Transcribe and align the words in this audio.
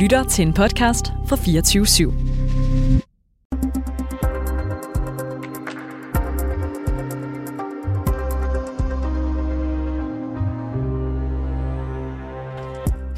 lytter 0.00 0.24
til 0.24 0.46
en 0.46 0.52
podcast 0.52 1.06
fra 1.26 1.36
24 1.36 1.84
/7. 1.84 2.12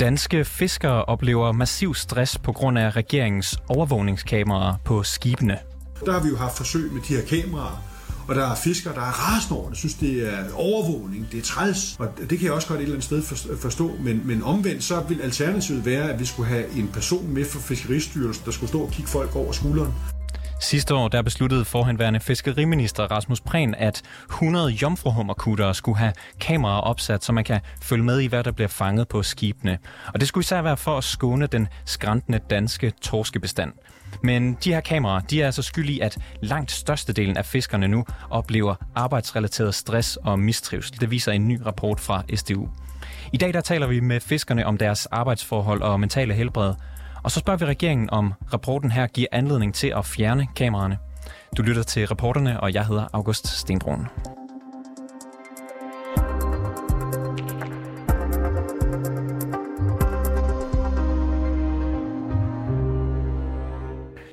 Danske 0.00 0.44
fiskere 0.44 1.04
oplever 1.04 1.52
massiv 1.52 1.94
stress 1.94 2.38
på 2.38 2.52
grund 2.52 2.78
af 2.78 2.96
regeringens 2.96 3.58
overvågningskameraer 3.68 4.74
på 4.84 5.02
skibene. 5.02 5.58
Der 6.06 6.12
har 6.12 6.22
vi 6.22 6.28
jo 6.28 6.36
haft 6.36 6.56
forsøg 6.56 6.92
med 6.92 7.00
de 7.08 7.14
her 7.14 7.22
kameraer, 7.42 7.91
og 8.32 8.38
der 8.38 8.50
er 8.50 8.54
fiskere, 8.54 8.94
der 8.94 9.00
er 9.00 9.30
rasende 9.30 9.60
over 9.60 9.68
det, 9.68 9.78
synes, 9.78 9.94
det 9.94 10.32
er 10.32 10.54
overvågning, 10.54 11.28
det 11.32 11.38
er 11.38 11.42
træls, 11.42 11.96
og 11.98 12.08
det 12.30 12.38
kan 12.38 12.42
jeg 12.42 12.52
også 12.52 12.68
godt 12.68 12.80
et 12.80 12.82
eller 12.82 12.94
andet 12.94 13.04
sted 13.04 13.56
forstå, 13.56 13.90
men, 14.00 14.22
men 14.24 14.42
omvendt 14.42 14.84
så 14.84 15.00
vil 15.08 15.20
alternativet 15.20 15.86
være, 15.86 16.10
at 16.12 16.20
vi 16.20 16.24
skulle 16.24 16.48
have 16.48 16.64
en 16.76 16.88
person 16.88 17.28
med 17.28 17.44
fra 17.44 17.60
Fiskeristyrelsen, 17.60 18.44
der 18.44 18.50
skulle 18.50 18.68
stå 18.68 18.80
og 18.80 18.90
kigge 18.90 19.10
folk 19.10 19.36
over 19.36 19.52
skulderen. 19.52 19.92
Sidste 20.60 20.94
år 20.94 21.08
der 21.08 21.22
besluttede 21.22 21.64
forhenværende 21.64 22.20
fiskeriminister 22.20 23.04
Rasmus 23.04 23.40
Prehn, 23.40 23.74
at 23.74 24.02
100 24.30 24.70
jomfruhummerkuttere 24.70 25.74
skulle 25.74 25.98
have 25.98 26.12
kameraer 26.40 26.80
opsat, 26.80 27.24
så 27.24 27.32
man 27.32 27.44
kan 27.44 27.60
følge 27.82 28.04
med 28.04 28.20
i, 28.20 28.26
hvad 28.26 28.44
der 28.44 28.52
bliver 28.52 28.68
fanget 28.68 29.08
på 29.08 29.22
skibene. 29.22 29.78
Og 30.14 30.20
det 30.20 30.28
skulle 30.28 30.42
især 30.42 30.62
være 30.62 30.76
for 30.76 30.98
at 30.98 31.04
skåne 31.04 31.46
den 31.46 31.68
skræntende 31.84 32.40
danske 32.50 32.92
torskebestand. 33.02 33.72
Men 34.22 34.58
de 34.64 34.72
her 34.72 34.80
kameraer, 34.80 35.20
de 35.20 35.42
er 35.42 35.46
altså 35.46 35.62
skyld 35.62 35.88
i, 35.88 36.00
at 36.00 36.18
langt 36.40 36.70
størstedelen 36.70 37.36
af 37.36 37.44
fiskerne 37.44 37.88
nu 37.88 38.04
oplever 38.30 38.74
arbejdsrelateret 38.94 39.74
stress 39.74 40.16
og 40.16 40.38
mistrivsel. 40.38 41.00
Det 41.00 41.10
viser 41.10 41.32
en 41.32 41.48
ny 41.48 41.60
rapport 41.66 42.00
fra 42.00 42.22
SDU. 42.34 42.68
I 43.32 43.36
dag 43.36 43.52
der 43.52 43.60
taler 43.60 43.86
vi 43.86 44.00
med 44.00 44.20
fiskerne 44.20 44.66
om 44.66 44.78
deres 44.78 45.06
arbejdsforhold 45.06 45.82
og 45.82 46.00
mentale 46.00 46.34
helbred. 46.34 46.74
Og 47.22 47.30
så 47.30 47.40
spørger 47.40 47.58
vi 47.58 47.64
regeringen, 47.64 48.10
om 48.10 48.32
rapporten 48.52 48.90
her 48.90 49.06
giver 49.06 49.28
anledning 49.32 49.74
til 49.74 49.92
at 49.96 50.06
fjerne 50.06 50.46
kameraerne. 50.56 50.98
Du 51.56 51.62
lytter 51.62 51.82
til 51.82 52.06
reporterne, 52.06 52.60
og 52.60 52.74
jeg 52.74 52.86
hedder 52.86 53.08
August 53.12 53.48
Stenbrun. 53.48 54.08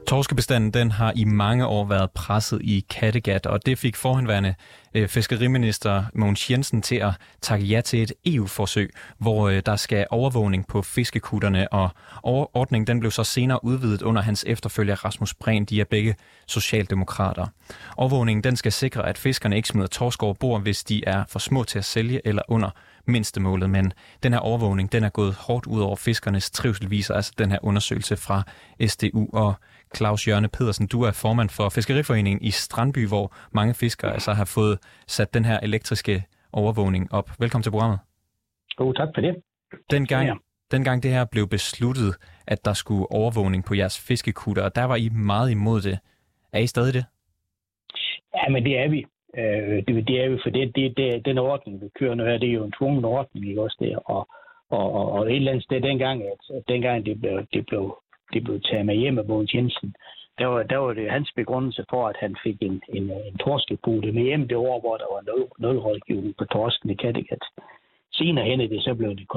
Torskebestanden 0.10 0.72
den 0.72 0.92
har 0.92 1.14
i 1.16 1.24
mange 1.24 1.66
år 1.66 1.86
været 1.86 2.12
presset 2.12 2.62
i 2.62 2.86
Kattegat, 2.90 3.46
og 3.46 3.66
det 3.66 3.78
fik 3.78 3.96
forhenværende 3.96 4.56
øh, 4.94 5.08
fiskeriminister 5.08 6.04
Mogens 6.14 6.52
Jensen 6.52 6.82
til 6.82 6.96
at 6.96 7.12
takke 7.42 7.66
ja 7.66 7.82
til 7.82 8.04
et 8.04 8.14
EU-forsøg, 8.26 8.94
hvor 9.18 9.50
øh, 9.50 9.62
der 9.66 9.76
skal 9.76 10.08
overvågning 10.10 10.68
på 10.68 10.82
fiskekutterne, 10.82 11.74
og 11.74 11.90
ordningen 12.54 12.88
den 12.88 13.00
blev 13.00 13.12
så 13.12 13.24
senere 13.24 13.66
udvidet 13.66 14.02
under 14.02 14.22
hans 14.22 14.46
efterfølger 14.48 15.06
Rasmus 15.06 15.34
Prehn. 15.34 15.66
De 15.66 15.82
er 15.82 15.86
begge 15.86 16.16
socialdemokrater. 16.48 17.48
Overvågningen 17.98 18.44
den 18.44 18.56
skal 18.56 18.72
sikre, 18.72 19.10
at 19.10 19.18
fiskerne 19.18 19.56
ikke 19.56 19.68
smider 19.68 19.88
torsk 19.88 20.24
over 20.24 20.34
bord, 20.34 20.62
hvis 20.62 20.84
de 20.84 21.04
er 21.08 21.24
for 21.28 21.40
små 21.40 21.64
til 21.64 21.78
at 21.78 21.86
sælge 21.86 22.22
eller 22.26 22.42
under 22.48 22.70
mindstemålet, 23.06 23.70
men 23.70 23.94
den 24.24 24.34
her 24.34 24.40
overvågning 24.40 24.92
den 24.92 25.04
er 25.04 25.10
gået 25.10 25.34
hårdt 25.34 25.66
ud 25.66 25.82
over 25.82 25.96
fiskernes 25.96 26.52
trivsel, 26.52 26.90
viser 26.92 27.14
altså 27.14 27.32
den 27.38 27.52
her 27.52 27.60
undersøgelse 27.62 28.18
fra 28.18 28.44
SDU. 28.88 29.30
Og 29.34 29.56
Claus 29.96 30.28
Jørne 30.28 30.48
Pedersen, 30.48 30.88
du 30.88 31.02
er 31.02 31.12
formand 31.12 31.50
for 31.50 31.70
Fiskeriforeningen 31.70 32.42
i 32.42 32.52
Strandby, 32.52 33.08
hvor 33.08 33.34
mange 33.52 33.74
fiskere 33.74 34.14
altså 34.14 34.32
har 34.32 34.46
fået 34.46 34.80
sat 35.08 35.34
den 35.34 35.46
her 35.46 35.60
elektriske 35.60 36.24
overvågning 36.54 37.14
op. 37.14 37.30
Velkommen 37.40 37.64
til 37.64 37.72
programmet. 37.72 38.00
God, 38.76 38.94
tak 38.94 39.10
for 39.16 39.22
det. 39.22 39.36
Dengang, 39.92 40.28
ja. 40.28 40.34
dengang 40.72 41.04
det 41.04 41.12
her 41.12 41.26
blev 41.32 41.48
besluttet, 41.48 42.16
at 42.48 42.66
der 42.66 42.74
skulle 42.74 43.12
overvågning 43.12 43.66
på 43.66 43.76
jeres 43.76 44.00
fiskekutter, 44.08 44.70
der 44.70 44.84
var 44.84 44.96
I 44.96 45.10
meget 45.10 45.52
imod 45.52 45.82
det. 45.82 46.00
Er 46.54 46.60
I 46.60 46.68
stadig 46.68 46.94
det? 46.94 47.06
Ja, 48.36 48.50
men 48.50 48.64
det 48.64 48.80
er 48.80 48.88
vi. 48.90 49.06
Øh, 49.38 49.78
det, 49.88 50.08
det 50.08 50.22
er 50.22 50.26
jo, 50.26 50.40
for 50.44 50.50
det, 50.50 50.76
det, 50.76 50.98
det, 50.98 51.26
den 51.26 51.38
ordning, 51.38 51.82
vi 51.82 51.90
kører 52.00 52.16
nu 52.16 52.24
her, 52.24 52.38
det 52.38 52.50
er 52.50 52.54
jo 52.54 52.64
en 52.64 52.72
tvungen 52.72 53.06
ordning, 53.06 53.50
ikke 53.50 53.62
også 53.62 53.78
det? 53.80 53.96
Og, 54.06 54.28
og, 54.70 54.92
og, 54.94 55.12
og 55.12 55.32
et 55.32 55.36
eller 55.36 55.52
andet 55.52 55.64
sted 55.64 55.82
dengang, 55.82 56.22
at, 56.24 56.56
at 56.56 56.64
dengang 56.68 57.06
det 57.06 57.22
blev, 57.22 57.46
det 57.54 57.66
blev 57.66 57.98
det 58.34 58.44
blev 58.44 58.62
taget 58.62 58.86
med 58.86 58.96
hjem 58.96 59.18
af 59.18 59.26
Mogens 59.26 59.54
Jensen, 59.54 59.96
der 60.40 60.46
var, 60.46 60.64
der 60.64 60.78
var 60.78 60.94
det 60.94 61.12
hans 61.12 61.32
begrundelse 61.36 61.84
for, 61.90 62.08
at 62.08 62.18
han 62.20 62.36
fik 62.44 62.58
en, 62.62 62.82
en, 62.98 63.04
en 63.30 63.38
torskepude 63.38 64.12
med 64.12 64.24
hjem 64.24 64.48
det 64.48 64.58
år, 64.58 64.80
hvor 64.80 64.96
der 64.98 65.08
var 65.14 65.22
nul, 65.30 65.48
nul 65.60 65.78
rådgivning 65.86 66.36
på 66.38 66.46
torsken 66.46 66.90
i 66.90 66.96
Kattegat. 66.96 67.44
Senere 68.14 68.46
hen 68.46 68.62
er 68.62 68.68
det 68.68 68.84
så 68.84 68.94
blev 68.96 69.10
det 69.10 69.28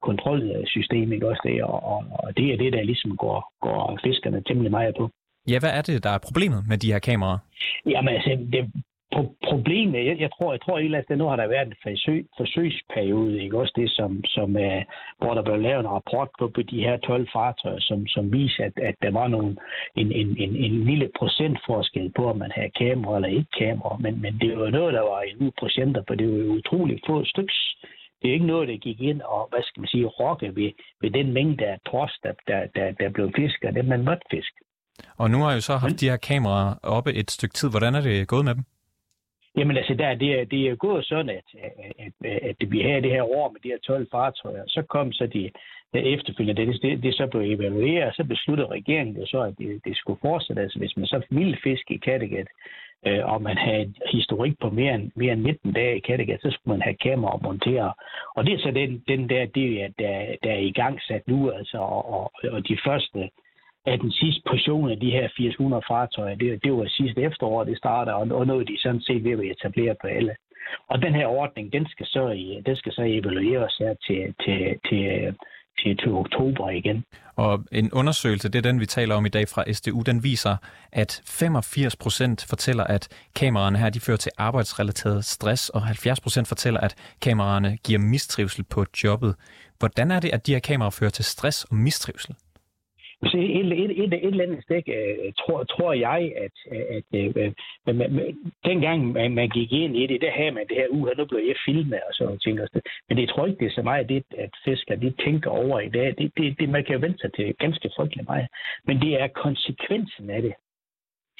kontrolsystem, 0.00 1.12
ikke 1.12 1.28
også 1.28 1.42
det, 1.44 1.62
og, 1.62 1.82
og, 1.92 2.04
og 2.10 2.36
det 2.36 2.52
er 2.52 2.56
det, 2.56 2.72
der 2.72 2.82
ligesom 2.82 3.16
går, 3.16 3.52
går 3.60 3.98
fiskerne 4.04 4.42
temmelig 4.46 4.70
meget 4.70 4.94
på. 4.98 5.10
Ja, 5.50 5.58
hvad 5.58 5.72
er 5.78 5.82
det, 5.82 6.04
der 6.04 6.10
er 6.10 6.18
problemet 6.28 6.60
med 6.68 6.78
de 6.78 6.92
her 6.92 6.98
kameraer? 6.98 7.38
Jamen 7.86 8.14
altså, 8.14 8.30
det, 8.52 8.72
pro- 9.18 9.36
problemet, 9.50 10.06
jeg, 10.06 10.16
jeg 10.24 10.30
tror, 10.36 10.52
jeg 10.52 10.60
tror 10.60 10.78
ellers, 10.78 11.04
at 11.10 11.18
nu 11.18 11.26
har 11.28 11.36
der 11.36 11.54
været 11.54 11.66
en 11.66 11.80
forsøg, 11.82 12.26
forsøgsperiode, 12.36 13.42
ikke 13.42 13.58
også 13.58 13.74
det, 13.76 13.90
som, 13.90 14.10
som 14.24 14.48
uh, 14.66 14.82
hvor 15.20 15.32
der 15.34 15.42
blev 15.42 15.58
lavet 15.60 15.80
en 15.80 15.94
rapport 15.96 16.28
på, 16.38 16.44
på 16.54 16.62
de 16.62 16.84
her 16.86 16.96
12 16.96 17.28
fartøjer, 17.34 17.80
som, 17.80 18.06
som 18.06 18.32
viser, 18.32 18.64
at, 18.64 18.76
at 18.88 18.94
der 19.02 19.10
var 19.10 19.28
nogle, 19.28 19.56
en, 19.96 20.12
en, 20.12 20.28
en, 20.44 20.56
en 20.56 20.84
lille 20.90 21.08
procentforskel 21.18 22.12
på, 22.16 22.22
om 22.30 22.38
man 22.38 22.52
havde 22.54 22.70
kamera 22.82 23.16
eller 23.16 23.28
ikke 23.28 23.52
kamera, 23.58 23.96
men, 24.04 24.22
men 24.22 24.32
det 24.40 24.58
var 24.58 24.70
noget, 24.70 24.94
der 24.94 25.04
var 25.12 25.20
en 25.20 25.52
procenter, 25.58 26.02
for 26.06 26.14
det 26.14 26.26
var 26.32 26.38
jo 26.38 26.52
utroligt 26.58 27.04
få 27.06 27.24
styks. 27.24 27.58
Det 28.22 28.28
er 28.28 28.32
ikke 28.32 28.46
noget, 28.46 28.68
der 28.68 28.76
gik 28.76 29.00
ind 29.00 29.20
og, 29.22 29.48
hvad 29.50 29.62
skal 29.62 29.80
man 29.80 29.88
sige, 29.88 30.06
rokke 30.06 30.56
ved, 30.56 30.70
ved 31.00 31.10
den 31.10 31.32
mængde 31.32 31.64
af 31.66 31.78
torsk, 31.86 32.14
der, 32.22 32.32
der, 32.48 32.60
der, 32.76 32.92
der 33.00 33.08
blev 33.08 33.30
fisket, 33.36 33.74
det 33.74 33.84
man 33.84 34.04
måtte 34.04 34.26
fiske. 34.30 34.58
Og 35.16 35.30
nu 35.30 35.38
har 35.38 35.48
jeg 35.50 35.56
jo 35.56 35.60
så 35.60 35.76
haft 35.76 36.00
de 36.00 36.10
her 36.10 36.16
kameraer 36.16 36.74
oppe 36.82 37.12
et 37.14 37.30
stykke 37.30 37.54
tid. 37.54 37.70
Hvordan 37.70 37.94
er 37.94 38.00
det 38.00 38.28
gået 38.28 38.44
med 38.44 38.54
dem? 38.54 38.64
Jamen 39.58 39.76
altså, 39.76 39.94
der, 39.94 40.14
det, 40.14 40.40
er, 40.40 40.44
det 40.44 40.68
er 40.68 40.74
gået 40.74 41.04
sådan, 41.04 41.28
at, 41.28 41.44
at, 41.98 42.12
at, 42.24 42.56
at 42.60 42.70
vi 42.70 42.80
havde 42.80 43.02
det 43.02 43.10
her 43.10 43.22
år 43.22 43.50
med 43.50 43.60
de 43.60 43.68
her 43.68 43.78
12 43.78 44.06
fartøjer. 44.10 44.64
Så 44.66 44.82
kom 44.82 45.12
så 45.12 45.26
de 45.26 45.50
efterfølgende, 45.94 46.66
det, 46.66 46.82
det, 46.82 47.02
det 47.02 47.14
så 47.14 47.26
blev 47.26 47.42
evalueret, 47.42 48.08
og 48.08 48.14
så 48.14 48.24
besluttede 48.24 48.68
regeringen 48.68 49.16
jo 49.16 49.26
så, 49.26 49.40
at 49.40 49.54
det, 49.58 49.80
det 49.84 49.96
skulle 49.96 50.20
fortsætte. 50.20 50.62
Altså 50.62 50.78
hvis 50.78 50.96
man 50.96 51.06
så 51.06 51.22
ville 51.30 51.58
fiske 51.64 51.94
i 51.94 51.96
Kattegat, 51.96 52.46
øh, 53.06 53.32
og 53.32 53.42
man 53.42 53.56
havde 53.56 53.82
en 53.82 53.94
historik 54.12 54.54
på 54.60 54.70
mere 54.70 54.94
end, 54.94 55.10
mere 55.16 55.32
end 55.32 55.42
19 55.42 55.72
dage 55.72 55.96
i 55.96 56.00
Kattegat, 56.00 56.40
så 56.42 56.50
skulle 56.50 56.78
man 56.78 56.82
have 56.82 56.96
kamera 56.96 57.32
og 57.32 57.40
montere. 57.42 57.92
Og 58.36 58.46
det 58.46 58.54
er 58.54 58.58
så 58.58 58.70
den, 58.70 59.02
den 59.08 59.28
der, 59.28 59.46
det, 59.46 59.94
der, 59.98 60.36
der 60.42 60.52
er 60.52 60.62
i 60.70 60.72
gang 60.72 61.00
sat 61.02 61.28
nu, 61.28 61.50
altså, 61.50 61.78
og, 61.78 62.12
og, 62.12 62.32
og 62.52 62.68
de 62.68 62.78
første 62.86 63.30
at 63.92 64.00
den 64.00 64.12
sidste 64.12 64.42
portion 64.50 64.90
af 64.90 64.98
de 65.00 65.10
her 65.10 65.28
800 65.38 65.82
fartøjer, 65.88 66.34
det, 66.34 66.64
det 66.64 66.72
var 66.72 66.86
sidste 66.88 67.20
efterår, 67.22 67.64
det 67.64 67.78
starter, 67.78 68.12
og, 68.12 68.26
og 68.38 68.46
noget 68.46 68.68
de 68.68 68.76
sådan 68.78 69.00
set 69.00 69.24
ved 69.24 69.32
at 69.32 69.50
etablere 69.50 69.94
på 70.00 70.06
alle. 70.06 70.34
Og 70.88 71.02
den 71.02 71.14
her 71.14 71.26
ordning, 71.26 71.72
den 71.72 71.86
skal 71.88 72.06
så, 72.06 72.22
den 72.66 72.76
skal 72.76 72.92
så 72.92 73.02
evalueres 73.02 73.76
her 73.78 73.94
til, 74.06 74.34
til, 74.44 74.60
til, 74.88 75.34
til, 75.78 75.96
til 75.96 76.12
oktober 76.12 76.70
igen. 76.70 77.04
Og 77.36 77.64
en 77.72 77.92
undersøgelse, 77.92 78.48
det 78.48 78.58
er 78.58 78.70
den, 78.70 78.80
vi 78.80 78.86
taler 78.86 79.14
om 79.14 79.26
i 79.26 79.28
dag 79.28 79.48
fra 79.48 79.72
SDU, 79.72 80.02
den 80.02 80.22
viser, 80.22 80.56
at 80.92 81.22
85 81.26 81.96
procent 81.96 82.46
fortæller, 82.48 82.84
at 82.84 83.08
kameraerne 83.34 83.78
her 83.78 83.90
de 83.90 84.00
fører 84.00 84.16
til 84.16 84.32
arbejdsrelateret 84.38 85.24
stress, 85.24 85.68
og 85.68 85.82
70 85.82 86.20
procent 86.20 86.48
fortæller, 86.48 86.80
at 86.80 86.94
kameraerne 87.22 87.78
giver 87.84 87.98
mistrivsel 87.98 88.64
på 88.64 88.84
jobbet. 89.04 89.34
Hvordan 89.78 90.10
er 90.10 90.20
det, 90.20 90.30
at 90.32 90.46
de 90.46 90.52
her 90.52 90.60
kameraer 90.60 90.90
fører 90.90 91.10
til 91.10 91.24
stress 91.24 91.64
og 91.64 91.76
mistrivsel? 91.76 92.34
Så 93.24 93.36
et, 93.36 93.72
et, 93.72 94.04
et, 94.04 94.12
et 94.12 94.24
eller 94.24 94.44
andet 94.44 94.62
sted 94.62 94.82
øh, 94.88 95.32
tror, 95.40 95.64
tror 95.64 95.92
jeg, 95.92 96.32
at, 96.44 96.56
at, 96.70 96.82
at 96.96 97.04
øh, 97.14 97.32
øh 97.36 97.52
man, 97.94 98.36
dengang 98.64 99.12
man, 99.12 99.34
man 99.34 99.48
gik 99.48 99.72
ind 99.72 99.96
i 99.96 100.06
det, 100.06 100.20
der 100.20 100.30
havde 100.30 100.50
man 100.50 100.66
det 100.68 100.76
her, 100.76 100.88
uha, 100.88 101.12
nu 101.18 101.24
blev 101.24 101.40
jeg 101.46 101.56
filmet 101.64 102.00
og 102.08 102.14
så 102.14 102.38
ting. 102.44 102.58
Men 103.08 103.18
det 103.18 103.28
tror 103.28 103.46
ikke, 103.46 103.58
det 103.58 103.66
er 103.66 103.76
så 103.80 103.82
meget 103.82 104.08
det, 104.08 104.24
at 104.38 104.50
fiskere 104.64 104.96
de 104.96 105.10
tænker 105.24 105.50
over 105.50 105.80
i 105.80 105.88
dag. 105.88 106.14
Det, 106.18 106.32
det, 106.36 106.58
det, 106.58 106.68
man 106.68 106.84
kan 106.84 106.94
jo 106.94 107.00
vente 107.00 107.18
sig 107.18 107.32
til 107.32 107.54
ganske 107.58 107.90
frygtelig 107.96 108.24
meget. 108.24 108.48
Men 108.84 109.00
det 109.00 109.20
er 109.20 109.26
konsekvensen 109.28 110.30
af 110.30 110.42
det. 110.42 110.54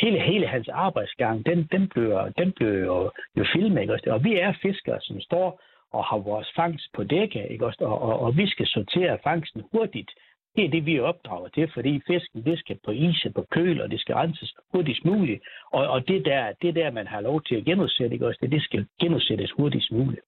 Hele, 0.00 0.20
hele 0.20 0.46
hans 0.46 0.68
arbejdsgang, 0.68 1.46
den, 1.46 1.68
den, 1.72 1.88
bliver, 1.88 2.28
den 2.28 2.52
bliver 2.52 2.78
jo, 2.78 3.10
jo 3.36 3.44
filmet. 3.52 3.82
Ikke? 3.82 4.12
Og 4.12 4.24
vi 4.24 4.34
er 4.34 4.52
fiskere, 4.62 5.00
som 5.00 5.20
står 5.20 5.60
og 5.92 6.04
har 6.04 6.18
vores 6.18 6.48
fangst 6.56 6.86
på 6.94 7.04
dække, 7.04 7.48
ikke? 7.48 7.66
Og, 7.66 7.74
og, 7.80 8.20
og 8.20 8.36
vi 8.36 8.46
skal 8.48 8.66
sortere 8.66 9.18
fangsten 9.24 9.62
hurtigt 9.72 10.10
det 10.56 10.64
er 10.64 10.70
det, 10.70 10.86
vi 10.86 10.96
er 10.96 11.02
opdraget 11.02 11.52
til, 11.54 11.70
fordi 11.74 12.00
fisken 12.06 12.44
det 12.44 12.58
skal 12.58 12.78
på 12.84 12.90
is 12.90 13.24
og 13.24 13.34
på 13.34 13.46
køl, 13.50 13.80
og 13.80 13.90
det 13.90 14.00
skal 14.00 14.14
renses 14.14 14.54
hurtigst 14.72 15.04
muligt. 15.04 15.40
Og, 15.72 15.88
og 15.88 16.08
det, 16.08 16.24
der, 16.24 16.52
det 16.62 16.74
der, 16.74 16.90
man 16.90 17.06
har 17.06 17.20
lov 17.20 17.42
til 17.42 17.54
at 17.54 17.64
genudsætte, 17.64 18.14
ikke 18.14 18.26
også, 18.26 18.38
det, 18.42 18.50
det 18.50 18.62
skal 18.62 18.86
genudsættes 19.00 19.50
hurtigst 19.50 19.92
muligt. 19.92 20.22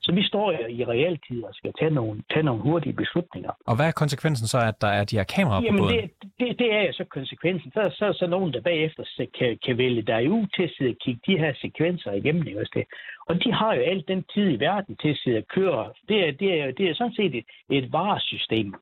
Så 0.00 0.12
vi 0.12 0.22
står 0.22 0.52
i 0.52 0.84
realtid 0.84 1.44
og 1.44 1.54
skal 1.54 1.72
tage 1.78 1.90
nogle, 1.90 2.22
tage 2.32 2.42
nogle 2.42 2.62
hurtige 2.62 2.92
beslutninger. 2.92 3.50
Og 3.66 3.76
hvad 3.76 3.86
er 3.86 3.92
konsekvensen 3.92 4.46
så, 4.46 4.58
at 4.58 4.80
der 4.80 4.88
er 4.88 5.04
de 5.04 5.16
her 5.16 5.24
kameraer 5.24 5.62
Jamen 5.62 5.78
på 5.78 5.84
båden? 5.84 5.96
Det, 5.96 6.10
det, 6.40 6.58
det 6.58 6.74
er 6.74 6.82
jo 6.86 6.92
så 6.92 7.04
konsekvensen. 7.04 7.72
Så 7.72 7.80
er 7.80 7.90
så, 7.90 8.16
så 8.18 8.26
nogen, 8.26 8.52
der 8.52 8.60
bagefter 8.60 9.04
kan, 9.38 9.58
kan 9.64 9.78
vælge 9.78 10.02
dig 10.02 10.30
ud 10.30 10.46
til 10.56 10.62
at 10.62 10.72
sidde 10.78 10.90
og 10.90 10.96
kigge 11.04 11.20
de 11.26 11.38
her 11.38 11.52
sekvenser 11.54 12.12
igennem. 12.12 12.46
Ikke 12.46 12.60
også 12.60 12.72
det? 12.74 12.86
Og 13.28 13.44
de 13.44 13.52
har 13.52 13.74
jo 13.74 13.82
alt 13.82 14.08
den 14.08 14.24
tid 14.34 14.48
i 14.52 14.60
verden 14.60 14.96
til 14.96 15.08
at 15.08 15.18
sidde 15.24 15.38
og 15.38 15.48
køre. 15.56 15.92
Det 16.08 16.28
er, 16.28 16.32
det 16.32 16.60
er, 16.60 16.70
det 16.70 16.90
er 16.90 16.94
sådan 16.94 17.14
set 17.14 17.34
et, 17.34 17.46
et 17.70 17.92
varesystem 17.92 18.74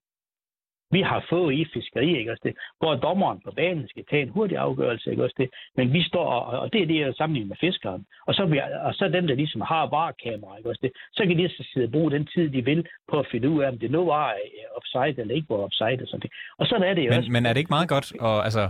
vi 0.97 1.01
har 1.11 1.21
fået 1.33 1.53
i 1.61 1.63
fiskeri, 1.75 2.09
ikke 2.19 2.33
også 2.35 2.45
det, 2.49 2.55
hvor 2.81 2.93
dommeren 3.07 3.39
på 3.47 3.51
banen 3.61 3.87
skal 3.89 4.05
tage 4.11 4.23
en 4.23 4.35
hurtig 4.37 4.57
afgørelse, 4.67 5.11
ikke 5.11 5.25
også 5.27 5.39
det, 5.43 5.49
men 5.77 5.87
vi 5.97 6.03
står, 6.11 6.27
og, 6.37 6.61
og 6.63 6.73
det 6.73 6.81
er 6.83 6.87
det, 6.87 6.99
jeg 7.01 7.15
sammenligner 7.15 7.49
med 7.53 7.63
fiskeren, 7.67 8.03
og 8.27 8.33
så, 8.35 8.43
vi, 8.45 8.57
og 8.89 8.93
så 8.95 9.05
den, 9.17 9.29
der 9.29 9.35
ligesom 9.43 9.61
har 9.61 9.83
varekamera, 9.97 10.57
ikke 10.57 10.71
også 10.73 10.85
det, 10.87 10.93
så 11.17 11.23
kan 11.27 11.39
de 11.39 11.49
så 11.49 11.65
sidde 11.73 11.87
og 11.87 11.93
bruge 11.93 12.11
den 12.17 12.25
tid, 12.35 12.47
de 12.57 12.65
vil, 12.71 12.81
på 13.11 13.17
at 13.23 13.27
finde 13.33 13.49
ud 13.53 13.63
af, 13.63 13.69
om 13.69 13.79
det 13.79 13.91
nu 13.91 14.01
var 14.15 14.27
øh, 14.29 14.77
offside 14.79 15.21
eller 15.21 15.35
ikke 15.35 15.51
var 15.51 15.57
offside 15.57 16.01
og 16.05 16.09
sådan 16.09 16.25
det. 16.25 16.31
Og 16.59 16.67
sådan 16.67 16.87
er 16.91 16.95
det 16.95 17.05
jo 17.05 17.11
men, 17.11 17.19
også. 17.19 17.31
Men 17.31 17.47
er 17.47 17.53
det 17.53 17.61
ikke 17.63 17.75
meget 17.77 17.89
godt, 17.89 18.07
og 18.21 18.45
altså, 18.45 18.69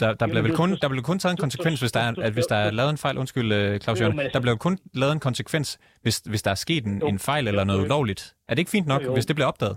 der, 0.00 0.14
der, 0.14 0.26
bliver 0.26 0.42
vel 0.42 0.56
kun, 0.56 0.70
der 0.82 0.88
bliver 0.88 1.02
kun 1.02 1.18
taget 1.18 1.32
en 1.32 1.42
konsekvens, 1.46 1.80
hvis 1.80 1.92
der 1.92 2.00
er, 2.00 2.12
at 2.22 2.32
hvis 2.32 2.46
der 2.46 2.56
er 2.56 2.70
lavet 2.70 2.90
en 2.90 2.98
fejl, 2.98 3.18
undskyld 3.18 3.52
øh, 3.52 3.80
Claus 3.80 4.00
Jørgen, 4.00 4.20
der 4.32 4.40
bliver 4.40 4.56
kun 4.56 4.78
lavet 4.94 5.12
en 5.12 5.20
konsekvens, 5.20 5.78
hvis, 6.02 6.18
hvis 6.18 6.42
der 6.42 6.50
er 6.50 6.54
sket 6.54 6.84
en, 6.84 7.02
en 7.06 7.18
fejl 7.18 7.48
eller 7.48 7.64
noget 7.64 7.84
ulovligt. 7.84 8.34
Er 8.48 8.54
det 8.54 8.58
ikke 8.58 8.70
fint 8.70 8.86
nok, 8.86 9.02
hvis 9.14 9.26
det 9.26 9.36
bliver 9.36 9.48
opdaget? 9.48 9.76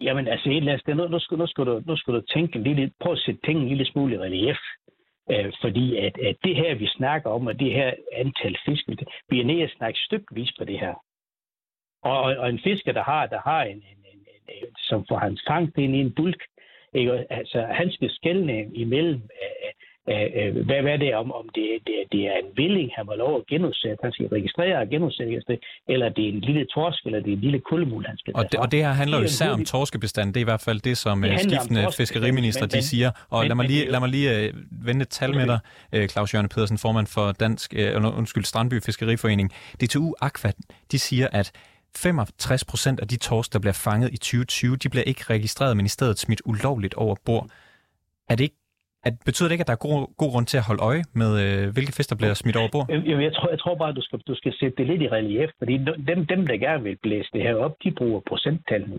Jamen 0.00 0.28
altså, 0.28 0.48
et 0.48 0.56
eller 0.56 0.72
andet 0.72 0.80
sted, 0.80 0.94
nu, 0.94 1.08
nu, 1.08 1.18
skal, 1.18 1.38
nu, 1.38 1.46
skal 1.46 1.64
du, 1.66 1.82
nu 1.86 1.96
skal 1.96 2.14
du 2.14 2.20
tænke 2.20 2.56
en 2.56 2.64
lille, 2.64 2.92
prøv 3.00 3.12
at 3.12 3.18
sætte 3.18 3.40
tingene 3.44 3.62
en 3.62 3.68
lille 3.68 3.86
smule 3.86 4.14
i 4.14 4.18
relief. 4.18 4.58
Øh, 5.30 5.52
fordi 5.60 5.96
at, 5.96 6.18
at 6.18 6.36
det 6.44 6.56
her, 6.56 6.74
vi 6.74 6.86
snakker 6.86 7.30
om, 7.30 7.46
og 7.46 7.60
det 7.60 7.72
her 7.72 7.94
antal 8.12 8.56
fisk, 8.66 8.84
vi 9.28 9.40
er 9.40 9.44
nede 9.44 9.62
at 9.62 9.74
snakke 9.76 9.98
stykvis 9.98 10.52
på 10.58 10.64
det 10.64 10.78
her. 10.80 10.94
Og, 12.02 12.18
og, 12.22 12.36
og 12.36 12.48
en 12.48 12.60
fisker, 12.64 12.92
der 12.92 13.02
har, 13.02 13.26
der 13.26 13.40
har 13.40 13.62
en, 13.62 13.76
en, 13.76 14.00
en, 14.12 14.20
en, 14.48 14.76
som 14.76 15.06
får 15.08 15.18
hans 15.18 15.42
fangt 15.48 15.78
ind 15.78 15.96
i 15.96 16.00
en 16.00 16.14
bulk, 16.14 16.42
ikke? 16.94 17.32
Altså, 17.32 17.62
han 17.62 17.90
skal 17.90 18.10
skælne 18.10 18.74
imellem, 18.74 19.14
øh, 19.14 19.72
øh, 20.14 20.66
hvad, 20.66 20.80
hvad 20.82 20.98
det 20.98 21.08
er, 21.12 21.16
om, 21.16 21.32
om 21.32 21.46
det, 21.54 21.66
det, 21.86 21.96
det 22.12 22.22
er 22.30 22.36
en 22.44 22.50
villing, 22.56 22.90
han 22.96 23.06
må 23.06 23.14
lov 23.14 23.32
at 23.40 23.46
genudsætte, 23.46 23.98
han 24.02 24.12
skal 24.12 24.26
registrere 24.28 24.78
og 24.78 24.88
genudsætte, 24.88 25.58
eller 25.88 26.08
det 26.08 26.24
er 26.28 26.32
en 26.36 26.40
lille 26.40 26.64
torsk, 26.74 27.06
eller 27.06 27.20
det 27.20 27.30
er 27.32 27.36
en 27.36 27.40
lille 27.40 27.60
kuldemul, 27.70 28.04
han 28.06 28.18
skal 28.18 28.32
og 28.36 28.52
det, 28.52 28.60
og 28.60 28.72
det 28.72 28.80
her 28.84 28.92
handler 28.92 29.18
jo 29.18 29.24
især 29.24 29.50
om 29.50 29.64
torskebestand. 29.64 30.34
Det 30.34 30.40
er 30.40 30.44
i 30.48 30.50
hvert 30.52 30.64
fald 30.68 30.80
det, 30.80 30.96
som 30.98 31.22
det 31.22 31.32
øh, 31.32 31.38
skiftende 31.38 31.86
fiskeriminister 31.96 32.66
de 32.66 32.82
siger. 32.82 33.10
Og 33.30 33.40
men, 33.40 33.48
lad 33.48 33.56
mig 33.56 33.66
lige, 33.66 33.90
lad 33.90 34.00
mig 34.00 34.08
lige 34.08 34.48
uh, 34.48 34.86
vende 34.86 35.02
et 35.02 35.08
tal 35.08 35.34
med 35.34 35.46
dig, 35.46 35.58
uh, 35.96 36.06
Claus 36.06 36.34
Jørgen 36.34 36.48
Pedersen, 36.48 36.78
formand 36.78 37.06
for 37.06 37.32
Dansk, 37.32 37.74
uh, 37.96 38.18
undskyld, 38.18 38.44
Strandby 38.44 38.82
Fiskeriforening. 38.82 39.52
DTU 39.80 40.14
Aqua, 40.20 40.50
de 40.92 40.98
siger, 40.98 41.28
at 41.32 41.52
65 41.96 42.64
procent 42.64 43.00
af 43.00 43.08
de 43.08 43.16
torsk, 43.16 43.52
der 43.52 43.58
bliver 43.58 43.72
fanget 43.72 44.08
i 44.12 44.16
2020, 44.16 44.76
de 44.76 44.88
bliver 44.88 45.04
ikke 45.04 45.24
registreret, 45.30 45.76
men 45.76 45.86
i 45.86 45.88
stedet 45.88 46.18
smidt 46.18 46.42
ulovligt 46.44 46.94
over 46.94 47.16
bord. 47.24 47.46
Er 48.28 48.34
det 48.34 48.44
ikke 48.44 48.56
at, 49.06 49.14
betyder 49.24 49.48
det 49.48 49.54
ikke, 49.54 49.66
at 49.66 49.70
der 49.72 49.78
er 49.78 49.84
god, 49.88 49.98
god 50.16 50.30
grund 50.32 50.46
til 50.46 50.58
at 50.60 50.66
holde 50.68 50.82
øje 50.82 51.02
med, 51.20 51.30
øh, 51.44 51.72
hvilke 51.74 51.92
fisk, 51.92 52.10
der 52.10 52.16
bliver 52.16 52.34
smidt 52.34 52.56
over 52.56 52.68
bord? 52.72 52.86
Jeg, 52.90 53.22
jeg, 53.26 53.34
tror, 53.36 53.48
jeg 53.54 53.60
tror 53.60 53.74
bare, 53.74 53.88
at 53.88 53.96
du 53.96 54.02
skal, 54.02 54.18
du 54.18 54.34
skal 54.34 54.52
sætte 54.60 54.76
det 54.78 54.86
lidt 54.86 55.02
i 55.02 55.08
relief, 55.08 55.50
fordi 55.58 55.74
dem, 56.08 56.26
dem, 56.32 56.46
der 56.46 56.56
gerne 56.66 56.82
vil 56.82 56.96
blæse 57.02 57.28
det 57.32 57.42
her 57.42 57.54
op, 57.54 57.74
de 57.84 57.90
bruger 57.90 58.20
procenttallene. 58.28 58.96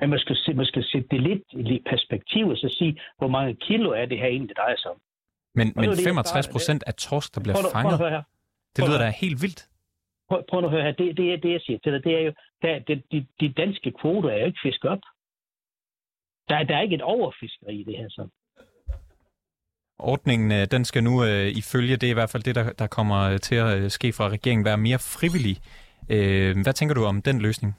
Men 0.00 0.10
man 0.10 0.18
skal, 0.18 0.56
man 0.56 0.66
skal 0.66 0.84
sætte 0.92 1.08
det 1.10 1.20
lidt 1.28 1.42
i 1.52 1.82
perspektiv 1.90 2.44
og 2.48 2.56
så 2.56 2.68
sige, 2.78 3.00
hvor 3.18 3.28
mange 3.28 3.54
kilo 3.54 3.90
er 3.90 4.06
det 4.06 4.18
her 4.18 4.26
egentlig, 4.26 4.48
det 4.48 4.56
drejer 4.56 4.76
sig 4.76 4.90
om. 4.90 4.98
Men, 5.54 5.72
men 5.76 5.96
65 6.04 6.48
procent 6.48 6.84
af 6.86 6.94
torsk, 6.94 7.34
der 7.34 7.40
bliver 7.40 7.56
prøv, 7.56 7.72
fanget, 7.72 7.98
prøv 7.98 8.10
det 8.76 8.88
lyder 8.88 8.98
da 8.98 9.12
helt 9.20 9.42
vildt 9.42 9.68
prøv, 10.32 10.42
prøv 10.50 10.64
at 10.64 10.70
høre 10.70 10.82
her, 10.82 10.92
det, 10.92 11.16
det, 11.16 11.42
det 11.42 11.50
jeg 11.52 11.60
siger 11.66 11.78
til 11.78 11.92
dig, 11.92 12.04
det 12.04 12.12
er 12.18 12.22
jo, 12.28 12.32
der, 12.62 12.78
det, 12.88 12.96
de, 13.12 13.26
de 13.40 13.48
danske 13.52 13.92
kvoter 14.00 14.30
er 14.30 14.38
jo 14.38 14.46
ikke 14.46 14.64
fisket 14.66 14.90
op. 14.90 15.04
Der, 16.48 16.62
der 16.68 16.76
er 16.76 16.82
ikke 16.82 16.94
et 16.94 17.02
overfiskeri 17.02 17.74
i 17.80 17.84
det 17.84 17.96
her 17.96 18.08
så. 18.08 18.28
Ordningen, 20.02 20.52
øh, 20.52 20.66
den 20.70 20.84
skal 20.84 21.04
nu 21.04 21.24
øh, 21.24 21.46
ifølge, 21.62 21.96
det 21.96 22.06
er 22.06 22.10
i 22.10 22.20
hvert 22.20 22.30
fald 22.30 22.42
det, 22.42 22.54
der, 22.54 22.72
der 22.78 22.86
kommer 22.86 23.20
øh, 23.30 23.38
til 23.38 23.54
at 23.54 23.78
øh, 23.78 23.90
ske 23.90 24.12
fra 24.12 24.28
regeringen, 24.28 24.64
være 24.64 24.78
mere 24.78 24.98
frivillig. 24.98 25.56
Øh, 26.14 26.52
hvad 26.64 26.72
tænker 26.72 26.94
du 26.94 27.04
om 27.04 27.22
den 27.22 27.38
løsning? 27.42 27.74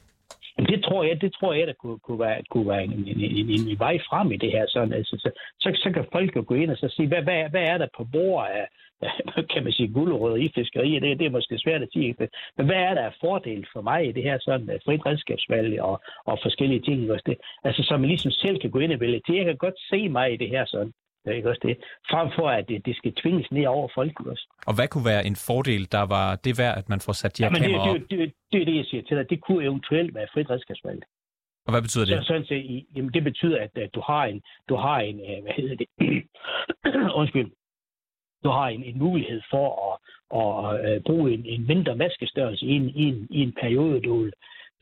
Det 0.57 0.83
tror 0.83 1.03
jeg, 1.03 1.21
det 1.21 1.33
tror 1.33 1.53
jeg, 1.53 1.67
der 1.67 1.73
kunne, 1.81 1.99
kunne 1.99 2.19
være, 2.19 2.41
kunne 2.51 2.69
være 2.69 2.83
en, 2.83 2.91
en, 2.91 3.19
en, 3.19 3.69
en, 3.69 3.79
vej 3.79 3.97
frem 4.09 4.31
i 4.31 4.37
det 4.37 4.51
her. 4.51 4.65
Sådan, 4.67 4.93
altså, 4.93 5.15
så, 5.19 5.29
så, 5.59 5.69
så 5.83 5.91
kan 5.93 6.05
folk 6.11 6.35
jo 6.35 6.43
gå 6.47 6.55
ind 6.55 6.71
og 6.71 6.77
så 6.77 6.87
sige, 6.95 7.07
hvad, 7.07 7.21
hvad, 7.21 7.49
hvad 7.49 7.63
er 7.63 7.77
der 7.77 7.87
på 7.97 8.03
bord 8.03 8.47
af, 8.47 8.67
kan 9.53 9.63
man 9.63 9.73
sige, 9.73 9.93
guldrødder 9.93 10.35
i 10.35 10.51
fiskeriet, 10.55 11.01
det, 11.01 11.19
det 11.19 11.25
er 11.25 11.37
måske 11.37 11.57
svært 11.57 11.81
at 11.81 11.89
sige. 11.93 12.15
Men 12.57 12.65
hvad 12.65 12.75
er 12.75 12.93
der 12.93 13.01
af 13.01 13.15
fordel 13.21 13.65
for 13.73 13.81
mig 13.81 14.07
i 14.07 14.11
det 14.11 14.23
her 14.23 14.37
sådan 14.41 14.79
frit 14.85 15.05
redskabsvalg 15.05 15.81
og, 15.81 16.01
og 16.25 16.39
forskellige 16.43 16.81
ting? 16.81 17.11
Også 17.11 17.23
det? 17.25 17.37
Altså, 17.63 17.83
så 17.83 17.97
man 17.97 18.09
ligesom 18.09 18.31
selv 18.31 18.59
kan 18.59 18.71
gå 18.71 18.79
ind 18.79 18.93
og 18.93 18.99
vælge 18.99 19.21
Det, 19.27 19.37
Jeg 19.37 19.45
kan 19.45 19.57
godt 19.57 19.79
se 19.89 20.09
mig 20.09 20.33
i 20.33 20.37
det 20.37 20.49
her 20.49 20.65
sådan. 20.65 20.93
Det 21.23 21.31
er 21.31 21.35
ikke 21.35 21.49
også 21.49 21.63
det. 21.63 21.77
Frem 22.11 22.27
for, 22.37 22.49
at 22.49 22.65
det, 22.69 22.85
det 22.85 22.95
skal 22.95 23.13
tvinges 23.21 23.51
ned 23.51 23.65
over 23.65 23.87
folk 23.95 24.19
også. 24.19 24.45
Og 24.67 24.75
hvad 24.75 24.87
kunne 24.87 25.05
være 25.05 25.25
en 25.25 25.37
fordel, 25.47 25.91
der 25.91 26.05
var 26.15 26.35
det 26.35 26.53
værd, 26.57 26.77
at 26.77 26.89
man 26.89 26.99
får 26.99 27.13
sat 27.13 27.37
de 27.37 27.43
her 27.43 27.51
ja, 27.51 27.59
kameraer 27.59 27.93
det, 27.93 28.09
det, 28.09 28.19
det, 28.19 28.33
det, 28.51 28.61
er 28.61 28.65
det, 28.65 28.75
jeg 28.75 28.85
siger 28.85 29.03
til 29.03 29.17
dig. 29.17 29.29
Det 29.29 29.41
kunne 29.41 29.63
eventuelt 29.63 30.15
være 30.15 30.27
frit 30.33 30.49
redskabsvalg. 30.49 31.03
Og 31.65 31.71
hvad 31.73 31.81
betyder 31.81 32.05
det? 32.05 32.13
Så, 32.13 32.27
sådan 32.27 32.45
set, 32.45 32.85
jamen, 32.95 33.13
det 33.13 33.23
betyder, 33.23 33.57
at, 33.61 33.77
at 33.77 33.89
du 33.95 34.01
har 34.01 34.23
en, 34.25 34.41
du 34.69 34.75
har 34.75 34.99
en 34.99 35.19
øh, 35.19 35.41
hvad 35.43 35.53
hedder 35.57 35.75
det, 35.75 35.87
undskyld, 37.21 37.51
du 38.43 38.49
har 38.49 38.67
en, 38.67 38.83
en 38.83 38.97
mulighed 38.99 39.41
for 39.51 39.67
at, 39.87 39.95
at, 40.41 40.85
at 40.85 40.95
øh, 40.95 41.01
bruge 41.01 41.33
en, 41.33 41.45
en 41.45 41.67
mindre 41.67 41.95
maskestørrelse 41.95 42.65
i 42.65 42.69
en, 42.69 42.89
i 42.89 43.03
en, 43.03 43.27
i 43.29 43.39
en 43.41 43.53
periode, 43.61 44.01
du, 44.01 44.29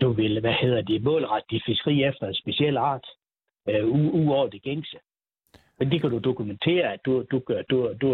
du 0.01 0.11
vil, 0.11 0.39
hvad 0.39 0.53
hedder 0.61 0.81
det, 0.81 1.03
målrette 1.03 1.47
dit 1.51 1.63
fiskeri 1.65 2.03
efter 2.03 2.27
en 2.27 2.35
speciel 2.35 2.77
art, 2.77 3.05
øh, 3.69 3.87
uover 3.87 4.47
det 4.47 4.61
gængse. 4.61 4.97
Men 5.81 5.91
det 5.91 6.01
kan 6.01 6.09
du 6.09 6.19
dokumentere, 6.19 6.93
at 6.93 6.99
du, 7.05 7.25
du, 7.31 7.41
du, 7.69 7.77
du, 8.01 8.07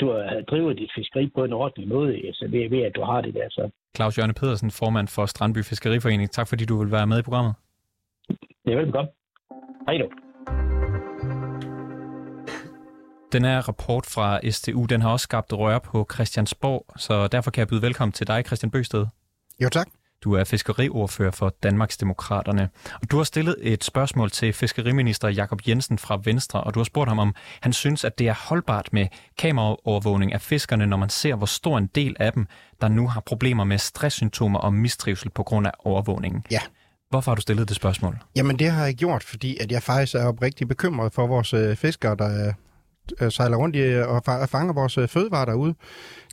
du 0.00 0.06
driver 0.50 0.72
dit 0.72 0.90
fiskeri 0.96 1.30
på 1.34 1.44
en 1.44 1.52
ordentlig 1.52 1.88
måde, 1.88 2.32
så 2.32 2.48
det 2.52 2.64
er 2.64 2.68
ved, 2.68 2.82
at 2.82 2.92
du 2.96 3.02
har 3.02 3.20
det 3.20 3.34
der. 3.34 3.48
Så. 3.50 3.70
Claus 3.96 4.18
Jørgen 4.18 4.34
Pedersen, 4.34 4.70
formand 4.70 5.08
for 5.08 5.26
Strandby 5.26 5.58
Fiskeriforening. 5.64 6.30
Tak 6.30 6.48
fordi 6.48 6.64
du 6.64 6.78
vil 6.82 6.92
være 6.92 7.06
med 7.06 7.18
i 7.18 7.22
programmet. 7.22 7.54
Det 8.64 8.72
er 8.72 8.76
velkommen. 8.76 9.12
Hej 9.86 9.98
då. 9.98 10.08
Den 13.32 13.44
her 13.44 13.68
rapport 13.68 14.06
fra 14.14 14.50
STU, 14.50 14.84
den 14.84 15.00
har 15.00 15.12
også 15.12 15.24
skabt 15.24 15.52
rør 15.52 15.78
på 15.78 16.06
Christiansborg, 16.14 16.84
så 16.96 17.28
derfor 17.28 17.50
kan 17.50 17.60
jeg 17.60 17.68
byde 17.68 17.82
velkommen 17.82 18.12
til 18.12 18.26
dig, 18.26 18.44
Christian 18.46 18.70
Bøsted. 18.70 19.06
Jo, 19.62 19.68
tak. 19.68 19.99
Du 20.24 20.32
er 20.32 20.44
fiskeriordfører 20.44 21.30
for 21.30 21.54
Danmarks 21.62 21.96
Demokraterne. 21.96 22.68
Og 23.02 23.10
du 23.10 23.16
har 23.16 23.24
stillet 23.24 23.56
et 23.60 23.84
spørgsmål 23.84 24.30
til 24.30 24.52
fiskeriminister 24.52 25.28
Jakob 25.28 25.68
Jensen 25.68 25.98
fra 25.98 26.20
Venstre, 26.24 26.60
og 26.64 26.74
du 26.74 26.78
har 26.78 26.84
spurgt 26.84 27.10
ham, 27.10 27.18
om 27.18 27.34
han 27.60 27.72
synes, 27.72 28.04
at 28.04 28.18
det 28.18 28.28
er 28.28 28.34
holdbart 28.48 28.92
med 28.92 29.06
kameraovervågning 29.38 30.32
af 30.32 30.40
fiskerne, 30.40 30.86
når 30.86 30.96
man 30.96 31.08
ser, 31.08 31.34
hvor 31.34 31.46
stor 31.46 31.78
en 31.78 31.86
del 31.86 32.16
af 32.20 32.32
dem, 32.32 32.46
der 32.80 32.88
nu 32.88 33.08
har 33.08 33.20
problemer 33.20 33.64
med 33.64 33.78
stresssymptomer 33.78 34.58
og 34.58 34.74
mistrivsel 34.74 35.30
på 35.30 35.42
grund 35.42 35.66
af 35.66 35.72
overvågningen. 35.78 36.44
Ja. 36.50 36.60
Hvorfor 37.10 37.30
har 37.30 37.34
du 37.36 37.42
stillet 37.42 37.68
det 37.68 37.76
spørgsmål? 37.76 38.18
Jamen 38.36 38.58
det 38.58 38.70
har 38.70 38.84
jeg 38.84 38.94
gjort, 38.94 39.22
fordi 39.22 39.56
at 39.60 39.72
jeg 39.72 39.82
faktisk 39.82 40.14
er 40.14 40.24
oprigtig 40.24 40.68
bekymret 40.68 41.14
for 41.14 41.26
vores 41.26 41.54
øh, 41.54 41.76
fiskere, 41.76 42.16
der 42.16 42.54
øh, 43.20 43.32
sejler 43.32 43.56
rundt 43.56 43.76
i 43.76 43.80
og 44.02 44.48
fanger 44.48 44.72
vores 44.72 44.98
øh, 44.98 45.08
fødevarer 45.08 45.44
derude. 45.44 45.74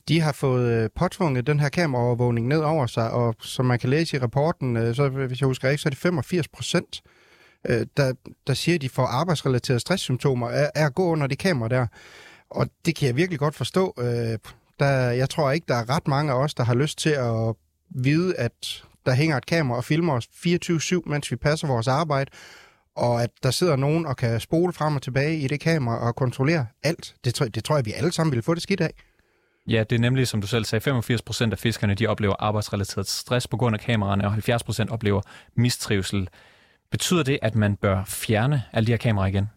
De 0.08 0.22
har 0.22 0.32
fået 0.32 0.72
øh, 0.72 0.90
påtvunget 0.96 1.48
den 1.48 1.60
her 1.60 1.70
kameraovervågning 1.70 2.48
ned 2.48 2.60
over 2.60 2.88
sig, 2.88 3.12
og 3.12 3.36
som 3.40 3.66
man 3.66 3.80
kan 3.80 3.90
læse 3.90 4.18
i 4.18 4.20
rapporten, 4.20 4.78
øh, 4.78 4.96
så 4.96 5.10
hvis 5.10 5.42
jeg 5.42 5.48
husker 5.48 5.70
ikke, 5.70 5.82
så 5.82 5.90
er 5.90 5.92
det 5.92 6.00
85 6.00 6.48
procent, 6.48 7.02
øh, 7.70 7.86
der, 7.98 8.14
der 8.48 8.54
siger, 8.54 8.76
at 8.76 8.82
de 8.82 8.90
får 8.90 9.06
arbejdsrelaterede 9.06 9.80
stresssymptomer 9.80 10.50
af, 10.50 10.72
af 10.76 10.86
at 10.86 10.96
gå 10.96 11.06
under 11.06 11.28
det 11.28 11.38
kamera 11.38 11.70
der. 11.70 11.88
Og 12.50 12.68
det 12.86 12.96
kan 12.96 13.08
jeg 13.08 13.16
virkelig 13.16 13.40
godt 13.40 13.56
forstå. 13.56 13.94
Der, 14.80 14.90
jeg 15.12 15.30
tror 15.30 15.52
ikke, 15.52 15.66
der 15.68 15.76
er 15.76 15.90
ret 15.90 16.08
mange 16.08 16.32
af 16.32 16.36
os, 16.36 16.54
der 16.54 16.64
har 16.64 16.74
lyst 16.76 16.98
til 16.98 17.10
at 17.10 17.56
vide, 17.90 18.36
at 18.36 18.84
der 19.06 19.14
hænger 19.14 19.38
et 19.38 19.46
kamera 19.46 19.78
og 19.78 19.84
filmer 19.84 20.14
os 20.14 20.26
24-7, 20.26 21.02
mens 21.06 21.32
vi 21.32 21.36
passer 21.36 21.68
vores 21.68 21.88
arbejde, 21.88 22.32
og 22.96 23.24
at 23.24 23.30
der 23.44 23.52
sidder 23.52 23.76
nogen 23.76 24.06
og 24.06 24.18
kan 24.18 24.40
spole 24.40 24.74
frem 24.74 24.96
og 24.96 25.02
tilbage 25.02 25.38
i 25.38 25.48
det 25.48 25.60
kamera 25.60 26.08
og 26.08 26.16
kontrollere 26.16 26.66
alt. 26.84 27.16
Det, 27.26 27.56
det 27.56 27.64
tror 27.64 27.76
jeg, 27.76 27.86
vi 27.86 27.94
alle 27.94 28.12
sammen 28.12 28.34
vil 28.34 28.42
få 28.42 28.54
det 28.54 28.64
skidt 28.64 28.82
af. 28.82 28.92
Ja, 29.68 29.84
det 29.90 29.96
er 29.96 30.00
nemlig, 30.00 30.28
som 30.28 30.42
du 30.42 30.48
selv 30.48 30.66
sagde, 30.66 30.84
85 30.84 31.22
procent 31.22 31.54
af 31.54 31.60
fiskerne 31.60 31.94
de 31.96 32.08
oplever 32.08 32.36
arbejdsrelateret 32.40 33.08
stress 33.08 33.48
på 33.48 33.58
grund 33.58 33.76
af 33.76 33.80
kameraerne, 33.80 34.26
og 34.26 34.32
70 34.32 34.64
procent 34.64 34.90
oplever 34.90 35.22
mistrivsel. 35.56 36.30
Betyder 36.92 37.24
det, 37.24 37.40
at 37.42 37.56
man 37.56 37.76
bør 37.76 38.04
fjerne 38.06 38.64
alle 38.74 38.88
de 38.88 38.92
her 38.92 38.98
kameraer 38.98 39.28
igen? 39.28 39.50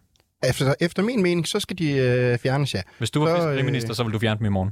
Efter, 0.43 0.73
efter 0.79 1.03
min 1.03 1.23
mening, 1.23 1.47
så 1.47 1.59
skal 1.59 1.77
de 1.77 1.91
øh, 1.91 2.37
fjernes, 2.37 2.73
ja. 2.73 2.81
Hvis 2.97 3.11
du 3.11 3.23
var 3.23 3.35
fiskeriminister, 3.35 3.91
øh, 3.91 3.95
så 3.95 4.03
vil 4.03 4.13
du 4.13 4.19
fjerne 4.19 4.37
dem 4.37 4.45
i 4.45 4.49
morgen? 4.49 4.71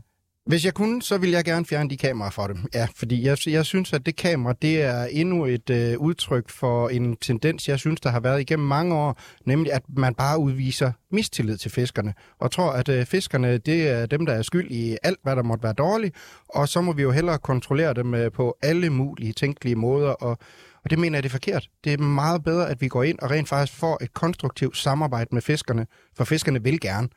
Hvis 0.50 0.65
jeg 0.65 0.74
kunne, 0.74 1.01
så 1.01 1.18
ville 1.18 1.36
jeg 1.36 1.46
gerne 1.46 1.65
fjerne 1.65 1.89
de 1.89 1.98
kameraer 1.98 2.32
fra 2.32 2.48
dem. 2.48 2.58
Ja, 2.74 2.88
fordi 2.96 3.25
jeg, 3.25 3.38
jeg 3.48 3.65
synes, 3.65 3.94
at 3.94 4.06
det 4.06 4.15
kamera, 4.15 4.53
det 4.62 4.82
er 4.82 5.03
endnu 5.03 5.46
et 5.46 5.70
øh, 5.70 5.98
udtryk 5.98 6.50
for 6.50 6.89
en 6.89 7.15
tendens, 7.15 7.68
jeg 7.68 7.79
synes, 7.79 8.01
der 8.01 8.10
har 8.10 8.20
været 8.20 8.41
igennem 8.41 8.68
mange 8.68 8.96
år, 8.96 9.20
nemlig 9.46 9.74
at 9.74 9.82
man 9.98 10.15
bare 10.15 10.39
udviser 10.39 10.91
mistillid 11.12 11.58
til 11.58 11.72
fiskerne, 11.72 12.13
og 12.39 12.51
tror, 12.51 12.72
at 12.72 12.89
øh, 12.89 13.06
fiskerne, 13.06 13.58
det 13.58 13.89
er 13.89 14.06
dem, 14.06 14.25
der 14.25 14.34
er 14.34 14.41
skyld 14.41 14.72
i 14.72 14.98
alt, 15.03 15.20
hvad 15.24 15.36
der 15.36 15.44
måtte 15.44 15.63
være 15.63 15.74
dårligt, 15.74 16.15
og 16.50 16.70
så 16.70 16.82
må 16.82 16.94
vi 16.94 17.01
jo 17.01 17.12
hellere 17.12 17.38
kontrollere 17.38 17.94
dem 17.94 18.13
øh, 18.13 18.32
på 18.32 18.58
alle 18.62 18.89
mulige 18.89 19.34
tænkelige 19.34 19.75
måder, 19.75 20.10
og, 20.10 20.38
og 20.84 20.89
det 20.89 21.00
mener 21.00 21.18
jeg, 21.18 21.24
det 21.24 21.29
er 21.29 21.32
forkert. 21.32 21.70
Det 21.84 21.94
er 21.94 21.98
meget 21.98 22.44
bedre, 22.44 22.70
at 22.70 22.82
vi 22.82 22.88
går 22.88 23.03
ind 23.03 23.20
og 23.20 23.32
rent 23.32 23.50
faktisk 23.50 23.79
får 23.79 24.03
et 24.03 24.13
konstruktivt 24.13 24.77
samarbejde 24.77 25.29
med 25.32 25.41
fiskerne, 25.41 25.88
for 26.18 26.24
fiskerne 26.24 26.63
vil 26.63 26.79
gerne. 26.79 27.10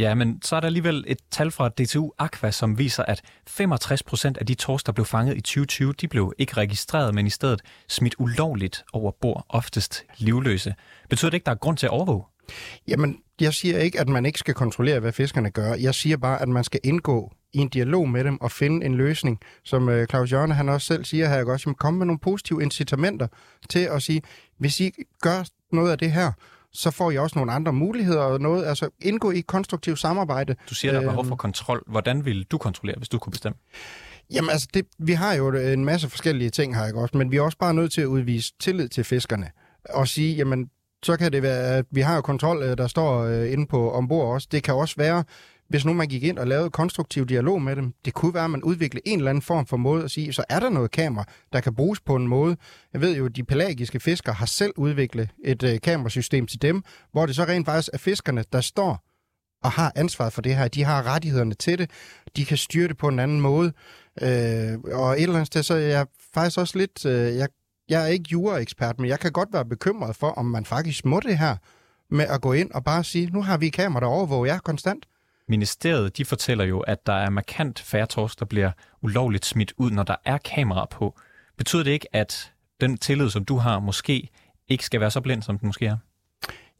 Ja, 0.00 0.14
men 0.14 0.42
så 0.42 0.56
er 0.56 0.60
der 0.60 0.66
alligevel 0.66 1.04
et 1.06 1.18
tal 1.30 1.50
fra 1.50 1.68
DTU 1.68 2.10
Aqua, 2.18 2.50
som 2.50 2.78
viser, 2.78 3.02
at 3.02 3.22
65 3.46 4.02
procent 4.02 4.38
af 4.38 4.46
de 4.46 4.54
torsk, 4.54 4.86
der 4.86 4.92
blev 4.92 5.04
fanget 5.04 5.36
i 5.36 5.40
2020, 5.40 5.92
de 5.92 6.08
blev 6.08 6.32
ikke 6.38 6.56
registreret, 6.56 7.14
men 7.14 7.26
i 7.26 7.30
stedet 7.30 7.62
smidt 7.88 8.14
ulovligt 8.18 8.84
over 8.92 9.10
bord, 9.20 9.46
oftest 9.48 10.04
livløse. 10.18 10.74
Betyder 11.10 11.30
det 11.30 11.34
ikke, 11.34 11.44
der 11.44 11.50
er 11.50 11.56
grund 11.56 11.76
til 11.76 11.86
at 11.86 11.90
overvåge? 11.90 12.24
Jamen, 12.88 13.18
jeg 13.40 13.54
siger 13.54 13.78
ikke, 13.78 14.00
at 14.00 14.08
man 14.08 14.26
ikke 14.26 14.38
skal 14.38 14.54
kontrollere, 14.54 15.00
hvad 15.00 15.12
fiskerne 15.12 15.50
gør. 15.50 15.74
Jeg 15.74 15.94
siger 15.94 16.16
bare, 16.16 16.42
at 16.42 16.48
man 16.48 16.64
skal 16.64 16.80
indgå 16.84 17.32
i 17.52 17.58
en 17.58 17.68
dialog 17.68 18.08
med 18.08 18.24
dem 18.24 18.40
og 18.40 18.50
finde 18.50 18.86
en 18.86 18.94
løsning, 18.94 19.40
som 19.64 19.88
øh, 19.88 20.06
Claus 20.06 20.32
Jørgen 20.32 20.50
han 20.50 20.68
også 20.68 20.86
selv 20.86 21.04
siger 21.04 21.28
her, 21.28 21.44
også, 21.44 21.74
komme 21.78 21.98
med 21.98 22.06
nogle 22.06 22.18
positive 22.18 22.62
incitamenter 22.62 23.26
til 23.68 23.80
at 23.80 24.02
sige, 24.02 24.22
hvis 24.58 24.80
I 24.80 24.92
gør 25.22 25.44
noget 25.72 25.90
af 25.90 25.98
det 25.98 26.12
her, 26.12 26.32
så 26.72 26.90
får 26.90 27.10
I 27.10 27.18
også 27.18 27.38
nogle 27.38 27.52
andre 27.52 27.72
muligheder 27.72 28.20
og 28.20 28.40
noget, 28.40 28.66
altså 28.66 28.88
indgå 29.00 29.30
i 29.30 29.38
et 29.38 29.46
konstruktivt 29.46 29.98
samarbejde. 29.98 30.56
Du 30.70 30.74
siger, 30.74 30.92
der 30.92 31.00
er 31.00 31.04
behov 31.04 31.24
for 31.24 31.32
øhm. 31.32 31.38
kontrol. 31.38 31.82
Hvordan 31.86 32.24
vil 32.24 32.44
du 32.44 32.58
kontrollere, 32.58 32.96
hvis 32.98 33.08
du 33.08 33.18
kunne 33.18 33.30
bestemme? 33.30 33.58
Jamen 34.32 34.50
altså, 34.50 34.68
det, 34.74 34.86
vi 34.98 35.12
har 35.12 35.34
jo 35.34 35.56
en 35.56 35.84
masse 35.84 36.08
forskellige 36.08 36.50
ting 36.50 36.76
her, 36.76 36.86
ikke 36.86 37.00
også? 37.00 37.18
Men 37.18 37.30
vi 37.30 37.36
er 37.36 37.42
også 37.42 37.58
bare 37.58 37.74
nødt 37.74 37.92
til 37.92 38.00
at 38.00 38.06
udvise 38.06 38.52
tillid 38.60 38.88
til 38.88 39.04
fiskerne. 39.04 39.50
Og 39.90 40.08
sige, 40.08 40.36
jamen, 40.36 40.70
så 41.02 41.16
kan 41.16 41.32
det 41.32 41.42
være, 41.42 41.76
at 41.76 41.84
vi 41.90 42.00
har 42.00 42.14
jo 42.14 42.20
kontrol, 42.20 42.62
øh, 42.62 42.78
der 42.78 42.86
står 42.86 43.20
øh, 43.20 43.52
inde 43.52 43.66
på 43.66 43.92
ombord 43.92 44.34
også. 44.34 44.48
Det 44.52 44.62
kan 44.62 44.74
også 44.74 44.94
være, 44.98 45.24
hvis 45.70 45.84
nu 45.84 45.92
man 45.92 46.08
gik 46.08 46.22
ind 46.22 46.38
og 46.38 46.46
lavede 46.46 46.70
konstruktiv 46.70 47.26
dialog 47.26 47.62
med 47.62 47.76
dem, 47.76 47.94
det 48.04 48.14
kunne 48.14 48.34
være, 48.34 48.44
at 48.44 48.50
man 48.50 48.62
udviklede 48.62 49.08
en 49.08 49.18
eller 49.18 49.30
anden 49.30 49.42
form 49.42 49.66
for 49.66 49.76
måde 49.76 50.04
at 50.04 50.10
sige, 50.10 50.32
så 50.32 50.44
er 50.48 50.60
der 50.60 50.70
noget 50.70 50.90
kamera, 50.90 51.24
der 51.52 51.60
kan 51.60 51.74
bruges 51.74 52.00
på 52.00 52.16
en 52.16 52.28
måde. 52.28 52.56
Jeg 52.92 53.00
ved 53.00 53.16
jo, 53.16 53.26
at 53.26 53.36
de 53.36 53.44
pelagiske 53.44 54.00
fiskere 54.00 54.34
har 54.34 54.46
selv 54.46 54.72
udviklet 54.76 55.30
et 55.44 55.62
øh, 55.62 55.80
kamerasystem 55.80 56.46
til 56.46 56.62
dem, 56.62 56.82
hvor 57.12 57.26
det 57.26 57.36
så 57.36 57.44
rent 57.44 57.66
faktisk 57.66 57.88
er 57.92 57.98
fiskerne, 57.98 58.44
der 58.52 58.60
står 58.60 59.04
og 59.62 59.70
har 59.70 59.92
ansvaret 59.96 60.32
for 60.32 60.42
det 60.42 60.56
her. 60.56 60.68
De 60.68 60.84
har 60.84 61.06
rettighederne 61.06 61.54
til 61.54 61.78
det. 61.78 61.90
De 62.36 62.44
kan 62.44 62.56
styre 62.56 62.88
det 62.88 62.96
på 62.96 63.08
en 63.08 63.18
anden 63.18 63.40
måde. 63.40 63.72
Øh, 64.22 64.78
og 64.92 65.12
et 65.12 65.22
eller 65.22 65.34
andet 65.34 65.46
sted, 65.46 65.62
så 65.62 65.74
er 65.74 65.78
jeg 65.78 66.06
faktisk 66.34 66.58
også 66.58 66.78
lidt... 66.78 67.06
Øh, 67.06 67.36
jeg, 67.36 67.48
jeg 67.88 68.02
er 68.02 68.06
ikke 68.06 68.28
juraekspert, 68.32 69.00
men 69.00 69.08
jeg 69.08 69.20
kan 69.20 69.32
godt 69.32 69.48
være 69.52 69.64
bekymret 69.64 70.16
for, 70.16 70.30
om 70.30 70.46
man 70.46 70.64
faktisk 70.64 71.04
må 71.04 71.20
det 71.20 71.38
her 71.38 71.56
med 72.10 72.24
at 72.24 72.40
gå 72.40 72.52
ind 72.52 72.70
og 72.70 72.84
bare 72.84 73.04
sige, 73.04 73.26
nu 73.26 73.42
har 73.42 73.56
vi 73.56 73.68
kamera, 73.68 74.00
der 74.00 74.06
overvåger 74.06 74.46
jer 74.46 74.58
konstant. 74.58 75.06
Ministeriet 75.50 76.16
de 76.16 76.24
fortæller 76.24 76.64
jo, 76.64 76.80
at 76.80 77.06
der 77.06 77.12
er 77.12 77.30
markant 77.30 77.80
færre 77.80 78.06
torsk, 78.06 78.38
der 78.40 78.44
bliver 78.44 78.70
ulovligt 79.02 79.44
smidt 79.44 79.72
ud, 79.76 79.90
når 79.90 80.02
der 80.02 80.16
er 80.24 80.38
kamera 80.38 80.86
på. 80.90 81.18
Betyder 81.58 81.82
det 81.82 81.90
ikke, 81.90 82.16
at 82.16 82.52
den 82.80 82.98
tillid, 82.98 83.30
som 83.30 83.44
du 83.44 83.56
har, 83.56 83.78
måske 83.78 84.28
ikke 84.68 84.84
skal 84.84 85.00
være 85.00 85.10
så 85.10 85.20
blind, 85.20 85.42
som 85.42 85.58
den 85.58 85.66
måske 85.66 85.86
er? 85.86 85.96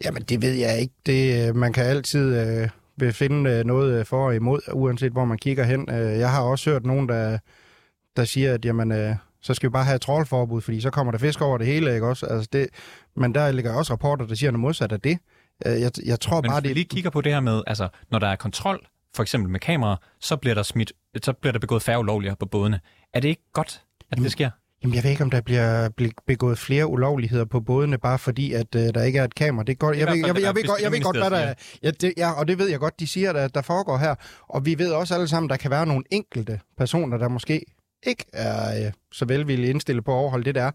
Jamen, 0.05 0.23
det 0.23 0.43
ved 0.43 0.53
jeg 0.53 0.81
ikke. 0.81 0.95
Det, 1.07 1.49
øh, 1.49 1.57
man 1.57 1.73
kan 1.73 1.85
altid 1.85 2.37
øh, 2.41 2.69
vil 2.97 3.13
finde 3.13 3.51
øh, 3.51 3.65
noget 3.65 4.01
øh, 4.01 4.07
for 4.07 4.27
og 4.27 4.35
imod, 4.35 4.61
uanset 4.73 5.13
hvor 5.13 5.25
man 5.25 5.39
kigger 5.39 5.65
hen. 5.65 5.89
Jeg 5.91 6.31
har 6.31 6.43
også 6.43 6.71
hørt 6.71 6.87
nogen, 6.87 7.09
der, 7.09 7.39
der 8.17 8.25
siger, 8.25 8.55
at 8.55 8.65
jamen, 8.65 8.93
øh, 8.93 9.15
så 9.41 9.55
skal 9.55 9.69
vi 9.69 9.73
bare 9.73 9.85
have 9.85 9.97
et 9.97 10.01
trålforbud, 10.01 10.61
fordi 10.61 10.81
så 10.81 10.91
kommer 10.91 11.11
der 11.11 11.19
fisk 11.19 11.41
over 11.41 11.59
det 11.59 11.67
hele, 11.67 11.95
ikke 11.95 12.07
også? 12.07 12.27
Altså 12.27 12.49
det, 12.53 12.69
men 13.17 13.35
der 13.35 13.53
ligger 13.53 13.75
også 13.75 13.93
rapporter, 13.93 14.27
der 14.27 14.35
siger 14.35 14.51
noget 14.51 14.61
modsat 14.61 14.93
af 14.93 15.01
det. 15.01 15.19
Øh, 15.67 15.81
jeg, 15.81 15.91
jeg 16.05 16.21
tror 16.21 16.41
Men 16.41 16.51
bare, 16.51 16.61
det... 16.61 16.75
lige 16.75 16.85
kigger 16.85 17.11
på 17.11 17.21
det 17.21 17.33
her 17.33 17.41
med, 17.41 17.63
altså, 17.67 17.89
når 18.11 18.19
der 18.19 18.27
er 18.27 18.37
kontrol, 18.37 18.87
for 19.15 19.23
eksempel 19.23 19.51
med 19.51 19.61
kamera, 19.61 19.97
så 20.21 20.37
bliver 20.37 20.55
der 20.55 20.63
smidt, 20.63 20.93
så 21.23 21.33
bliver 21.33 21.53
der 21.53 21.59
begået 21.59 21.83
færre 21.83 21.99
ulovligheder 21.99 22.37
på 22.37 22.47
bådene. 22.47 22.81
Er 23.15 23.21
det 23.21 23.29
ikke 23.29 23.43
godt, 23.53 23.83
at 24.01 24.17
Jamen, 24.17 24.25
det 24.25 24.33
sker? 24.33 24.51
Jamen, 24.83 24.95
jeg 24.95 25.05
ved 25.05 25.11
ikke, 25.11 25.25
om 25.25 25.31
der 25.31 25.41
bliver 25.41 25.89
begået 26.27 26.59
flere 26.59 26.87
ulovligheder 26.87 27.45
på 27.45 27.61
bådene, 27.61 27.99
bare 27.99 28.19
fordi, 28.19 28.53
at 28.53 28.75
uh, 28.75 28.81
der 28.81 29.03
ikke 29.03 29.19
er 29.19 29.25
et 29.25 29.35
kamera. 29.35 29.65
Det 29.65 29.73
er 29.73 29.77
godt. 29.77 29.99
Jeg, 29.99 30.07
ved, 30.07 30.15
jeg, 30.15 30.27
jeg, 30.27 30.43
jeg, 30.43 30.55
ved 30.55 30.67
godt, 30.67 30.83
jeg 30.83 30.93
ved 30.93 31.03
godt, 31.03 31.17
hvad 31.17 31.31
der 31.31 31.37
er. 31.37 31.55
Ja, 31.83 31.91
det, 31.91 32.15
ja, 32.17 32.33
og 32.33 32.49
det 32.49 32.59
ved 32.59 32.69
jeg 32.69 32.79
godt, 32.79 33.01
de 33.01 33.07
siger, 33.07 33.33
at 33.33 33.55
der 33.55 33.63
foregår 33.63 33.99
her. 33.99 34.15
Og 34.49 34.67
vi 34.67 34.79
ved 34.79 34.93
også 34.93 35.15
alle 35.15 35.29
sammen, 35.29 35.51
der 35.51 35.57
kan 35.57 35.71
være 35.71 35.87
nogle 35.87 36.05
enkelte 36.11 36.61
personer, 36.79 37.19
der 37.19 37.29
måske 37.29 37.65
ikke 38.07 38.25
er 38.33 38.87
øh, 38.87 38.93
så 39.13 39.25
velvilligt 39.25 39.71
indstillet 39.71 40.05
på 40.05 40.13
at 40.13 40.17
overholde 40.17 40.45
det 40.45 40.55
der. 40.55 40.71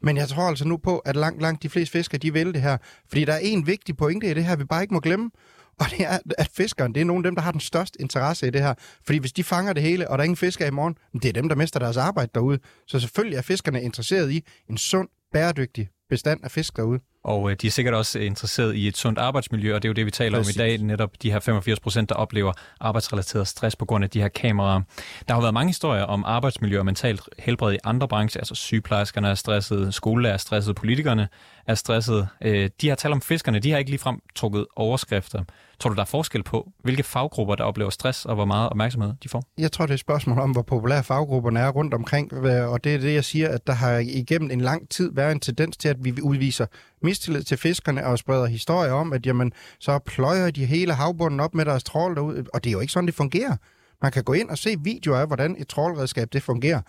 Men 0.00 0.16
jeg 0.16 0.28
tror 0.28 0.42
altså 0.42 0.68
nu 0.68 0.76
på, 0.76 0.98
at 0.98 1.16
langt, 1.16 1.42
langt 1.42 1.62
de 1.62 1.68
fleste 1.68 1.92
fiskere, 1.92 2.18
de 2.18 2.32
vil 2.32 2.54
det 2.54 2.62
her. 2.62 2.76
Fordi 3.08 3.24
der 3.24 3.32
er 3.32 3.38
en 3.38 3.66
vigtig 3.66 3.96
pointe 3.96 4.30
i 4.30 4.34
det 4.34 4.44
her, 4.44 4.56
vi 4.56 4.64
bare 4.64 4.82
ikke 4.82 4.94
må 4.94 5.00
glemme. 5.00 5.30
Og 5.78 5.86
det 5.90 6.00
er, 6.06 6.18
at 6.38 6.50
fiskeren, 6.52 6.94
det 6.94 7.00
er 7.00 7.04
nogle 7.04 7.20
af 7.20 7.22
dem, 7.24 7.34
der 7.34 7.42
har 7.42 7.50
den 7.52 7.60
største 7.60 8.00
interesse 8.00 8.46
i 8.46 8.50
det 8.50 8.60
her. 8.60 8.74
Fordi 9.04 9.18
hvis 9.18 9.32
de 9.32 9.44
fanger 9.44 9.72
det 9.72 9.82
hele, 9.82 10.10
og 10.10 10.18
der 10.18 10.22
er 10.22 10.24
ingen 10.24 10.36
fisker 10.36 10.66
i 10.66 10.70
morgen, 10.70 10.96
det 11.12 11.24
er 11.24 11.32
dem, 11.32 11.48
der 11.48 11.56
mister 11.56 11.80
deres 11.80 11.96
arbejde 11.96 12.30
derude. 12.34 12.58
Så 12.86 13.00
selvfølgelig 13.00 13.36
er 13.36 13.42
fiskerne 13.42 13.82
interesseret 13.82 14.32
i 14.32 14.44
en 14.70 14.78
sund, 14.78 15.08
bæredygtig 15.32 15.88
bestand 16.08 16.44
af 16.44 16.50
fisk 16.50 16.76
derude. 16.76 17.00
Og 17.24 17.50
øh, 17.50 17.56
de 17.62 17.66
er 17.66 17.70
sikkert 17.70 17.94
også 17.94 18.18
interesseret 18.18 18.74
i 18.74 18.88
et 18.88 18.96
sundt 18.96 19.18
arbejdsmiljø, 19.18 19.74
og 19.74 19.82
det 19.82 19.88
er 19.88 19.90
jo 19.90 19.94
det, 19.94 20.06
vi 20.06 20.10
taler 20.10 20.38
Præcis. 20.38 20.56
om 20.56 20.60
i 20.60 20.68
dag, 20.68 20.78
netop 20.78 21.10
de 21.22 21.32
her 21.32 21.40
85 21.40 21.80
procent, 21.80 22.08
der 22.08 22.14
oplever 22.14 22.52
arbejdsrelateret 22.80 23.48
stress 23.48 23.76
på 23.76 23.84
grund 23.84 24.04
af 24.04 24.10
de 24.10 24.20
her 24.20 24.28
kameraer. 24.28 24.80
Der 25.28 25.34
har 25.34 25.40
været 25.40 25.54
mange 25.54 25.68
historier 25.68 26.02
om 26.02 26.24
arbejdsmiljø 26.26 26.78
og 26.78 26.84
mentalt 26.84 27.20
helbred 27.38 27.74
i 27.74 27.78
andre 27.84 28.08
brancher, 28.08 28.40
altså 28.40 28.54
sygeplejerskerne 28.54 29.28
er 29.28 29.34
stressede, 29.34 29.92
skolelærer 29.92 30.34
er 30.34 30.38
stressede, 30.38 30.74
politikerne 30.74 31.28
er 31.66 31.74
stresset. 31.74 32.28
Øh, 32.42 32.70
de 32.80 32.88
har 32.88 32.96
talt 32.96 33.12
om 33.12 33.20
fiskerne, 33.20 33.58
de 33.58 33.70
har 33.70 33.78
ikke 33.78 33.90
ligefrem 33.90 34.18
trukket 34.34 34.66
overskrifter. 34.76 35.44
Tror 35.80 35.90
du, 35.90 35.96
der 35.96 36.02
er 36.02 36.06
forskel 36.06 36.42
på, 36.42 36.72
hvilke 36.82 37.02
faggrupper, 37.02 37.54
der 37.54 37.64
oplever 37.64 37.90
stress, 37.90 38.24
og 38.24 38.34
hvor 38.34 38.44
meget 38.44 38.68
opmærksomhed 38.68 39.12
de 39.22 39.28
får? 39.28 39.44
Jeg 39.58 39.72
tror, 39.72 39.86
det 39.86 39.90
er 39.90 39.94
et 39.94 40.00
spørgsmål 40.00 40.38
om, 40.38 40.50
hvor 40.50 40.62
populære 40.62 41.04
faggrupperne 41.04 41.60
er 41.60 41.68
rundt 41.68 41.94
omkring, 41.94 42.32
øh, 42.32 42.68
og 42.68 42.84
det 42.84 42.94
er 42.94 42.98
det, 42.98 43.14
jeg 43.14 43.24
siger, 43.24 43.48
at 43.48 43.66
der 43.66 43.72
har 43.72 43.98
igennem 43.98 44.50
en 44.50 44.60
lang 44.60 44.88
tid 44.88 45.10
været 45.14 45.32
en 45.32 45.40
tendens 45.40 45.76
til, 45.76 45.88
at 45.88 45.96
vi 46.04 46.20
udviser 46.22 46.66
mistillid 47.02 47.42
til 47.42 47.58
fiskerne 47.58 48.06
og 48.06 48.18
spreder 48.18 48.46
historier 48.46 48.92
om, 48.92 49.12
at 49.12 49.26
jamen, 49.26 49.52
så 49.78 49.98
pløjer 49.98 50.50
de 50.50 50.66
hele 50.66 50.94
havbunden 50.94 51.40
op 51.40 51.54
med 51.54 51.64
deres 51.64 51.84
trål 51.84 52.14
derude, 52.14 52.44
og 52.54 52.64
det 52.64 52.70
er 52.70 52.72
jo 52.72 52.80
ikke 52.80 52.92
sådan, 52.92 53.06
det 53.06 53.14
fungerer. 53.14 53.56
Man 54.02 54.12
kan 54.12 54.24
gå 54.24 54.32
ind 54.32 54.50
og 54.50 54.58
se 54.58 54.76
videoer 54.80 55.18
af, 55.18 55.26
hvordan 55.26 55.56
et 55.58 55.68
trålredskab 55.68 56.28
det 56.32 56.42
fungerer. 56.42 56.80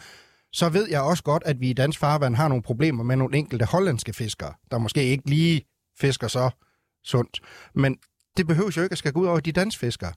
Så 0.54 0.70
ved 0.70 0.90
jeg 0.90 1.02
også 1.02 1.24
godt, 1.24 1.44
at 1.46 1.60
vi 1.60 1.70
i 1.70 1.74
dansk 1.74 2.00
farvand 2.00 2.36
har 2.36 2.48
nogle 2.48 2.64
problemer 2.64 3.04
med 3.04 3.16
nogle 3.16 3.38
enkelte 3.38 3.66
hollandske 3.66 4.14
fiskere, 4.14 4.54
der 4.72 4.78
måske 4.78 5.04
ikke 5.04 5.30
lige 5.30 5.62
fisker 6.00 6.28
så 6.28 6.50
sundt. 7.04 7.40
Men 7.76 7.98
det 8.38 8.48
behøver 8.48 8.72
jo 8.78 8.82
ikke 8.84 8.94
at 8.94 8.98
skal 8.98 9.14
gå 9.14 9.20
ud 9.20 9.28
over 9.28 9.40
de 9.40 9.52
danske 9.52 9.80
fiskere. 9.80 10.14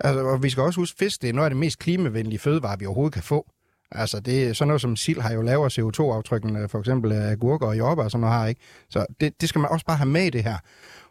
Altså, 0.00 0.20
og 0.20 0.42
vi 0.42 0.50
skal 0.50 0.62
også 0.62 0.80
huske, 0.80 0.98
fisk 0.98 1.22
det 1.22 1.28
er 1.28 1.32
noget 1.32 1.46
af 1.46 1.50
det 1.50 1.56
mest 1.56 1.78
klimavenlige 1.78 2.38
fødevare, 2.38 2.78
vi 2.78 2.86
overhovedet 2.86 3.14
kan 3.14 3.22
få. 3.22 3.50
Altså, 3.90 4.20
det 4.20 4.44
er 4.44 4.52
sådan 4.52 4.68
noget 4.68 4.80
som 4.80 4.96
sild 4.96 5.20
har 5.20 5.32
jo 5.32 5.42
lavere 5.42 5.70
CO2-aftryk 5.70 6.44
end 6.44 6.58
øh, 6.58 6.68
for 6.68 6.78
eksempel 6.78 7.12
agurker 7.12 7.66
og 7.66 7.78
jordbær 7.78 8.04
og 8.04 8.10
sådan 8.10 8.20
noget 8.20 8.36
har, 8.36 8.46
ikke? 8.46 8.60
Så 8.90 9.06
det, 9.20 9.40
det 9.40 9.48
skal 9.48 9.58
man 9.60 9.70
også 9.70 9.86
bare 9.86 9.96
have 9.96 10.08
med 10.08 10.26
i 10.26 10.30
det 10.30 10.44
her. 10.44 10.56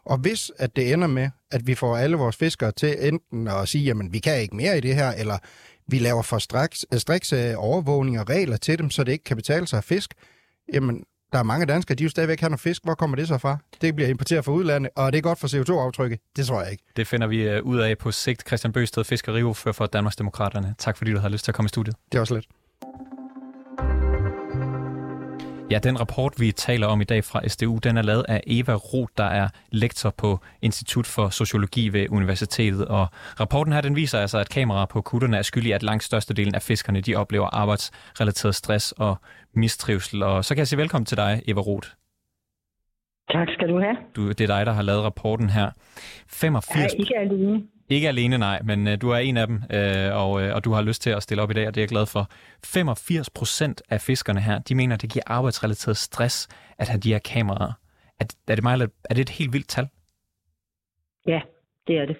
Og 0.04 0.18
hvis 0.18 0.50
at 0.58 0.76
det 0.76 0.92
ender 0.92 1.06
med, 1.06 1.30
at 1.50 1.66
vi 1.66 1.74
får 1.74 1.96
alle 1.96 2.16
vores 2.16 2.36
fiskere 2.36 2.72
til 2.72 3.08
enten 3.08 3.48
at 3.48 3.68
sige, 3.68 3.84
jamen 3.84 4.12
vi 4.12 4.18
kan 4.18 4.40
ikke 4.40 4.56
mere 4.56 4.78
i 4.78 4.80
det 4.80 4.94
her, 4.94 5.12
eller 5.12 5.38
vi 5.88 5.98
laver 5.98 6.22
for 6.22 6.38
straks, 6.38 6.86
strikse 6.98 7.56
overvågning 7.56 8.20
og 8.20 8.28
regler 8.28 8.56
til 8.56 8.78
dem, 8.78 8.90
så 8.90 9.04
det 9.04 9.12
ikke 9.12 9.24
kan 9.24 9.36
betale 9.36 9.66
sig 9.66 9.76
at 9.78 9.84
fisk, 9.84 10.14
jamen 10.72 11.04
der 11.32 11.38
er 11.38 11.42
mange 11.42 11.66
danskere, 11.66 11.94
de 11.94 12.02
jo 12.02 12.08
stadigvæk 12.08 12.40
har 12.40 12.48
noget 12.48 12.60
fisk. 12.60 12.84
Hvor 12.84 12.94
kommer 12.94 13.16
det 13.16 13.28
så 13.28 13.38
fra? 13.38 13.56
Det 13.80 13.94
bliver 13.94 14.08
importeret 14.08 14.44
fra 14.44 14.52
udlandet, 14.52 14.90
og 14.96 15.12
det 15.12 15.18
er 15.18 15.22
godt 15.22 15.38
for 15.38 15.48
CO2-aftrykket. 15.48 16.20
Det 16.36 16.46
tror 16.46 16.62
jeg 16.62 16.72
ikke. 16.72 16.84
Det 16.96 17.06
finder 17.06 17.26
vi 17.26 17.42
øh, 17.42 17.62
ud 17.62 17.78
af 17.78 17.98
på 17.98 18.12
sigt. 18.12 18.46
Christian 18.46 18.72
Bøsted, 18.72 19.04
fiskeriordfører 19.04 19.72
for 19.72 19.86
Danmarksdemokraterne. 19.86 20.74
Tak 20.78 20.96
fordi 20.96 21.12
du 21.12 21.18
havde 21.18 21.32
lyst 21.32 21.44
til 21.44 21.50
at 21.50 21.54
komme 21.54 21.66
i 21.66 21.68
studiet. 21.68 21.96
Det 22.12 22.20
også 22.20 22.34
lidt. 22.34 22.46
Ja, 25.70 25.78
den 25.78 26.00
rapport, 26.00 26.40
vi 26.40 26.52
taler 26.52 26.86
om 26.86 27.00
i 27.00 27.04
dag 27.04 27.24
fra 27.24 27.48
SDU, 27.48 27.78
den 27.78 27.96
er 27.96 28.02
lavet 28.02 28.24
af 28.28 28.40
Eva 28.46 28.74
Roth, 28.74 29.12
der 29.16 29.24
er 29.24 29.48
lektor 29.72 30.10
på 30.10 30.38
Institut 30.62 31.06
for 31.06 31.28
Sociologi 31.28 31.88
ved 31.88 32.06
Universitetet. 32.10 32.86
Og 32.86 33.06
rapporten 33.40 33.72
her, 33.72 33.80
den 33.80 33.96
viser 33.96 34.18
altså, 34.18 34.38
at 34.38 34.48
kameraer 34.50 34.86
på 34.86 35.00
kutterne 35.00 35.36
er 35.36 35.42
skyldige, 35.42 35.74
at 35.74 35.82
langt 35.82 36.04
størstedelen 36.04 36.54
af 36.54 36.62
fiskerne, 36.62 37.00
de 37.00 37.14
oplever 37.14 37.46
arbejdsrelateret 37.46 38.54
stress 38.54 38.92
og 38.92 39.16
mistrivsel. 39.54 40.22
Og 40.22 40.44
så 40.44 40.54
kan 40.54 40.58
jeg 40.58 40.68
sige 40.68 40.78
velkommen 40.78 41.06
til 41.06 41.16
dig, 41.16 41.42
Eva 41.48 41.60
Roth. 41.60 41.88
Tak 43.30 43.48
skal 43.54 43.68
du 43.68 43.80
have. 43.80 43.96
Du, 44.16 44.28
det 44.28 44.40
er 44.40 44.56
dig, 44.56 44.66
der 44.66 44.72
har 44.72 44.82
lavet 44.82 45.02
rapporten 45.04 45.50
her. 45.50 45.70
85... 46.28 46.76
Jeg 46.76 46.84
er 46.84 46.98
ikke 46.98 47.16
alene. 47.16 47.62
Ikke 47.90 48.08
alene, 48.08 48.38
nej, 48.38 48.62
men 48.62 48.86
uh, 48.86 48.92
du 49.02 49.10
er 49.10 49.18
en 49.18 49.36
af 49.36 49.46
dem, 49.46 49.56
uh, 49.56 50.22
og, 50.22 50.30
uh, 50.30 50.54
og 50.56 50.64
du 50.64 50.70
har 50.72 50.82
lyst 50.82 51.02
til 51.02 51.10
at 51.10 51.22
stille 51.22 51.42
op 51.42 51.50
i 51.50 51.54
dag, 51.54 51.66
og 51.66 51.74
det 51.74 51.80
er 51.80 51.82
jeg 51.82 51.88
glad 51.88 52.06
for. 52.06 52.24
85 52.64 53.30
procent 53.30 53.82
af 53.90 54.00
fiskerne 54.00 54.40
her, 54.40 54.58
de 54.58 54.74
mener, 54.74 54.94
at 54.94 55.02
det 55.02 55.12
giver 55.12 55.22
arbejdsrelateret 55.26 55.96
stress 55.96 56.48
at 56.78 56.88
have 56.88 57.00
de 57.00 57.12
her 57.12 57.18
kameraer. 57.18 57.72
Er, 58.20 58.24
er, 58.48 58.54
det, 58.54 58.64
meget, 58.64 58.90
er 59.10 59.14
det 59.14 59.22
et 59.22 59.30
helt 59.38 59.52
vildt 59.52 59.68
tal? 59.68 59.86
Ja, 61.26 61.40
det 61.86 61.98
er 61.98 62.06
det. 62.06 62.16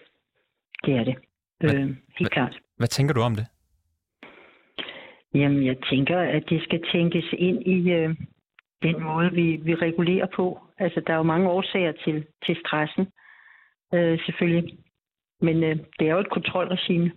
Det 0.85 0.95
er 0.95 1.05
det. 1.05 1.17
Hvad, 1.61 1.75
øh, 1.75 1.81
helt 1.81 1.99
hvad, 2.19 2.31
klart. 2.31 2.59
Hvad 2.77 2.89
tænker 2.89 3.15
du 3.15 3.21
om 3.21 3.35
det? 3.37 3.47
Jamen, 5.35 5.67
jeg 5.67 5.77
tænker, 5.91 6.19
at 6.19 6.45
det 6.49 6.63
skal 6.63 6.83
tænkes 6.93 7.25
ind 7.33 7.67
i 7.67 7.91
øh, 7.91 8.17
den 8.83 9.03
måde, 9.03 9.33
vi, 9.33 9.57
vi 9.57 9.75
regulerer 9.75 10.27
på. 10.37 10.59
Altså, 10.79 11.01
der 11.07 11.13
er 11.13 11.17
jo 11.17 11.23
mange 11.23 11.49
årsager 11.49 11.93
til, 12.05 12.27
til 12.47 12.57
stressen, 12.65 13.07
øh, 13.95 14.19
selvfølgelig. 14.27 14.79
Men 15.41 15.57
øh, 15.65 15.77
det 15.99 16.09
er 16.09 16.13
jo 16.13 16.21
et 16.21 16.31
kontrolregime. 16.31 17.11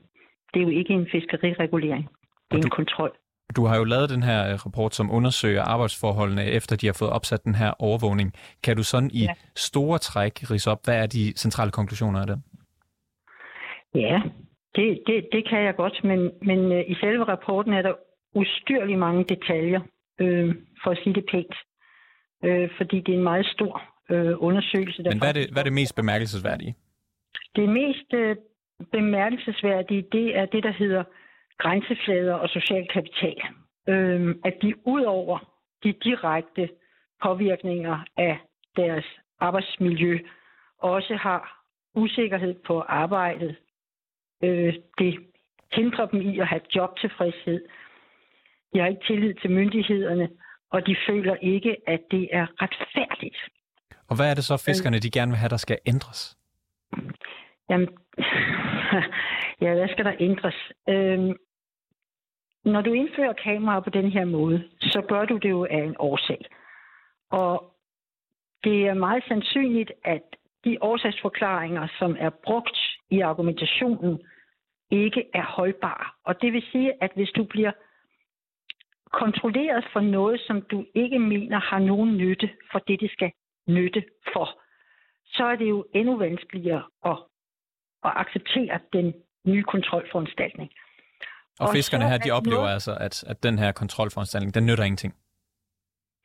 Det 0.53 0.59
er 0.59 0.63
jo 0.63 0.69
ikke 0.69 0.93
en 0.93 1.07
fiskeriregulering. 1.11 2.09
Det 2.51 2.57
er 2.57 2.61
du, 2.61 2.67
en 2.67 2.69
kontrol. 2.69 3.11
Du 3.55 3.65
har 3.65 3.77
jo 3.77 3.83
lavet 3.83 4.09
den 4.09 4.23
her 4.23 4.51
øh, 4.51 4.53
rapport, 4.65 4.95
som 4.95 5.11
undersøger 5.11 5.63
arbejdsforholdene, 5.63 6.45
efter 6.45 6.75
de 6.75 6.85
har 6.85 6.97
fået 6.99 7.11
opsat 7.11 7.43
den 7.43 7.55
her 7.55 7.71
overvågning. 7.79 8.33
Kan 8.63 8.77
du 8.77 8.83
sådan 8.83 9.11
i 9.13 9.23
ja. 9.23 9.33
store 9.55 9.97
træk 9.97 10.51
rise 10.51 10.71
op, 10.71 10.85
hvad 10.85 11.03
er 11.03 11.05
de 11.05 11.33
centrale 11.37 11.71
konklusioner 11.71 12.19
af 12.21 12.27
det? 12.27 12.41
Ja, 13.95 14.21
det, 14.75 14.99
det, 15.07 15.27
det 15.31 15.49
kan 15.49 15.59
jeg 15.63 15.75
godt, 15.75 16.03
men, 16.03 16.31
men 16.41 16.71
øh, 16.71 16.83
i 16.87 16.95
selve 16.95 17.23
rapporten 17.23 17.73
er 17.73 17.81
der 17.81 17.93
ustyrligt 18.35 18.99
mange 18.99 19.23
detaljer, 19.23 19.81
øh, 20.19 20.55
for 20.83 20.91
at 20.91 20.99
sige 21.03 21.13
det 21.13 21.25
pænt. 21.31 21.55
Øh, 22.43 22.69
fordi 22.77 22.97
det 22.99 23.13
er 23.13 23.17
en 23.17 23.23
meget 23.23 23.45
stor 23.45 23.81
øh, 24.09 24.33
undersøgelse. 24.37 25.03
Der 25.03 25.09
Men 25.09 25.19
hvad 25.19 25.29
er, 25.29 25.33
det, 25.33 25.49
hvad 25.51 25.61
er 25.61 25.63
det 25.63 25.73
mest 25.73 25.95
bemærkelsesværdige? 25.95 26.75
Det 27.55 27.69
mest 27.69 28.13
øh, 28.13 28.35
bemærkelsesværdige, 28.91 30.05
det 30.11 30.37
er 30.37 30.45
det, 30.45 30.63
der 30.63 30.71
hedder 30.71 31.03
grænseflader 31.57 32.33
og 32.33 32.49
social 32.49 32.87
kapital. 32.87 33.41
Øh, 33.87 34.35
at 34.45 34.53
de 34.61 34.87
ud 34.87 35.03
over 35.03 35.37
de 35.83 35.93
direkte 36.03 36.69
påvirkninger 37.23 38.05
af 38.17 38.37
deres 38.75 39.05
arbejdsmiljø, 39.39 40.19
også 40.77 41.15
har 41.15 41.63
usikkerhed 41.95 42.55
på 42.67 42.79
arbejdet. 42.79 43.55
Øh, 44.43 44.73
det 44.97 45.19
hindrer 45.73 46.05
dem 46.05 46.21
i 46.21 46.39
at 46.39 46.47
have 46.47 46.61
jobtilfredshed. 46.75 47.61
De 48.73 48.79
har 48.79 48.87
ikke 48.87 49.05
tillid 49.07 49.33
til 49.33 49.51
myndighederne, 49.51 50.29
og 50.71 50.87
de 50.87 50.95
føler 51.07 51.35
ikke, 51.35 51.77
at 51.87 52.01
det 52.11 52.29
er 52.31 52.47
retfærdigt. 52.61 53.37
Og 54.09 54.15
hvad 54.15 54.29
er 54.31 54.33
det 54.33 54.43
så, 54.43 54.57
fiskerne 54.57 54.99
de 54.99 55.11
gerne 55.11 55.31
vil 55.31 55.37
have, 55.37 55.49
der 55.49 55.57
skal 55.57 55.77
ændres? 55.85 56.37
Jamen, 57.69 57.89
ja, 59.61 59.73
hvad 59.73 59.87
skal 59.87 60.05
der 60.05 60.13
ændres? 60.19 60.71
Øhm, 60.89 61.33
når 62.65 62.81
du 62.81 62.93
indfører 62.93 63.33
kameraer 63.33 63.79
på 63.79 63.89
den 63.89 64.11
her 64.11 64.25
måde, 64.25 64.69
så 64.81 65.01
gør 65.09 65.25
du 65.25 65.37
det 65.37 65.49
jo 65.49 65.65
af 65.65 65.83
en 65.83 65.95
årsag. 65.99 66.45
Og 67.29 67.73
det 68.63 68.87
er 68.87 68.93
meget 68.93 69.23
sandsynligt, 69.27 69.91
at 70.03 70.21
de 70.65 70.77
årsagsforklaringer, 70.81 71.87
som 71.99 72.15
er 72.19 72.29
brugt 72.29 72.77
i 73.09 73.19
argumentationen, 73.19 74.19
ikke 74.91 75.25
er 75.33 75.45
holdbare. 75.45 76.05
Og 76.23 76.41
det 76.41 76.53
vil 76.53 76.63
sige, 76.71 77.03
at 77.03 77.11
hvis 77.15 77.29
du 77.29 77.43
bliver 77.43 77.71
kontrolleret 79.11 79.85
for 79.93 79.99
noget, 79.99 80.41
som 80.47 80.61
du 80.61 80.85
ikke 80.95 81.19
mener 81.19 81.59
har 81.59 81.79
nogen 81.79 82.17
nytte 82.17 82.49
for 82.71 82.79
det, 82.79 82.99
det 82.99 83.11
skal 83.11 83.31
nytte 83.67 84.03
for, 84.33 84.60
så 85.31 85.43
er 85.43 85.55
det 85.55 85.69
jo 85.69 85.85
endnu 85.93 86.17
vanskeligere 86.17 86.83
at, 87.05 87.17
at 88.03 88.11
acceptere 88.15 88.79
den 88.93 89.13
nye 89.45 89.63
kontrolforanstaltning. 89.63 90.71
Og, 91.59 91.67
og 91.67 91.73
fiskerne 91.73 92.09
her, 92.09 92.17
de 92.17 92.31
oplever 92.31 92.57
noget, 92.57 92.73
altså, 92.73 92.97
at, 92.99 93.23
at 93.23 93.43
den 93.43 93.59
her 93.59 93.71
kontrolforanstaltning, 93.71 94.53
den 94.53 94.65
nytter 94.65 94.83
ingenting. 94.83 95.13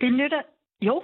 Det 0.00 0.12
nytter, 0.12 0.42
jo, 0.82 1.02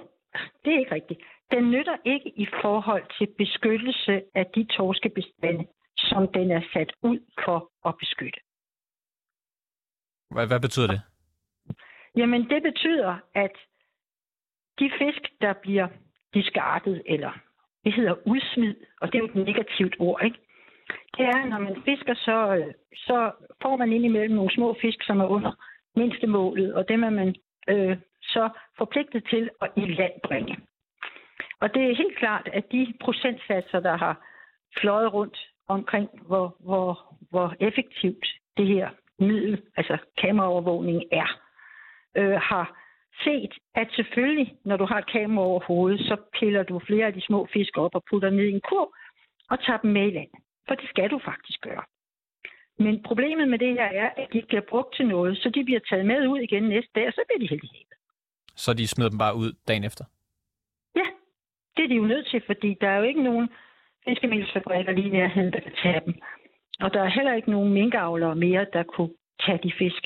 det 0.65 0.73
er 0.73 0.79
ikke 0.79 0.95
rigtigt. 0.95 1.19
Den 1.51 1.71
nytter 1.71 1.97
ikke 2.05 2.29
i 2.29 2.47
forhold 2.61 3.05
til 3.17 3.27
beskyttelse 3.37 4.21
af 4.35 4.45
de 4.55 4.63
torskebestande, 4.65 5.65
som 5.97 6.27
den 6.33 6.51
er 6.51 6.61
sat 6.73 6.91
ud 7.01 7.19
for 7.45 7.71
at 7.85 7.93
beskytte. 7.99 8.39
Hvad, 10.31 10.47
hvad 10.47 10.59
betyder 10.59 10.87
det? 10.87 11.01
Jamen, 12.15 12.49
det 12.49 12.63
betyder, 12.63 13.15
at 13.35 13.55
de 14.79 14.91
fisk, 14.99 15.21
der 15.41 15.53
bliver 15.53 15.87
diskartet, 16.33 17.01
eller 17.05 17.31
det 17.83 17.93
hedder 17.93 18.15
udsmid, 18.25 18.75
og 19.01 19.07
det 19.07 19.15
er 19.15 19.19
jo 19.19 19.25
et 19.25 19.35
negativt 19.35 19.95
ord, 19.99 20.23
ikke? 20.23 20.37
Det 21.17 21.25
er, 21.25 21.45
når 21.45 21.59
man 21.59 21.75
fisker, 21.85 22.13
så, 22.13 22.55
øh, 22.55 22.73
så 22.95 23.31
får 23.61 23.77
man 23.77 23.93
ind 23.93 24.05
imellem 24.05 24.35
nogle 24.35 24.53
små 24.53 24.75
fisk, 24.81 25.03
som 25.03 25.19
er 25.19 25.25
under 25.25 25.51
mindstemålet, 25.95 26.73
og 26.73 26.89
dem 26.89 27.03
er 27.03 27.09
man 27.09 27.35
øh, 27.69 27.97
så 28.21 28.49
forpligtet 28.77 29.23
til 29.29 29.49
at 29.61 29.71
i 29.75 29.85
land 29.85 30.13
bringe. 30.23 30.57
Og 31.61 31.73
det 31.73 31.83
er 31.83 31.95
helt 31.95 32.17
klart, 32.17 32.49
at 32.53 32.71
de 32.71 32.93
procentsatser, 33.01 33.79
der 33.79 33.97
har 33.97 34.25
fløjet 34.79 35.13
rundt 35.13 35.37
omkring, 35.67 36.09
hvor, 36.27 36.55
hvor, 36.59 37.15
hvor 37.29 37.55
effektivt 37.59 38.25
det 38.57 38.67
her 38.67 38.89
middel, 39.19 39.61
altså 39.77 39.97
kameraovervågning, 40.17 41.03
er, 41.11 41.39
øh, 42.17 42.39
har 42.41 42.82
set, 43.23 43.53
at 43.75 43.87
selvfølgelig, 43.95 44.55
når 44.65 44.77
du 44.77 44.85
har 44.85 44.97
et 44.97 45.11
kamera 45.11 45.45
over 45.45 45.59
hovedet, 45.59 45.99
så 45.99 46.15
piller 46.39 46.63
du 46.63 46.79
flere 46.79 47.05
af 47.05 47.13
de 47.13 47.21
små 47.21 47.47
fisk 47.53 47.77
op 47.77 47.95
og 47.95 48.03
putter 48.09 48.29
ned 48.29 48.45
i 48.45 48.51
en 48.51 48.61
kur 48.69 48.95
og 49.49 49.63
tager 49.65 49.77
dem 49.77 49.91
med 49.91 50.07
i 50.07 50.11
land. 50.11 50.29
For 50.67 50.75
det 50.75 50.89
skal 50.89 51.09
du 51.09 51.19
faktisk 51.25 51.61
gøre. 51.61 51.83
Men 52.79 53.03
problemet 53.03 53.47
med 53.47 53.59
det 53.59 53.73
her 53.73 53.85
er, 53.85 54.09
at 54.17 54.27
de 54.31 54.37
ikke 54.37 54.47
bliver 54.47 54.69
brugt 54.69 54.95
til 54.95 55.07
noget, 55.07 55.37
så 55.37 55.49
de 55.49 55.63
bliver 55.63 55.79
taget 55.89 56.05
med 56.05 56.27
ud 56.27 56.39
igen 56.39 56.63
næste 56.63 56.91
dag, 56.95 57.07
og 57.07 57.13
så 57.13 57.21
bliver 57.27 57.39
de 57.39 57.47
helt 57.47 57.63
i 57.63 57.85
Så 58.55 58.73
de 58.73 58.87
smider 58.87 59.09
dem 59.09 59.19
bare 59.19 59.35
ud 59.35 59.53
dagen 59.67 59.83
efter? 59.83 60.05
Ja, 60.95 61.07
det 61.77 61.83
er 61.83 61.87
de 61.87 61.95
jo 61.95 62.05
nødt 62.05 62.27
til, 62.27 62.41
fordi 62.45 62.75
der 62.81 62.89
er 62.89 62.97
jo 62.97 63.03
ikke 63.03 63.23
nogen 63.23 63.49
fiskemelsfabrikker 64.07 64.91
lige 64.91 65.09
nærheden, 65.09 65.53
der 65.53 65.59
kan 65.59 65.75
tage 65.83 66.01
dem. 66.05 66.13
Og 66.79 66.93
der 66.93 67.01
er 67.03 67.09
heller 67.09 67.33
ikke 67.33 67.51
nogen 67.51 67.73
minkavlere 67.73 68.35
mere, 68.35 68.65
der 68.73 68.83
kunne 68.83 69.13
tage 69.45 69.59
de 69.63 69.71
fisk. 69.77 70.03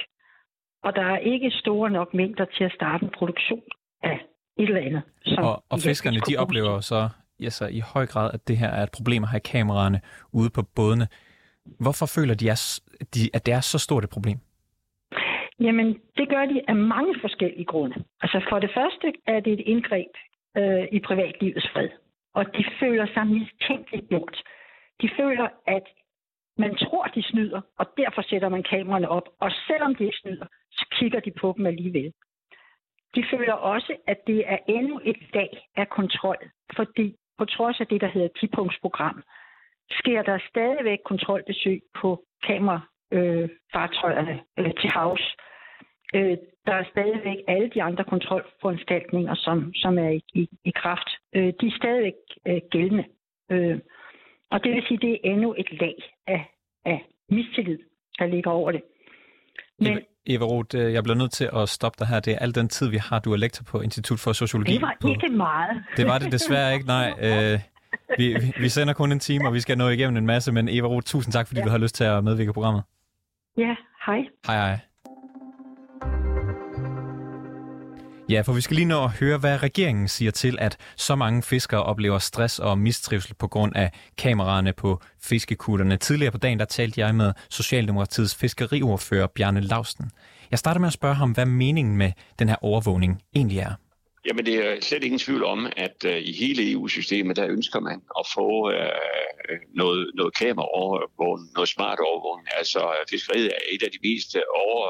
Og 0.83 0.95
der 0.95 1.01
er 1.01 1.17
ikke 1.17 1.51
store 1.51 1.89
nok 1.89 2.13
mængder 2.13 2.45
til 2.45 2.63
at 2.63 2.71
starte 2.71 3.03
en 3.03 3.11
produktion 3.17 3.63
af 4.03 4.19
et 4.57 4.69
eller 4.69 4.81
andet. 4.81 5.01
Som 5.25 5.43
og, 5.43 5.63
og 5.69 5.79
fiskerne, 5.79 6.19
de 6.19 6.37
oplever 6.37 6.79
så 6.79 7.09
ja, 7.39 7.49
så 7.49 7.67
i 7.67 7.79
høj 7.93 8.05
grad, 8.05 8.31
at 8.33 8.47
det 8.47 8.57
her 8.57 8.67
er 8.67 8.83
et 8.83 8.91
problem 8.97 9.23
at 9.23 9.29
have 9.29 9.39
kameraerne 9.39 10.01
ude 10.33 10.49
på 10.49 10.61
bådene. 10.75 11.07
Hvorfor 11.79 12.05
føler 12.05 12.35
de, 12.35 12.51
at 13.33 13.45
det 13.45 13.53
er 13.53 13.61
så 13.61 13.79
stort 13.79 14.03
et 14.03 14.09
problem? 14.09 14.37
Jamen, 15.59 15.87
det 16.17 16.29
gør 16.29 16.45
de 16.45 16.61
af 16.67 16.75
mange 16.75 17.15
forskellige 17.21 17.65
grunde. 17.65 17.95
Altså 18.21 18.45
for 18.49 18.59
det 18.59 18.71
første 18.73 19.13
er 19.27 19.39
det 19.39 19.53
et 19.53 19.59
indgreb 19.59 20.11
øh, 20.57 20.85
i 20.91 20.99
privatlivets 20.99 21.67
fred. 21.73 21.89
Og 22.33 22.45
de 22.45 22.65
føler 22.79 23.07
sig 23.13 23.27
mistænkeligt 23.27 24.09
gjort. 24.09 24.43
De 25.01 25.09
føler, 25.17 25.47
at 25.67 25.83
man 26.57 26.75
tror, 26.75 27.05
de 27.15 27.23
snyder, 27.23 27.61
og 27.79 27.85
derfor 27.97 28.21
sætter 28.21 28.49
man 28.49 28.63
kameraerne 28.63 29.09
op. 29.09 29.27
Og 29.39 29.51
selvom 29.67 29.95
de 29.95 30.03
ikke 30.03 30.17
snyder, 30.17 30.45
så 30.71 30.85
kigger 30.91 31.19
de 31.19 31.31
på 31.31 31.53
dem 31.57 31.65
alligevel. 31.65 32.13
De 33.15 33.25
føler 33.31 33.53
også, 33.53 33.95
at 34.07 34.17
det 34.27 34.43
er 34.47 34.57
endnu 34.67 35.01
et 35.03 35.17
dag 35.33 35.67
af 35.75 35.89
kontrol, 35.89 36.37
fordi 36.75 37.15
på 37.37 37.45
trods 37.45 37.79
af 37.79 37.87
det, 37.87 38.01
der 38.01 38.07
hedder 38.07 38.29
10-punktsprogram, 38.37 39.21
sker 39.91 40.21
der 40.21 40.39
stadigvæk 40.49 40.99
kontrolbesøg 41.05 41.81
på 42.01 42.23
kamerafartøjerne 42.43 44.41
øh, 44.57 44.65
øh, 44.65 44.73
til 44.81 44.89
havs. 44.89 45.35
Øh, 46.15 46.37
der 46.65 46.73
er 46.73 46.83
stadigvæk 46.91 47.37
alle 47.47 47.69
de 47.69 47.83
andre 47.83 48.03
kontrolforanstaltninger, 48.03 49.35
som, 49.35 49.73
som 49.73 49.97
er 49.97 50.09
i, 50.09 50.21
i, 50.33 50.49
i 50.65 50.71
kraft. 50.71 51.09
Øh, 51.35 51.53
de 51.61 51.67
er 51.67 51.77
stadigvæk 51.77 52.13
øh, 52.47 52.61
gældende. 52.71 53.05
Øh, 53.51 53.79
og 54.51 54.63
det 54.63 54.71
vil 54.71 54.83
sige, 54.87 54.95
at 54.95 55.01
det 55.01 55.11
er 55.11 55.17
endnu 55.23 55.55
et 55.57 55.79
lag 55.81 55.95
af, 56.27 56.53
af 56.85 57.05
mistillid, 57.29 57.79
der 58.19 58.25
ligger 58.25 58.51
over 58.51 58.71
det. 58.71 58.81
Men, 59.79 59.99
Eva 60.25 60.45
Roth, 60.45 60.75
øh, 60.79 60.93
jeg 60.93 61.03
bliver 61.03 61.17
nødt 61.17 61.31
til 61.31 61.49
at 61.53 61.69
stoppe 61.69 61.95
dig 61.99 62.07
her. 62.07 62.19
Det 62.19 62.33
er 62.33 62.39
al 62.39 62.55
den 62.55 62.69
tid, 62.69 62.89
vi 62.89 62.97
har. 62.97 63.19
Du 63.19 63.33
er 63.33 63.37
lektor 63.37 63.63
på 63.63 63.81
Institut 63.81 64.19
for 64.19 64.33
Sociologi. 64.33 64.73
Det 64.73 64.81
var 64.81 64.97
på... 65.01 65.07
ikke 65.07 65.29
meget. 65.29 65.83
Det 65.97 66.05
var 66.07 66.17
det 66.17 66.31
desværre 66.31 66.73
ikke, 66.73 66.87
nej. 66.87 67.13
Øh, 67.27 67.59
vi, 68.17 68.37
vi 68.59 68.69
sender 68.69 68.93
kun 68.93 69.11
en 69.11 69.19
time, 69.19 69.47
og 69.47 69.53
vi 69.53 69.59
skal 69.59 69.77
nå 69.77 69.89
igennem 69.89 70.17
en 70.17 70.25
masse, 70.25 70.51
men 70.51 70.69
Eva 70.69 70.87
Roth, 70.87 71.05
tusind 71.05 71.33
tak, 71.33 71.47
fordi 71.47 71.59
ja. 71.59 71.65
du 71.65 71.69
har 71.69 71.77
lyst 71.77 71.95
til 71.95 72.03
at 72.03 72.23
medvirke 72.23 72.49
i 72.49 72.53
programmet. 72.53 72.83
Ja, 73.57 73.75
hej. 74.05 74.19
Hej, 74.47 74.55
hej. 74.55 74.79
Ja, 78.29 78.41
for 78.41 78.53
vi 78.53 78.61
skal 78.61 78.75
lige 78.75 78.85
nå 78.85 79.03
at 79.03 79.11
høre, 79.11 79.37
hvad 79.37 79.63
regeringen 79.63 80.07
siger 80.07 80.31
til, 80.31 80.57
at 80.59 80.77
så 80.95 81.15
mange 81.15 81.43
fiskere 81.43 81.83
oplever 81.83 82.19
stress 82.19 82.59
og 82.59 82.77
mistrivsel 82.77 83.33
på 83.33 83.47
grund 83.47 83.75
af 83.75 83.91
kameraerne 84.17 84.73
på 84.73 85.01
fiskekutterne. 85.23 85.97
Tidligere 85.97 86.31
på 86.31 86.37
dagen, 86.37 86.59
der 86.59 86.65
talte 86.65 87.01
jeg 87.01 87.15
med 87.15 87.33
Socialdemokratiets 87.49 88.35
fiskeriordfører 88.35 89.27
Bjarne 89.27 89.61
Lausten. 89.61 90.11
Jeg 90.51 90.59
starter 90.59 90.79
med 90.79 90.87
at 90.87 90.93
spørge 90.93 91.15
ham, 91.15 91.31
hvad 91.31 91.45
meningen 91.45 91.97
med 91.97 92.11
den 92.39 92.49
her 92.49 92.55
overvågning 92.61 93.21
egentlig 93.35 93.59
er. 93.59 93.73
Jamen, 94.27 94.45
det 94.45 94.55
er 94.65 94.81
slet 94.81 95.03
ingen 95.03 95.19
tvivl 95.19 95.43
om, 95.43 95.67
at 95.77 95.97
uh, 96.05 96.11
i 96.11 96.33
hele 96.39 96.71
EU-systemet, 96.71 97.35
der 97.35 97.47
ønsker 97.47 97.79
man 97.79 98.01
at 98.19 98.25
få 98.35 98.47
uh, 98.67 99.57
noget, 99.75 100.11
noget 100.15 100.33
kameraovervågning, 100.37 101.53
noget 101.53 101.69
smart 101.69 101.99
overvågning. 101.99 102.47
Altså, 102.57 102.79
fiskeriet 103.09 103.45
er 103.45 103.61
et 103.71 103.83
af 103.83 103.91
de 103.91 103.99
mest 104.03 104.35
over, 104.69 104.87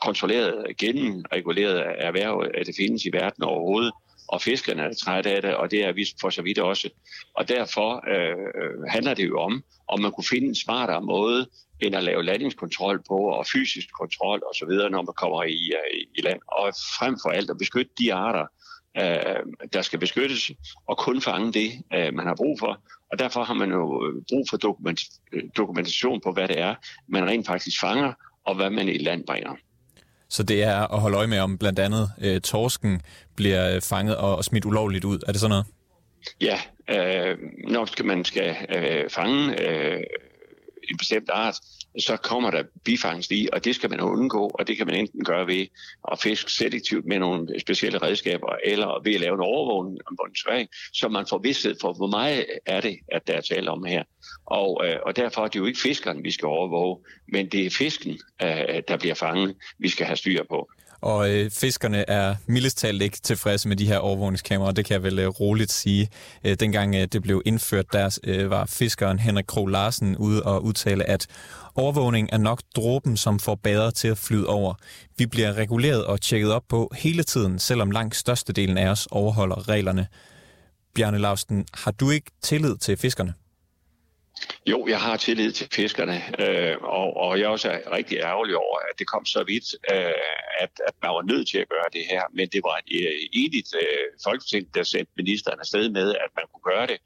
kontrolleret, 0.00 0.76
gennemreguleret 0.76 1.84
erhverv, 1.98 2.50
at 2.54 2.66
det 2.66 2.74
findes 2.78 3.04
i 3.04 3.12
verden 3.12 3.44
overhovedet. 3.44 3.92
Og 4.28 4.42
fiskerne 4.42 4.82
er 4.82 4.94
trætte 4.94 5.30
af 5.30 5.42
det, 5.42 5.54
og 5.54 5.70
det 5.70 5.84
er 5.84 5.92
vi 5.92 6.06
for 6.20 6.30
så 6.30 6.42
vidt 6.42 6.58
også. 6.58 6.88
Og 7.34 7.48
derfor 7.48 8.04
øh, 8.14 8.82
handler 8.88 9.14
det 9.14 9.28
jo 9.28 9.40
om, 9.40 9.62
om 9.88 10.00
man 10.00 10.12
kunne 10.12 10.24
finde 10.30 10.48
en 10.48 10.54
smartere 10.54 11.02
måde, 11.02 11.46
end 11.80 11.96
at 11.96 12.04
lave 12.04 12.22
landingskontrol 12.22 13.02
på, 13.08 13.16
og 13.16 13.46
fysisk 13.46 13.88
kontrol 14.00 14.42
osv., 14.50 14.72
når 14.90 15.02
man 15.02 15.14
kommer 15.16 15.42
i, 15.42 15.72
øh, 15.78 16.06
i 16.14 16.20
land. 16.22 16.40
Og 16.46 16.72
frem 16.98 17.16
for 17.22 17.30
alt 17.30 17.50
at 17.50 17.58
beskytte 17.58 17.92
de 17.98 18.14
arter, 18.14 18.46
øh, 18.96 19.68
der 19.72 19.82
skal 19.82 19.98
beskyttes, 19.98 20.50
og 20.86 20.98
kun 20.98 21.20
fange 21.20 21.52
det, 21.52 21.70
øh, 21.94 22.14
man 22.14 22.26
har 22.26 22.34
brug 22.34 22.58
for. 22.58 22.80
Og 23.12 23.18
derfor 23.18 23.42
har 23.44 23.54
man 23.54 23.70
jo 23.70 24.06
øh, 24.06 24.22
brug 24.28 24.46
for 24.50 24.56
dokument, 24.56 25.00
øh, 25.32 25.42
dokumentation 25.56 26.20
på, 26.20 26.32
hvad 26.32 26.48
det 26.48 26.58
er, 26.58 26.74
man 27.08 27.26
rent 27.26 27.46
faktisk 27.46 27.80
fanger, 27.80 28.12
og 28.44 28.54
hvad 28.54 28.70
man 28.70 28.88
i 28.88 28.98
land 28.98 29.26
bringer. 29.26 29.56
Så 30.30 30.42
det 30.42 30.62
er 30.62 30.92
at 30.94 31.00
holde 31.00 31.16
øje 31.16 31.26
med, 31.26 31.38
om 31.38 31.58
blandt 31.58 31.78
andet 31.78 32.10
øh, 32.20 32.40
torsken 32.40 33.02
bliver 33.36 33.80
fanget 33.80 34.16
og, 34.16 34.36
og 34.36 34.44
smidt 34.44 34.64
ulovligt 34.64 35.04
ud. 35.04 35.18
Er 35.26 35.32
det 35.32 35.40
sådan 35.40 35.50
noget? 35.50 35.66
Ja, 36.40 36.58
øh, 36.88 37.38
når 37.68 37.84
skal 37.84 38.04
man 38.04 38.24
skal 38.24 38.56
øh, 38.76 39.10
fange 39.10 39.68
øh, 39.68 40.02
bestemt 41.00 41.30
art, 41.32 41.56
så 41.98 42.16
kommer 42.16 42.50
der 42.50 42.62
bifangst 42.84 43.32
i, 43.32 43.48
og 43.52 43.64
det 43.64 43.74
skal 43.74 43.90
man 43.90 44.00
undgå, 44.00 44.50
og 44.54 44.66
det 44.66 44.76
kan 44.76 44.86
man 44.86 44.96
enten 44.96 45.24
gøre 45.24 45.46
ved 45.46 45.66
at 46.12 46.18
fiske 46.22 46.52
selektivt 46.52 47.06
med 47.06 47.18
nogle 47.18 47.60
specielle 47.60 47.98
redskaber, 47.98 48.56
eller 48.64 49.02
ved 49.04 49.14
at 49.14 49.20
lave 49.20 49.34
en 49.34 49.40
overvågning 49.40 49.98
om 50.06 50.18
en 50.58 50.68
så 50.92 51.08
man 51.08 51.26
får 51.26 51.38
vidsthed 51.38 51.76
for, 51.80 51.92
hvor 51.92 52.06
meget 52.06 52.46
er 52.66 52.80
det, 52.80 52.96
at 53.08 53.26
der 53.26 53.32
er 53.32 53.40
tale 53.40 53.70
om 53.70 53.84
her. 53.84 54.02
Og, 54.46 54.86
øh, 54.86 54.96
og 55.06 55.16
derfor 55.16 55.44
er 55.44 55.48
det 55.48 55.58
jo 55.58 55.66
ikke 55.66 55.80
fiskeren, 55.80 56.24
vi 56.24 56.30
skal 56.30 56.46
overvåge, 56.46 56.98
men 57.28 57.48
det 57.48 57.66
er 57.66 57.70
fisken, 57.70 58.18
øh, 58.42 58.82
der 58.88 58.96
bliver 58.96 59.14
fanget, 59.14 59.56
vi 59.78 59.88
skal 59.88 60.06
have 60.06 60.16
styr 60.16 60.44
på. 60.44 60.70
Og 61.00 61.30
øh, 61.30 61.50
fiskerne 61.50 62.10
er 62.10 62.34
mildest 62.46 62.78
talt 62.78 63.02
ikke 63.02 63.20
tilfredse 63.20 63.68
med 63.68 63.76
de 63.76 63.86
her 63.86 63.98
overvågningskameraer, 63.98 64.72
det 64.72 64.84
kan 64.84 64.94
jeg 64.94 65.02
vel 65.02 65.18
øh, 65.18 65.28
roligt 65.28 65.72
sige. 65.72 66.08
Øh, 66.44 66.56
dengang 66.60 66.94
øh, 66.94 67.08
det 67.12 67.22
blev 67.22 67.42
indført, 67.44 67.92
der 67.92 68.18
øh, 68.24 68.50
var 68.50 68.66
fiskeren 68.66 69.18
Henrik 69.18 69.44
Krog 69.48 69.68
Larsen 69.68 70.16
ude 70.16 70.42
og 70.42 70.64
udtale, 70.64 71.04
at 71.04 71.26
overvågning 71.74 72.28
er 72.32 72.38
nok 72.38 72.62
dråben, 72.76 73.16
som 73.16 73.38
får 73.38 73.54
bader 73.54 73.90
til 73.90 74.08
at 74.08 74.18
flyde 74.18 74.46
over. 74.46 74.74
Vi 75.18 75.26
bliver 75.26 75.52
reguleret 75.52 76.04
og 76.04 76.20
tjekket 76.20 76.52
op 76.52 76.64
på 76.68 76.92
hele 76.96 77.22
tiden, 77.22 77.58
selvom 77.58 77.90
langt 77.90 78.16
størstedelen 78.16 78.78
af 78.78 78.88
os 78.88 79.08
overholder 79.10 79.68
reglerne. 79.68 80.06
Bjarne 80.94 81.18
Lausten, 81.18 81.66
har 81.74 81.90
du 81.90 82.10
ikke 82.10 82.30
tillid 82.42 82.76
til 82.76 82.96
fiskerne? 82.96 83.34
Jo, 84.66 84.86
jeg 84.86 85.00
har 85.00 85.16
tillid 85.16 85.52
til 85.52 85.68
fiskerne, 85.72 86.22
øh, 86.38 86.76
og, 86.82 87.16
og 87.16 87.38
jeg 87.38 87.44
er 87.44 87.48
også 87.48 87.80
rigtig 87.92 88.18
ærgerlig 88.18 88.56
over, 88.56 88.78
at 88.78 88.98
det 88.98 89.06
kom 89.06 89.26
så 89.26 89.44
vidt, 89.44 89.64
øh, 89.92 90.12
at, 90.60 90.72
at 90.88 90.94
man 91.02 91.10
var 91.10 91.22
nødt 91.22 91.48
til 91.48 91.58
at 91.58 91.68
gøre 91.68 91.88
det 91.92 92.04
her. 92.10 92.22
Men 92.32 92.48
det 92.48 92.60
var 92.64 92.80
et 92.86 93.06
øh, 93.06 93.28
enigt 93.32 93.74
øh, 93.74 94.06
folketing, 94.24 94.74
der 94.74 94.82
sendte 94.82 95.12
ministeren 95.16 95.60
afsted 95.60 95.88
med, 95.90 96.14
at 96.14 96.30
man 96.36 96.44
kunne 96.52 96.72
gøre 96.74 96.86
det. 96.86 96.98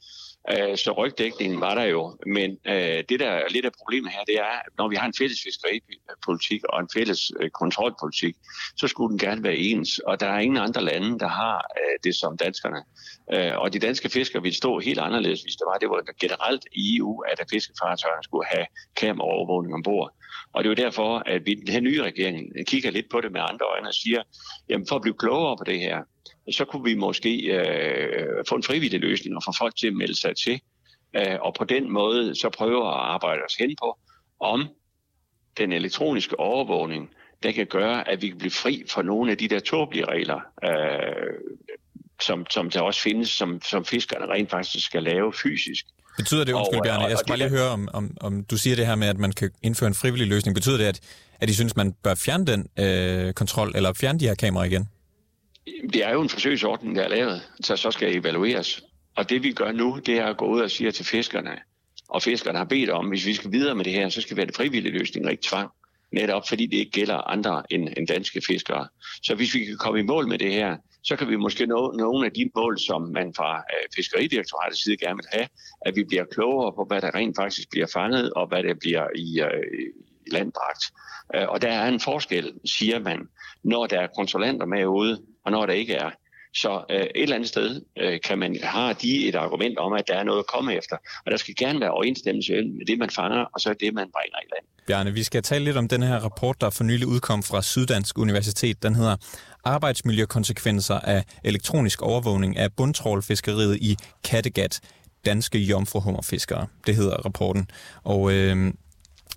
Øh, 0.52 0.76
så 0.76 0.92
rygdækningen 0.92 1.60
var 1.60 1.74
der 1.74 1.82
jo, 1.84 2.16
men 2.26 2.58
øh, 2.66 3.04
det 3.08 3.20
der 3.20 3.30
er 3.30 3.48
lidt 3.50 3.64
af 3.64 3.72
problemet 3.72 4.12
her, 4.12 4.24
det 4.24 4.34
er, 4.34 4.54
at 4.66 4.72
når 4.78 4.88
vi 4.88 4.96
har 4.96 5.06
en 5.06 5.14
fælles 5.18 5.38
fiskeripolitik 5.46 6.64
og 6.64 6.80
en 6.80 6.88
fælles 6.94 7.32
øh, 7.40 7.50
kontrolpolitik, 7.50 8.34
så 8.76 8.88
skulle 8.88 9.10
den 9.10 9.18
gerne 9.18 9.42
være 9.42 9.56
ens, 9.56 9.98
og 9.98 10.20
der 10.20 10.26
er 10.26 10.38
ingen 10.38 10.58
andre 10.58 10.82
lande, 10.82 11.18
der 11.18 11.28
har 11.28 11.56
øh, 11.56 11.98
det 12.04 12.14
som 12.14 12.36
danskerne. 12.36 12.80
Øh, 13.32 13.58
og 13.58 13.72
de 13.72 13.78
danske 13.78 14.08
fiskere 14.08 14.42
ville 14.42 14.56
stå 14.56 14.78
helt 14.78 14.98
anderledes, 14.98 15.42
hvis 15.42 15.56
det 15.56 15.66
var, 15.66 15.78
det 15.78 15.90
var 15.90 16.02
generelt 16.20 16.64
i 16.72 16.96
EU, 16.96 17.20
at 17.20 17.40
fiskefartøjerne 17.50 18.24
skulle 18.24 18.46
have 18.46 18.66
kameraovervågning 18.96 19.74
ombord. 19.74 20.14
Og 20.52 20.64
det 20.64 20.70
er 20.70 20.74
jo 20.74 20.84
derfor, 20.84 21.22
at 21.26 21.46
vi 21.46 21.54
den 21.54 21.68
her 21.68 21.80
nye 21.80 22.02
regering 22.02 22.66
kigger 22.66 22.90
lidt 22.90 23.06
på 23.10 23.20
det 23.20 23.32
med 23.32 23.40
andre 23.40 23.66
øjne 23.74 23.88
og 23.88 23.94
siger, 23.94 24.22
jamen 24.68 24.86
for 24.88 24.96
at 24.96 25.02
blive 25.02 25.18
klogere 25.18 25.56
på 25.56 25.64
det 25.64 25.80
her, 25.80 25.98
så 26.52 26.64
kunne 26.64 26.84
vi 26.84 26.94
måske 26.94 27.36
øh, 27.38 28.44
få 28.48 28.54
en 28.54 28.62
frivillig 28.62 29.00
løsning 29.00 29.36
og 29.36 29.42
få 29.44 29.52
folk 29.58 29.76
til 29.76 29.86
at 29.86 29.94
melde 29.94 30.20
sig 30.20 30.36
til. 30.36 30.60
Øh, 31.16 31.36
og 31.40 31.54
på 31.58 31.64
den 31.64 31.92
måde 31.92 32.34
så 32.34 32.50
prøve 32.50 32.86
at 32.86 32.94
arbejde 32.94 33.42
os 33.48 33.54
hen 33.54 33.76
på, 33.82 33.98
om 34.40 34.68
den 35.58 35.72
elektroniske 35.72 36.40
overvågning, 36.40 37.10
der 37.42 37.52
kan 37.52 37.66
gøre, 37.66 38.08
at 38.08 38.22
vi 38.22 38.28
kan 38.28 38.38
blive 38.38 38.50
fri 38.50 38.84
for 38.90 39.02
nogle 39.02 39.30
af 39.30 39.38
de 39.38 39.48
der 39.48 39.60
tåbelige 39.60 40.04
regler, 40.04 40.40
øh, 40.64 41.34
som, 42.22 42.46
som 42.50 42.70
der 42.70 42.80
også 42.80 43.00
findes, 43.00 43.28
som, 43.28 43.62
som 43.62 43.84
fiskerne 43.84 44.26
rent 44.26 44.50
faktisk 44.50 44.86
skal 44.86 45.02
lave 45.02 45.32
fysisk. 45.42 45.84
Betyder 46.16 46.44
det, 46.44 46.52
undskyld 46.52 46.80
Bjarne, 46.84 47.04
jeg 47.04 47.18
skal 47.18 47.28
bare 47.28 47.38
lige 47.38 47.48
høre, 47.48 47.68
om, 47.68 47.88
om, 47.92 48.16
om 48.20 48.44
du 48.44 48.56
siger 48.56 48.76
det 48.76 48.86
her 48.86 48.94
med, 48.94 49.08
at 49.08 49.18
man 49.18 49.32
kan 49.32 49.50
indføre 49.62 49.88
en 49.88 49.94
frivillig 49.94 50.28
løsning. 50.28 50.54
Betyder 50.54 50.76
det, 50.76 50.84
at, 50.84 51.00
at 51.40 51.50
I 51.50 51.54
synes, 51.54 51.76
man 51.76 51.92
bør 51.92 52.14
fjerne 52.14 52.46
den 52.46 52.68
øh, 52.78 53.32
kontrol, 53.32 53.72
eller 53.74 53.92
fjerne 53.92 54.18
de 54.18 54.26
her 54.26 54.34
kameraer 54.34 54.66
igen? 54.66 54.88
Det 55.66 56.04
er 56.04 56.12
jo 56.12 56.22
en 56.22 56.28
forsøgsordning, 56.28 56.96
der 56.96 57.02
er 57.02 57.08
lavet, 57.08 57.50
så 57.60 57.76
så 57.76 57.90
skal 57.90 58.16
evalueres. 58.16 58.82
Og 59.16 59.30
det 59.30 59.42
vi 59.42 59.52
gør 59.52 59.72
nu, 59.72 60.00
det 60.06 60.18
er 60.18 60.26
at 60.26 60.36
gå 60.36 60.46
ud 60.46 60.60
og 60.60 60.70
sige 60.70 60.90
til 60.90 61.04
fiskerne, 61.04 61.58
og 62.08 62.22
fiskerne 62.22 62.58
har 62.58 62.64
bedt 62.64 62.90
om, 62.90 63.08
hvis 63.08 63.26
vi 63.26 63.34
skal 63.34 63.52
videre 63.52 63.74
med 63.74 63.84
det 63.84 63.92
her, 63.92 64.08
så 64.08 64.20
skal 64.20 64.36
vi 64.36 64.40
have 64.40 64.48
en 64.48 64.54
frivillig 64.54 64.92
løsning, 64.92 65.26
og 65.26 65.32
ikke 65.32 65.42
tvang. 65.42 65.70
Netop 66.12 66.48
fordi 66.48 66.66
det 66.66 66.76
ikke 66.76 66.90
gælder 66.90 67.16
andre 67.16 67.62
end, 67.70 67.88
end 67.96 68.06
danske 68.06 68.40
fiskere. 68.46 68.88
Så 69.22 69.34
hvis 69.34 69.54
vi 69.54 69.64
kan 69.64 69.76
komme 69.78 70.00
i 70.00 70.02
mål 70.02 70.28
med 70.28 70.38
det 70.38 70.52
her, 70.52 70.76
så 71.02 71.16
kan 71.16 71.28
vi 71.28 71.36
måske 71.36 71.66
nå 71.66 71.94
nogle 71.98 72.26
af 72.26 72.32
de 72.32 72.50
mål, 72.56 72.78
som 72.78 73.02
man 73.02 73.34
fra 73.36 73.56
øh, 73.56 73.88
Fiskeridirektoratets 73.96 74.82
side 74.82 74.96
gerne 74.96 75.16
vil 75.16 75.26
have, 75.32 75.48
at 75.86 75.96
vi 75.96 76.04
bliver 76.04 76.24
klogere 76.24 76.72
på, 76.72 76.84
hvad 76.84 77.00
der 77.00 77.14
rent 77.14 77.36
faktisk 77.36 77.70
bliver 77.70 77.86
fanget, 77.92 78.32
og 78.32 78.46
hvad 78.48 78.62
der 78.62 78.74
bliver 78.74 79.06
i, 79.16 79.40
øh, 79.40 79.92
landbragt. 80.26 80.84
Øh, 81.34 81.48
og 81.48 81.62
der 81.62 81.68
er 81.68 81.88
en 81.88 82.00
forskel, 82.00 82.52
siger 82.64 82.98
man, 82.98 83.28
når 83.64 83.86
der 83.86 84.00
er 84.00 84.06
kontrollanter 84.16 84.66
med 84.66 84.86
ude, 84.86 85.22
og 85.44 85.52
når 85.52 85.66
der 85.66 85.72
ikke 85.72 85.94
er. 85.94 86.10
Så 86.54 86.84
øh, 86.90 87.00
et 87.00 87.10
eller 87.14 87.34
andet 87.34 87.48
sted 87.48 87.82
øh, 87.98 88.20
kan 88.20 88.38
man 88.38 88.56
have 88.62 88.94
de 89.02 89.28
et 89.28 89.34
argument 89.34 89.78
om, 89.78 89.92
at 89.92 90.08
der 90.08 90.14
er 90.14 90.24
noget 90.24 90.38
at 90.38 90.46
komme 90.46 90.74
efter. 90.74 90.96
Og 91.26 91.30
der 91.30 91.36
skal 91.36 91.54
gerne 91.58 91.80
være 91.80 91.90
overensstemmelse 91.90 92.52
med 92.52 92.86
det, 92.86 92.98
man 92.98 93.10
fanger, 93.10 93.44
og 93.54 93.60
så 93.60 93.74
det, 93.80 93.94
man 93.94 94.10
bringer 94.12 94.38
i 94.42 94.48
land. 94.54 94.66
Bjarne, 94.86 95.12
vi 95.12 95.22
skal 95.22 95.42
tale 95.42 95.64
lidt 95.64 95.76
om 95.76 95.88
den 95.88 96.02
her 96.02 96.16
rapport, 96.18 96.60
der 96.60 96.70
for 96.70 96.84
nylig 96.84 97.06
udkom 97.06 97.42
fra 97.42 97.62
Syddansk 97.62 98.18
Universitet. 98.18 98.82
Den 98.82 98.94
hedder 98.94 99.16
Arbejdsmiljøkonsekvenser 99.64 100.94
af 100.94 101.24
elektronisk 101.44 102.02
overvågning 102.02 102.56
af 102.56 102.68
bundtrålfiskeriet 102.76 103.76
i 103.76 103.96
Kattegat 104.24 104.80
danske 105.24 105.58
jomfruhummerfiskere. 105.58 106.66
Det 106.86 106.96
hedder 106.96 107.16
rapporten. 107.16 107.70
Og 108.04 108.32
øh, 108.32 108.72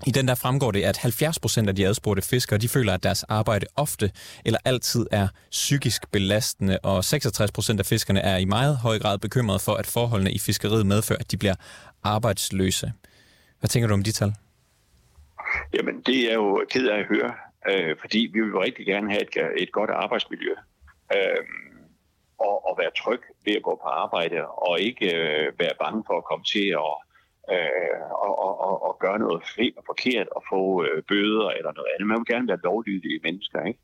i 0.05 0.12
den 0.12 0.27
der 0.27 0.36
fremgår 0.36 0.71
det, 0.71 0.83
at 0.83 0.97
70% 0.97 1.67
af 1.67 1.75
de 1.75 1.88
adspurgte 1.88 2.21
fiskere, 2.21 2.60
de 2.60 2.69
føler, 2.69 2.93
at 2.93 3.03
deres 3.03 3.23
arbejde 3.23 3.65
ofte 3.75 4.12
eller 4.45 4.60
altid 4.65 5.05
er 5.12 5.27
psykisk 5.51 6.12
belastende, 6.12 6.79
og 6.83 6.99
66% 6.99 7.79
af 7.79 7.86
fiskerne 7.86 8.19
er 8.19 8.38
i 8.38 8.45
meget 8.45 8.77
høj 8.77 8.99
grad 8.99 9.17
bekymrede 9.17 9.60
for, 9.60 9.73
at 9.73 9.88
forholdene 9.88 10.31
i 10.31 10.39
fiskeriet 10.39 10.86
medfører, 10.86 11.19
at 11.19 11.31
de 11.31 11.38
bliver 11.38 11.55
arbejdsløse. 12.03 12.93
Hvad 13.60 13.67
tænker 13.67 13.88
du 13.88 13.93
om 13.93 14.03
de 14.03 14.12
tal? 14.12 14.33
Jamen, 15.73 16.01
det 16.01 16.31
er 16.31 16.33
jo 16.33 16.65
ked 16.71 16.88
af 16.88 16.99
at 16.99 17.05
høre, 17.05 17.33
øh, 17.69 17.95
fordi 18.01 18.29
vi 18.33 18.39
vil 18.41 18.49
jo 18.49 18.63
rigtig 18.63 18.86
gerne 18.86 19.12
have 19.12 19.21
et, 19.21 19.62
et 19.63 19.71
godt 19.71 19.89
arbejdsmiljø. 19.89 20.53
Øh, 21.15 21.43
og, 22.39 22.55
og 22.69 22.73
være 22.81 22.91
tryg 23.01 23.21
ved 23.45 23.55
at 23.55 23.63
gå 23.63 23.73
på 23.83 23.89
arbejde, 24.03 24.47
og 24.47 24.79
ikke 24.79 25.05
øh, 25.15 25.60
være 25.60 25.79
bange 25.83 26.03
for 26.07 26.17
at 26.17 26.27
komme 26.29 26.45
til 26.53 26.67
at 26.86 26.93
øh, 27.53 28.01
og, 28.25 28.33
og, 28.45 28.53
og, 28.67 28.75
og 28.88 28.93
gøre 28.99 29.19
noget 29.19 29.41
fedt 29.55 29.77
og 29.77 29.83
forkert 29.86 30.27
og 30.27 30.43
få 30.51 30.62
øh, 30.86 31.03
bøder 31.10 31.49
eller 31.57 31.71
noget 31.77 31.89
andet. 31.93 32.07
Man 32.07 32.17
vil 32.19 32.33
gerne 32.33 32.47
være 32.47 32.65
lovlydige 32.69 33.19
mennesker, 33.23 33.60
ikke? 33.63 33.79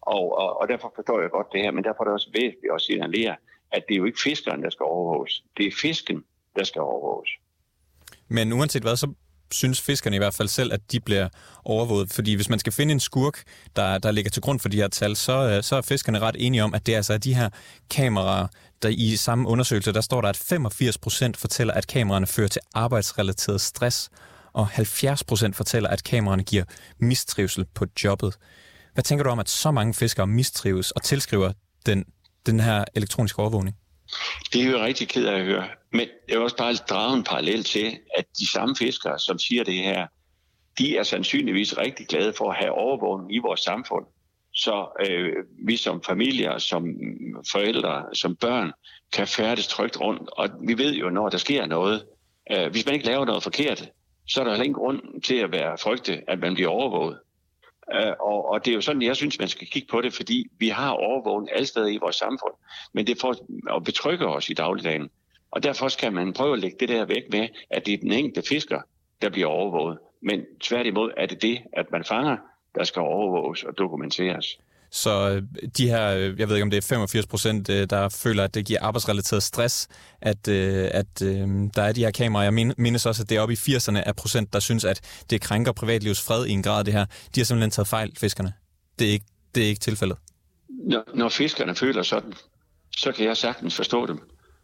Og, 0.00 0.38
og, 0.38 0.60
og 0.60 0.68
derfor 0.68 0.92
forstår 0.94 1.20
jeg 1.20 1.30
godt 1.30 1.52
det 1.52 1.60
her, 1.62 1.70
men 1.70 1.84
derfor 1.84 2.00
er 2.02 2.06
det 2.08 2.14
også 2.14 2.30
væsentligt 2.40 2.74
at 2.74 2.80
signalere, 2.80 3.36
at 3.72 3.82
det 3.88 3.94
er 3.94 3.98
jo 3.98 4.04
ikke 4.04 4.20
fiskeren, 4.28 4.62
der 4.62 4.70
skal 4.70 4.84
overvåges. 4.84 5.44
Det 5.56 5.66
er 5.66 5.74
fisken, 5.82 6.24
der 6.56 6.64
skal 6.64 6.80
overvåges. 6.80 7.30
Men 8.28 8.52
uanset 8.52 8.82
hvad, 8.82 8.96
så 8.96 9.08
synes 9.52 9.80
fiskerne 9.80 10.16
i 10.16 10.18
hvert 10.18 10.34
fald 10.34 10.48
selv, 10.48 10.72
at 10.72 10.92
de 10.92 11.00
bliver 11.00 11.28
overvåget. 11.64 12.12
Fordi 12.12 12.34
hvis 12.34 12.48
man 12.48 12.58
skal 12.58 12.72
finde 12.72 12.92
en 12.92 13.00
skurk, 13.00 13.42
der, 13.76 13.98
der 13.98 14.10
ligger 14.10 14.30
til 14.30 14.42
grund 14.42 14.60
for 14.60 14.68
de 14.68 14.76
her 14.76 14.88
tal, 14.88 15.16
så, 15.16 15.48
øh, 15.48 15.62
så 15.62 15.76
er 15.76 15.80
fiskerne 15.80 16.18
ret 16.18 16.36
enige 16.38 16.64
om, 16.64 16.74
at 16.74 16.86
det 16.86 16.92
er 16.92 16.96
altså 16.96 17.18
de 17.18 17.34
her 17.34 17.48
kameraer, 17.90 18.46
der 18.82 18.88
i 18.88 19.16
samme 19.16 19.48
undersøgelse, 19.48 19.92
der 19.92 20.00
står 20.00 20.20
der, 20.20 20.28
at 20.28 20.36
85 20.36 20.98
procent 20.98 21.36
fortæller, 21.36 21.74
at 21.74 21.86
kameraerne 21.86 22.26
fører 22.26 22.48
til 22.48 22.60
arbejdsrelateret 22.74 23.60
stress, 23.60 24.10
og 24.52 24.66
70 24.66 25.24
procent 25.24 25.56
fortæller, 25.56 25.88
at 25.88 26.04
kameraerne 26.04 26.42
giver 26.42 26.64
mistrivsel 26.98 27.64
på 27.74 27.86
jobbet. 28.04 28.38
Hvad 28.94 29.04
tænker 29.04 29.22
du 29.22 29.30
om, 29.30 29.38
at 29.38 29.48
så 29.48 29.70
mange 29.70 29.94
fiskere 29.94 30.26
mistrives 30.26 30.90
og 30.90 31.02
tilskriver 31.02 31.52
den, 31.86 32.04
den 32.46 32.60
her 32.60 32.84
elektroniske 32.94 33.38
overvågning? 33.38 33.76
Det 34.52 34.62
er 34.62 34.70
jo 34.70 34.84
rigtig 34.84 35.08
ked 35.08 35.26
af 35.26 35.38
at 35.38 35.44
høre. 35.44 35.68
Men 35.92 36.08
jeg 36.28 36.36
vil 36.36 36.42
også 36.42 36.56
bare 36.56 36.74
drage 36.74 37.16
en 37.16 37.24
parallel 37.24 37.64
til, 37.64 37.98
at 38.18 38.24
de 38.38 38.50
samme 38.50 38.76
fiskere, 38.76 39.18
som 39.18 39.38
siger 39.38 39.64
det 39.64 39.74
her, 39.74 40.06
de 40.78 40.96
er 40.96 41.02
sandsynligvis 41.02 41.78
rigtig 41.78 42.06
glade 42.06 42.32
for 42.38 42.50
at 42.50 42.56
have 42.56 42.72
overvågning 42.72 43.34
i 43.34 43.38
vores 43.38 43.60
samfund. 43.60 44.04
Så 44.54 45.04
øh, 45.08 45.32
vi 45.66 45.76
som 45.76 46.02
familier, 46.02 46.58
som 46.58 46.86
forældre, 47.52 48.04
som 48.14 48.36
børn, 48.36 48.72
kan 49.12 49.26
færdes 49.26 49.66
trygt 49.66 50.00
rundt. 50.00 50.30
Og 50.32 50.48
vi 50.66 50.78
ved 50.78 50.94
jo, 50.94 51.10
når 51.10 51.28
der 51.28 51.38
sker 51.38 51.66
noget, 51.66 52.04
øh, 52.52 52.70
hvis 52.70 52.86
man 52.86 52.94
ikke 52.94 53.06
laver 53.06 53.24
noget 53.24 53.42
forkert, 53.42 53.88
så 54.28 54.40
er 54.40 54.44
der 54.44 54.54
ingen 54.54 54.74
grund 54.74 55.22
til 55.22 55.34
at 55.36 55.52
være 55.52 55.78
frygte, 55.78 56.22
at 56.28 56.38
man 56.38 56.54
bliver 56.54 56.70
overvåget. 56.70 57.18
Øh, 57.94 58.12
og, 58.20 58.48
og 58.50 58.64
det 58.64 58.70
er 58.70 58.74
jo 58.74 58.80
sådan, 58.80 59.02
jeg 59.02 59.16
synes, 59.16 59.38
man 59.38 59.48
skal 59.48 59.66
kigge 59.66 59.88
på 59.90 60.00
det, 60.00 60.12
fordi 60.12 60.46
vi 60.58 60.68
har 60.68 60.90
overvågning 60.90 61.52
alle 61.52 61.66
steder 61.66 61.86
i 61.86 61.96
vores 61.96 62.16
samfund. 62.16 62.54
Men 62.92 63.06
det 63.06 63.20
får 63.20 63.34
at 63.76 63.84
betrykke 63.84 64.26
os 64.26 64.50
i 64.50 64.54
dagligdagen. 64.54 65.10
Og 65.50 65.62
derfor 65.62 65.88
skal 65.88 66.12
man 66.12 66.32
prøve 66.32 66.52
at 66.52 66.58
lægge 66.58 66.76
det 66.80 66.88
der 66.88 67.04
væk 67.04 67.22
med, 67.32 67.48
at 67.70 67.86
det 67.86 67.94
er 67.94 67.98
den 67.98 68.12
enkelte 68.12 68.48
fisker, 68.48 68.80
der 69.22 69.30
bliver 69.30 69.48
overvåget. 69.48 69.98
Men 70.20 70.44
tværtimod 70.60 71.12
er 71.16 71.26
det 71.26 71.42
det, 71.42 71.62
at 71.72 71.90
man 71.90 72.04
fanger, 72.04 72.36
der 72.74 72.84
skal 72.84 73.02
overvåges 73.02 73.64
og 73.64 73.78
dokumenteres. 73.78 74.58
Så 74.96 75.30
øh, 75.30 75.42
de 75.76 75.88
her, 75.88 76.08
øh, 76.08 76.40
jeg 76.40 76.48
ved 76.48 76.56
ikke 76.56 76.62
om 76.62 76.70
det 76.70 76.76
er 76.76 76.82
85 76.82 77.26
procent, 77.26 77.70
øh, 77.70 77.86
der 77.90 78.08
føler, 78.08 78.44
at 78.44 78.54
det 78.54 78.66
giver 78.66 78.82
arbejdsrelateret 78.82 79.42
stress, 79.42 79.88
at, 80.20 80.48
at 80.48 81.20
der 81.74 81.82
er 81.82 81.92
de 81.92 82.00
her 82.00 82.10
kameraer. 82.10 82.44
Jeg 82.44 82.72
mindes 82.78 83.06
også, 83.06 83.22
at 83.22 83.28
det 83.28 83.36
er 83.36 83.40
oppe 83.40 83.54
i 83.54 83.56
80'erne 83.56 83.98
af 83.98 84.16
procent, 84.16 84.52
der 84.52 84.60
synes, 84.60 84.84
at 84.84 85.00
det 85.30 85.40
krænker 85.40 85.72
privatlivets 85.72 86.22
fred 86.22 86.46
i 86.46 86.50
en 86.50 86.62
grad, 86.62 86.84
det 86.84 86.92
her. 86.92 87.04
De 87.34 87.40
har 87.40 87.44
simpelthen 87.44 87.70
taget 87.70 87.88
fejl, 87.88 88.12
fiskerne. 88.18 88.52
Det 88.98 89.08
er 89.08 89.12
ikke, 89.12 89.26
det 89.54 89.62
er 89.62 89.68
ikke 89.68 89.80
tilfældet. 89.80 90.18
Når, 90.68 91.04
når 91.14 91.28
fiskerne 91.28 91.74
føler 91.74 92.02
sådan, 92.02 92.32
så 92.96 93.12
kan 93.12 93.24
jeg 93.26 93.36
sagtens 93.36 93.76
forstå 93.76 94.06
dem. 94.06 94.20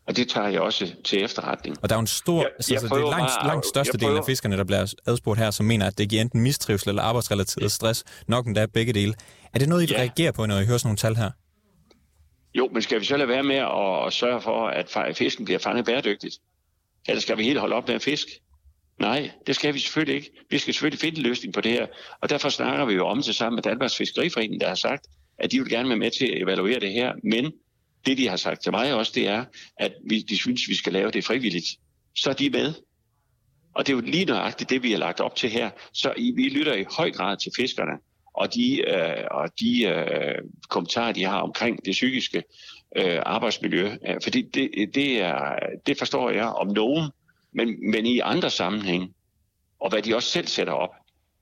Og 0.06 0.16
det 0.16 0.28
tager 0.28 0.48
jeg 0.48 0.60
også 0.60 0.94
til 1.04 1.24
efterretning. 1.24 1.76
Og 1.82 1.88
der 1.88 1.94
er 1.94 1.98
jo 1.98 2.00
en 2.00 2.06
stor, 2.06 2.38
jeg, 2.38 2.50
altså, 2.56 2.74
jeg 2.74 2.82
det 2.82 2.90
er 2.90 3.10
langt, 3.10 3.16
bare, 3.16 3.46
langt 3.46 3.66
største 3.66 3.98
del 3.98 4.16
af 4.16 4.24
fiskerne, 4.26 4.56
der 4.56 4.64
bliver 4.64 4.94
adspurgt 5.06 5.38
her, 5.38 5.50
som 5.50 5.66
mener, 5.66 5.86
at 5.86 5.98
det 5.98 6.08
giver 6.08 6.22
enten 6.22 6.40
mistrivsel 6.40 6.88
eller 6.88 7.02
arbejdsrelateret 7.02 7.72
stress. 7.72 8.04
Nok 8.26 8.46
endda 8.46 8.66
begge 8.66 8.92
dele. 8.92 9.14
Er 9.54 9.58
det 9.58 9.68
noget, 9.68 9.90
I 9.90 9.92
ja. 9.92 9.98
reagerer 9.98 10.32
på, 10.32 10.46
når 10.46 10.58
I 10.58 10.64
hører 10.64 10.78
sådan 10.78 10.88
nogle 10.88 10.96
tal 10.96 11.16
her? 11.16 11.30
Jo, 12.54 12.68
men 12.72 12.82
skal 12.82 13.00
vi 13.00 13.04
så 13.04 13.16
lade 13.16 13.28
være 13.28 13.42
med 13.42 13.56
at 14.06 14.12
sørge 14.12 14.40
for, 14.40 14.66
at 14.66 15.16
fisken 15.16 15.44
bliver 15.44 15.58
fanget 15.58 15.84
bæredygtigt? 15.84 16.34
Eller 17.08 17.20
skal 17.20 17.38
vi 17.38 17.44
helt 17.44 17.60
holde 17.60 17.74
op 17.74 17.86
med 17.86 17.94
at 17.94 18.02
fisk? 18.02 18.26
Nej, 19.00 19.30
det 19.46 19.54
skal 19.54 19.74
vi 19.74 19.78
selvfølgelig 19.78 20.16
ikke. 20.16 20.30
Vi 20.50 20.58
skal 20.58 20.74
selvfølgelig 20.74 21.00
finde 21.00 21.16
en 21.16 21.22
løsning 21.22 21.54
på 21.54 21.60
det 21.60 21.72
her. 21.72 21.86
Og 22.20 22.28
derfor 22.28 22.48
snakker 22.48 22.84
vi 22.84 22.94
jo 22.94 23.06
om 23.06 23.22
det 23.22 23.34
sammen 23.34 23.56
med 23.56 23.62
Danmarks 23.62 23.96
Fiskeriforening, 23.96 24.60
der 24.60 24.68
har 24.68 24.74
sagt, 24.74 25.06
at 25.38 25.52
de 25.52 25.58
vil 25.58 25.70
gerne 25.70 25.88
være 25.88 25.98
med 25.98 26.10
til 26.10 26.24
at 26.24 26.42
evaluere 26.42 26.80
det 26.80 26.92
her. 26.92 27.12
Men 27.24 27.52
det, 28.06 28.18
de 28.18 28.28
har 28.28 28.36
sagt 28.36 28.62
til 28.62 28.72
mig 28.72 28.94
også, 28.94 29.12
det 29.14 29.28
er, 29.28 29.44
at 29.76 29.92
vi, 30.04 30.20
de 30.20 30.36
synes, 30.36 30.68
vi 30.68 30.74
skal 30.74 30.92
lave 30.92 31.10
det 31.10 31.24
frivilligt. 31.24 31.66
Så 32.16 32.30
er 32.30 32.34
de 32.34 32.50
med. 32.50 32.74
Og 33.74 33.86
det 33.86 33.92
er 33.92 33.96
jo 33.96 34.02
lige 34.02 34.24
nøjagtigt 34.24 34.70
det, 34.70 34.82
vi 34.82 34.90
har 34.90 34.98
lagt 34.98 35.20
op 35.20 35.36
til 35.36 35.50
her. 35.50 35.70
Så 35.92 36.12
vi 36.36 36.48
lytter 36.48 36.74
i 36.74 36.84
høj 36.96 37.10
grad 37.10 37.36
til 37.36 37.52
fiskerne 37.56 37.92
og 38.34 38.54
de, 38.54 38.88
øh, 38.88 39.24
og 39.30 39.60
de 39.60 39.84
øh, 39.84 40.38
kommentarer, 40.68 41.12
de 41.12 41.24
har 41.24 41.40
omkring 41.40 41.84
det 41.84 41.92
psykiske 41.92 42.42
øh, 42.96 43.18
arbejdsmiljø. 43.22 43.90
Øh, 44.08 44.16
fordi 44.22 44.42
det, 44.42 44.94
det, 44.94 45.22
er, 45.22 45.58
det 45.86 45.98
forstår 45.98 46.30
jeg 46.30 46.44
om 46.44 46.66
nogen, 46.66 47.10
men, 47.52 47.90
men 47.90 48.06
i 48.06 48.18
andre 48.18 48.50
sammenhæng, 48.50 49.14
og 49.80 49.90
hvad 49.90 50.02
de 50.02 50.16
også 50.16 50.28
selv 50.28 50.46
sætter 50.46 50.72
op, 50.72 50.90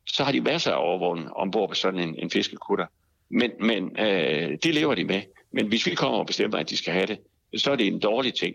så 0.07 0.25
har 0.25 0.33
de 0.33 0.41
masser 0.41 0.73
af 0.73 0.87
overvågning 0.87 1.33
ombord 1.33 1.69
på 1.69 1.75
sådan 1.75 2.01
en, 2.01 2.15
en 2.19 2.31
fiskekutter. 2.31 2.87
Men, 3.31 3.51
men 3.61 3.99
øh, 3.99 4.59
det 4.63 4.75
lever 4.75 4.95
de 4.95 5.05
med. 5.05 5.23
Men 5.53 5.69
hvis 5.69 5.87
vi 5.87 5.95
kommer 5.95 6.19
og 6.19 6.27
bestemmer, 6.27 6.59
at 6.59 6.71
de 6.71 6.77
skal 6.77 6.93
have 6.93 7.07
det, 7.07 7.19
så 7.57 7.71
er 7.71 7.77
det 7.77 7.87
en 7.87 8.01
dårlig 8.01 8.35
ting. 8.35 8.55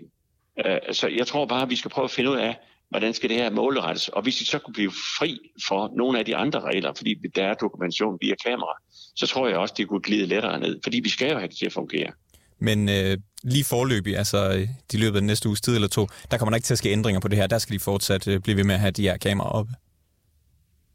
Øh, 0.65 0.77
så 0.91 1.07
jeg 1.07 1.27
tror 1.27 1.45
bare, 1.45 1.61
at 1.61 1.69
vi 1.69 1.75
skal 1.75 1.91
prøve 1.91 2.05
at 2.05 2.11
finde 2.11 2.31
ud 2.31 2.37
af, 2.37 2.57
hvordan 2.89 3.13
skal 3.13 3.29
det 3.29 3.37
her 3.37 3.49
målrettes. 3.49 4.07
Og 4.07 4.21
hvis 4.21 4.35
de 4.35 4.45
så 4.45 4.59
kunne 4.59 4.73
blive 4.73 4.91
fri 4.91 5.39
for 5.67 5.91
nogle 5.97 6.19
af 6.19 6.25
de 6.25 6.35
andre 6.35 6.59
regler, 6.59 6.93
fordi 6.97 7.15
der 7.35 7.43
er 7.43 7.53
dokumentation 7.53 8.17
via 8.21 8.35
kamera, 8.45 8.73
så 9.15 9.27
tror 9.27 9.47
jeg 9.47 9.57
også, 9.57 9.73
det 9.77 9.87
kunne 9.87 10.01
glide 10.01 10.25
lettere 10.25 10.59
ned. 10.59 10.79
Fordi 10.83 10.99
vi 10.99 11.09
skal 11.09 11.31
jo 11.31 11.37
have 11.37 11.47
det 11.47 11.57
til 11.57 11.65
at 11.65 11.73
fungere. 11.73 12.11
Men 12.59 12.89
øh, 12.89 13.17
lige 13.43 13.63
forløbig, 13.63 14.17
altså 14.17 14.67
de 14.91 14.97
løbet 14.97 15.15
af 15.15 15.21
den 15.21 15.27
næste 15.27 15.49
uges 15.49 15.61
tid 15.61 15.75
eller 15.75 15.87
to, 15.87 16.07
der 16.31 16.37
kommer 16.37 16.49
der 16.49 16.55
ikke 16.55 16.65
til 16.65 16.73
at 16.73 16.77
ske 16.77 16.91
ændringer 16.91 17.19
på 17.19 17.27
det 17.27 17.37
her. 17.37 17.47
Der 17.47 17.57
skal 17.57 17.73
de 17.73 17.79
fortsat 17.79 18.27
øh, 18.27 18.39
blive 18.39 18.57
ved 18.57 18.63
med 18.63 18.75
at 18.75 18.81
have 18.81 18.91
de 18.91 19.01
her 19.01 19.17
kameraer 19.17 19.49
oppe. 19.49 19.71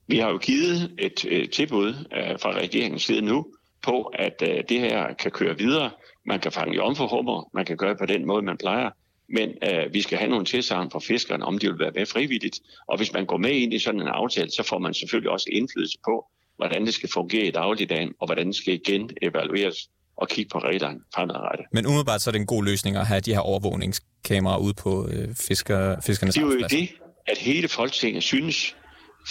Vi 0.07 0.19
har 0.19 0.29
jo 0.29 0.39
givet 0.39 0.93
et 0.99 1.25
øh, 1.29 1.49
tilbud 1.49 1.89
øh, 1.89 2.39
fra 2.43 2.53
regeringens 2.53 3.03
side 3.03 3.23
nu 3.23 3.47
på, 3.83 4.03
at 4.03 4.43
øh, 4.43 4.65
det 4.69 4.81
her 4.81 5.15
kan 5.15 5.31
køre 5.31 5.59
videre. 5.59 5.91
Man 6.27 6.41
kan 6.41 6.53
fange 6.53 6.75
i 6.75 6.79
omforhummer, 6.79 7.51
man 7.55 7.65
kan 7.65 7.77
gøre 7.77 7.91
det 7.91 7.99
på 7.99 8.07
den 8.07 8.27
måde, 8.27 8.43
man 8.43 8.57
plejer. 8.57 8.91
Men 9.29 9.49
øh, 9.69 9.95
vi 9.95 10.03
skal 10.03 10.19
have 10.19 10.31
nogle 10.31 10.45
tilsagn 10.45 10.91
fra 10.91 10.99
fiskerne, 10.99 11.45
om 11.45 11.59
de 11.59 11.67
vil 11.67 11.79
være 11.79 11.93
med 11.95 12.07
frivilligt. 12.07 12.61
Og 12.89 12.97
hvis 12.97 13.13
man 13.13 13.27
går 13.27 13.37
med 13.37 13.51
ind 13.51 13.75
i 13.75 13.79
sådan 13.79 14.01
en 14.01 14.09
aftale, 14.09 14.51
så 14.51 14.63
får 14.63 14.79
man 14.79 14.95
selvfølgelig 14.95 15.31
også 15.31 15.49
indflydelse 15.53 15.99
på, 16.05 16.27
hvordan 16.57 16.87
det 16.87 16.95
skal 16.95 17.09
fungere 17.09 17.45
i 17.45 17.51
dagligdagen, 17.51 18.13
og 18.21 18.27
hvordan 18.27 18.47
det 18.47 18.57
skal 18.57 18.75
igen 18.75 19.11
evalueres 19.23 19.89
og 20.17 20.29
kigge 20.29 20.49
på 20.49 20.59
reglerne 20.59 21.01
fremadrettet. 21.15 21.67
Men 21.73 21.87
umiddelbart 21.87 22.23
så 22.23 22.31
er 22.31 22.33
det 22.33 22.41
en 22.41 22.47
god 22.47 22.65
løsning 22.65 22.97
at 22.97 23.07
have 23.07 23.21
de 23.21 23.33
her 23.33 23.41
overvågningskameraer 23.41 24.59
ude 24.59 24.75
på 24.75 25.09
øh, 25.09 25.29
fisker, 25.49 26.01
fiskernes 26.07 26.35
Det 26.35 26.43
er 26.43 26.47
jo 26.47 26.67
det, 26.71 26.89
at 27.27 27.39
hele 27.39 27.69
Folketinget 27.69 28.23
synes 28.23 28.77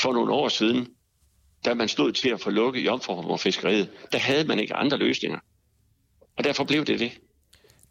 for 0.02 0.14
nogle 0.14 0.32
år 0.34 0.48
siden, 0.48 0.88
da 1.66 1.74
man 1.74 1.88
stod 1.88 2.12
til 2.12 2.30
at 2.30 2.42
få 2.42 2.50
lukket 2.50 2.86
jomfruhummerfiskeriet, 2.86 3.90
der 4.12 4.18
havde 4.18 4.44
man 4.44 4.60
ikke 4.60 4.74
andre 4.74 4.98
løsninger. 4.98 5.40
Og 6.38 6.44
derfor 6.44 6.64
blev 6.64 6.86
det 6.86 7.00
det. 7.00 7.12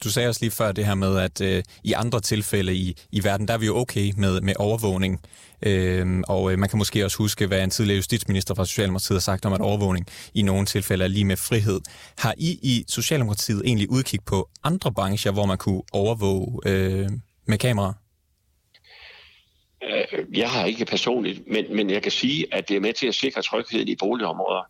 Du 0.05 0.11
sagde 0.11 0.29
også 0.29 0.41
lige 0.43 0.51
før 0.51 0.73
det 0.73 0.87
her 0.87 0.95
med, 0.95 1.19
at 1.19 1.41
øh, 1.41 1.63
i 1.85 1.93
andre 1.93 2.21
tilfælde 2.21 2.75
i, 2.75 2.97
i 3.13 3.25
verden, 3.25 3.49
der 3.49 3.55
er 3.55 3.59
vi 3.59 3.67
jo 3.67 3.77
okay 3.77 4.13
med, 4.17 4.41
med 4.41 4.55
overvågning. 4.59 5.21
Øhm, 5.63 6.25
og 6.29 6.53
øh, 6.53 6.59
man 6.59 6.69
kan 6.69 6.79
måske 6.79 7.05
også 7.05 7.19
huske, 7.19 7.47
hvad 7.47 7.65
en 7.65 7.71
tidligere 7.71 7.97
justitsminister 7.97 8.55
fra 8.55 8.65
Socialdemokratiet 8.65 9.17
har 9.17 9.21
sagt 9.21 9.45
om, 9.45 9.53
at 9.53 9.61
overvågning 9.61 10.07
i 10.35 10.43
nogle 10.43 10.67
tilfælde 10.67 11.05
er 11.05 11.09
lige 11.09 11.25
med 11.25 11.37
frihed. 11.37 11.81
Har 12.19 12.35
I 12.39 12.51
i 12.63 12.85
Socialdemokratiet 12.89 13.63
egentlig 13.65 13.91
udkig 13.91 14.21
på 14.27 14.49
andre 14.65 14.93
brancher, 14.93 15.33
hvor 15.33 15.47
man 15.47 15.59
kunne 15.59 15.83
overvåge 15.93 16.61
øh, 16.67 17.09
med 17.47 17.59
kamera? 17.59 17.95
Øh, 19.83 20.39
jeg 20.39 20.51
har 20.51 20.65
ikke 20.67 20.85
personligt, 20.85 21.47
men, 21.47 21.77
men 21.77 21.91
jeg 21.91 22.03
kan 22.03 22.13
sige, 22.13 22.47
at 22.55 22.69
det 22.69 22.77
er 22.77 22.81
med 22.81 22.93
til 22.93 23.07
at 23.07 23.15
sikre 23.15 23.43
trygheden 23.43 23.89
i 23.89 23.97
boligområder. 23.97 24.63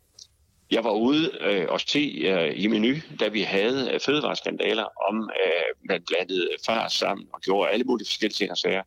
Jeg 0.70 0.84
var 0.84 0.90
ude 0.90 1.30
øh, 1.40 1.66
og 1.68 1.80
se 1.80 2.22
øh, 2.24 2.52
i 2.56 2.66
menu, 2.66 2.94
da 3.20 3.28
vi 3.28 3.42
havde 3.42 3.90
øh, 3.92 4.00
fødevareskandaler 4.00 4.84
om, 5.08 5.30
øh, 5.46 5.88
man 5.88 6.02
blandede 6.06 6.48
far 6.66 6.88
sammen 6.88 7.26
og 7.32 7.40
gjorde 7.40 7.70
alle 7.70 7.84
mulige 7.84 8.06
forskellige 8.06 8.36
ting 8.36 8.50
og 8.50 8.58
sager. 8.58 8.82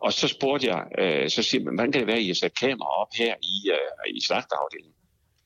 Og 0.00 0.12
så 0.12 0.28
spurgte 0.28 0.66
jeg, 0.66 0.84
øh, 0.98 1.30
så 1.30 1.42
siger 1.42 1.64
man, 1.64 1.74
hvordan 1.74 1.92
kan 1.92 2.00
det 2.00 2.06
være, 2.06 2.16
at 2.16 2.22
I 2.22 2.26
har 2.26 2.34
sat 2.34 2.54
kamera 2.54 2.88
op 2.88 3.08
her 3.18 3.34
i, 3.42 3.70
øh, 3.70 4.16
i 4.16 4.20
slagteafdelingen? 4.20 4.94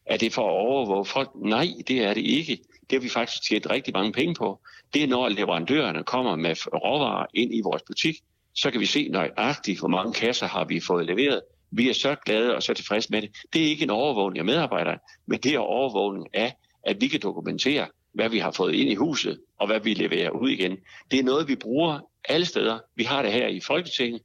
Er 0.07 0.16
det 0.16 0.33
for 0.33 0.43
at 0.43 0.66
overvåge 0.66 1.05
folk? 1.05 1.31
Nej, 1.35 1.66
det 1.88 2.05
er 2.05 2.14
det 2.14 2.25
ikke. 2.25 2.59
Det 2.90 2.93
har 2.99 3.01
vi 3.01 3.09
faktisk 3.09 3.43
tjent 3.49 3.71
rigtig 3.71 3.93
mange 3.95 4.12
penge 4.12 4.35
på. 4.35 4.61
Det 4.95 5.03
er, 5.03 5.07
når 5.07 5.29
leverandørerne 5.29 6.05
kommer 6.05 6.37
med 6.37 6.66
råvarer 6.66 7.27
ind 7.35 7.55
i 7.55 7.61
vores 7.61 7.83
butik, 7.83 8.16
så 8.55 8.71
kan 8.71 8.81
vi 8.81 8.87
se 8.87 9.09
nøjagtigt, 9.09 9.79
hvor 9.79 9.89
mange 9.89 10.13
kasser 10.13 10.47
har 10.47 10.65
vi 10.65 10.81
fået 10.81 11.07
leveret, 11.07 11.41
vi 11.71 11.89
er 11.89 11.93
så 11.93 12.17
glade 12.27 12.55
og 12.55 12.63
så 12.63 12.75
tilfredse 12.75 13.09
med 13.11 13.23
det. 13.23 13.31
Det 13.53 13.63
er 13.63 13.67
ikke 13.67 13.83
en 13.83 13.91
overvågning 13.91 14.39
af 14.39 14.45
medarbejdere, 14.45 14.99
men 15.27 15.39
det 15.39 15.55
er 15.55 15.59
overvågning 15.59 16.27
af, 16.35 16.55
at 16.83 17.01
vi 17.01 17.09
kan 17.09 17.21
dokumentere, 17.21 17.87
hvad 18.13 18.29
vi 18.29 18.39
har 18.39 18.51
fået 18.51 18.75
ind 18.75 18.91
i 18.91 18.95
huset, 18.95 19.41
og 19.59 19.67
hvad 19.67 19.81
vi 19.81 19.95
leverer 19.95 20.31
ud 20.31 20.51
igen. 20.51 20.77
Det 21.11 21.19
er 21.19 21.23
noget, 21.23 21.49
vi 21.49 21.57
bruger 21.57 22.01
alle 22.29 22.47
steder. 22.47 22.79
Vi 22.97 23.05
har 23.05 23.23
det 23.23 23.33
her 23.33 23.47
i 23.49 23.61
Folketinget. 23.61 24.23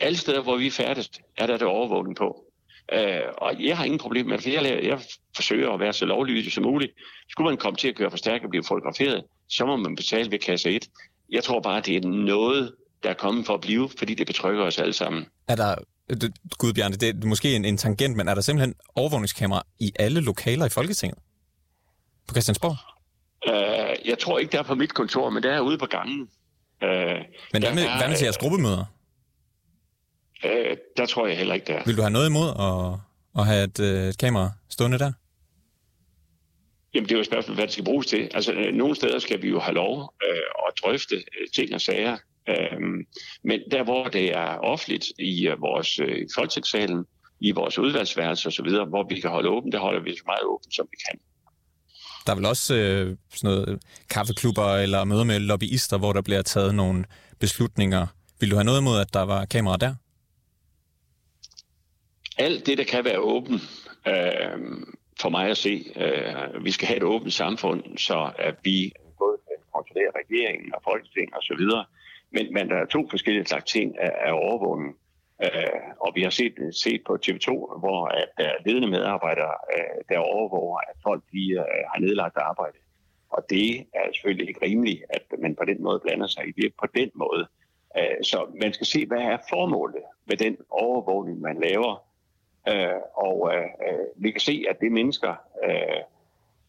Alle 0.00 0.18
steder, 0.18 0.42
hvor 0.42 0.56
vi 0.56 0.66
er 0.66 0.70
færdigst, 0.70 1.20
er 1.36 1.46
der 1.46 1.56
det 1.56 1.66
overvågning 1.66 2.16
på. 2.16 2.44
Uh, 2.92 2.98
og 3.36 3.64
jeg 3.64 3.76
har 3.76 3.84
ingen 3.84 3.98
problem 3.98 4.26
med 4.26 4.38
det, 4.38 4.42
for 4.42 4.50
jeg, 4.50 4.84
jeg 4.84 5.00
forsøger 5.36 5.70
at 5.70 5.80
være 5.80 5.92
så 5.92 6.04
lovlydig 6.04 6.52
som 6.52 6.64
muligt. 6.64 6.92
Skulle 7.28 7.50
man 7.50 7.56
komme 7.56 7.76
til 7.76 7.88
at 7.88 7.96
køre 7.96 8.10
for 8.10 8.16
stærkt 8.16 8.44
og 8.44 8.50
blive 8.50 8.64
fotograferet, 8.64 9.24
så 9.48 9.66
må 9.66 9.76
man 9.76 9.96
betale 9.96 10.30
ved 10.30 10.38
kasse 10.38 10.70
1. 10.70 10.88
Jeg 11.30 11.44
tror 11.44 11.60
bare, 11.60 11.80
det 11.80 11.96
er 11.96 12.08
noget, 12.08 12.74
der 13.02 13.10
er 13.10 13.14
kommet 13.14 13.46
for 13.46 13.54
at 13.54 13.60
blive, 13.60 13.88
fordi 13.98 14.14
det 14.14 14.26
betrykker 14.26 14.64
os 14.64 14.78
alle 14.78 14.92
sammen. 14.92 15.26
Er 15.48 15.56
der 15.56 15.74
Gud 16.58 16.72
Bjarne, 16.72 16.96
det 16.96 17.08
er 17.08 17.26
måske 17.26 17.56
en, 17.56 17.64
en 17.64 17.76
tangent, 17.76 18.16
men 18.16 18.28
er 18.28 18.34
der 18.34 18.40
simpelthen 18.40 18.74
overvågningskamera 18.94 19.62
i 19.78 19.92
alle 19.98 20.20
lokaler 20.20 20.66
i 20.66 20.68
Folketinget? 20.68 21.18
På 22.28 22.34
Christiansborg? 22.34 22.76
Uh, 23.48 24.08
jeg 24.08 24.18
tror 24.18 24.38
ikke, 24.38 24.52
der 24.52 24.58
er 24.58 24.62
på 24.62 24.74
mit 24.74 24.94
kontor, 24.94 25.30
men 25.30 25.42
der 25.42 25.52
er 25.52 25.60
ude 25.60 25.78
på 25.78 25.86
gangen. 25.86 26.20
Uh, 26.82 26.88
men 26.88 27.62
hvad 27.62 27.74
med, 27.74 27.82
er, 27.82 27.98
hvad 27.98 28.08
med 28.08 28.16
til 28.16 28.24
jeres 28.24 28.38
gruppemøder? 28.38 28.84
Uh, 30.44 30.50
der 30.96 31.06
tror 31.06 31.26
jeg 31.26 31.36
heller 31.36 31.54
ikke, 31.54 31.66
der 31.66 31.82
Vil 31.86 31.96
du 31.96 32.02
have 32.02 32.10
noget 32.10 32.28
imod 32.28 32.48
at, 32.48 33.00
at 33.40 33.46
have 33.46 33.64
et, 33.64 33.78
et 34.08 34.18
kamera 34.18 34.50
stående 34.70 34.98
der? 34.98 35.12
Jamen, 36.94 37.08
det 37.08 37.12
er 37.12 37.16
jo 37.16 37.20
et 37.20 37.26
spørgsmål, 37.26 37.54
hvad 37.54 37.64
det 37.64 37.72
skal 37.72 37.84
bruges 37.84 38.06
til. 38.06 38.30
Altså, 38.34 38.70
nogle 38.72 38.96
steder 38.96 39.18
skal 39.18 39.42
vi 39.42 39.48
jo 39.48 39.60
have 39.60 39.74
lov 39.74 40.14
øh, 40.24 40.66
at 40.66 40.72
drøfte 40.82 41.22
ting 41.54 41.74
og 41.74 41.80
sager 41.80 42.16
Øhm, 42.48 43.06
men 43.44 43.60
der, 43.70 43.84
hvor 43.84 44.04
det 44.04 44.36
er 44.36 44.58
offentligt 44.58 45.06
i 45.18 45.48
uh, 45.48 45.60
vores 45.60 46.00
uh, 46.00 46.08
folketingssalen, 46.34 47.04
i 47.40 47.50
vores 47.50 47.78
udvalgsværelse 47.78 48.48
osv., 48.48 48.68
hvor 48.88 49.06
vi 49.08 49.20
kan 49.20 49.30
holde 49.30 49.48
åbent, 49.48 49.72
det 49.72 49.80
holder 49.80 50.00
vi 50.00 50.16
så 50.16 50.22
meget 50.26 50.44
åbent, 50.44 50.74
som 50.74 50.86
vi 50.90 50.96
kan. 51.08 51.20
Der 52.26 52.32
er 52.32 52.36
vel 52.36 52.46
også 52.46 52.74
øh, 52.74 53.16
sådan 53.34 53.50
noget 53.50 53.82
kaffeklubber 54.10 54.74
eller 54.74 55.04
møder 55.04 55.24
med 55.24 55.40
lobbyister, 55.40 55.98
hvor 55.98 56.12
der 56.12 56.22
bliver 56.22 56.42
taget 56.42 56.74
nogle 56.74 57.04
beslutninger. 57.38 58.06
Vil 58.40 58.50
du 58.50 58.56
have 58.56 58.64
noget 58.64 58.80
imod, 58.80 59.00
at 59.00 59.14
der 59.14 59.22
var 59.22 59.44
kamera 59.44 59.76
der? 59.76 59.94
Alt 62.38 62.66
det, 62.66 62.78
der 62.78 62.84
kan 62.84 63.04
være 63.04 63.18
åben, 63.18 63.54
øh, 64.06 64.58
for 65.20 65.28
mig 65.28 65.50
at 65.50 65.56
se, 65.56 65.84
øh, 65.96 66.64
vi 66.64 66.70
skal 66.70 66.88
have 66.88 66.96
et 66.96 67.02
åbent 67.02 67.32
samfund, 67.32 67.98
så 67.98 68.32
at 68.38 68.54
vi 68.64 68.92
både 69.18 69.36
kan 69.46 69.56
kontrollere 69.74 70.10
regeringen 70.20 70.74
og 70.74 70.80
Folketinget 70.84 71.34
osv., 71.38 71.64
men, 72.30 72.52
men 72.52 72.70
der 72.70 72.76
er 72.76 72.84
to 72.84 73.08
forskellige 73.10 73.46
slags 73.46 73.72
ting 73.72 73.98
af, 73.98 74.12
af 74.20 74.32
overvågning. 74.32 74.96
Uh, 75.38 75.46
øh, 75.46 75.80
og 76.00 76.12
vi 76.14 76.22
har 76.22 76.30
set, 76.30 76.54
set 76.72 77.02
på 77.06 77.18
TV2, 77.26 77.50
hvor 77.78 78.06
at 78.06 78.28
der 78.38 78.44
er 78.44 78.62
ledende 78.66 78.88
medarbejdere, 78.88 79.54
uh, 79.76 80.00
der 80.08 80.18
overvåger, 80.18 80.78
at 80.78 80.96
folk 81.02 81.22
de, 81.32 81.56
uh, 81.58 81.64
har 81.92 82.00
nedlagt 82.00 82.36
arbejde. 82.36 82.78
Og 83.30 83.46
det 83.50 83.86
er 83.94 84.12
selvfølgelig 84.12 84.48
ikke 84.48 84.66
rimeligt, 84.66 85.04
at 85.10 85.22
man 85.38 85.56
på 85.56 85.64
den 85.64 85.82
måde 85.82 86.00
blander 86.00 86.26
sig 86.26 86.48
i 86.48 86.52
det 86.62 86.74
på 86.80 86.86
den 86.94 87.10
måde. 87.14 87.46
Uh, 87.98 88.18
så 88.22 88.46
man 88.62 88.72
skal 88.72 88.86
se, 88.86 89.06
hvad 89.06 89.18
er 89.18 89.38
formålet 89.48 90.02
med 90.26 90.36
den 90.36 90.56
overvågning, 90.70 91.40
man 91.40 91.60
laver. 91.60 92.04
Uh, 92.70 93.00
og 93.14 93.40
uh, 93.40 94.22
vi 94.24 94.30
kan 94.30 94.40
se, 94.40 94.64
at 94.70 94.80
det 94.80 94.92
mennesker, 94.92 95.34
uh, 95.68 96.00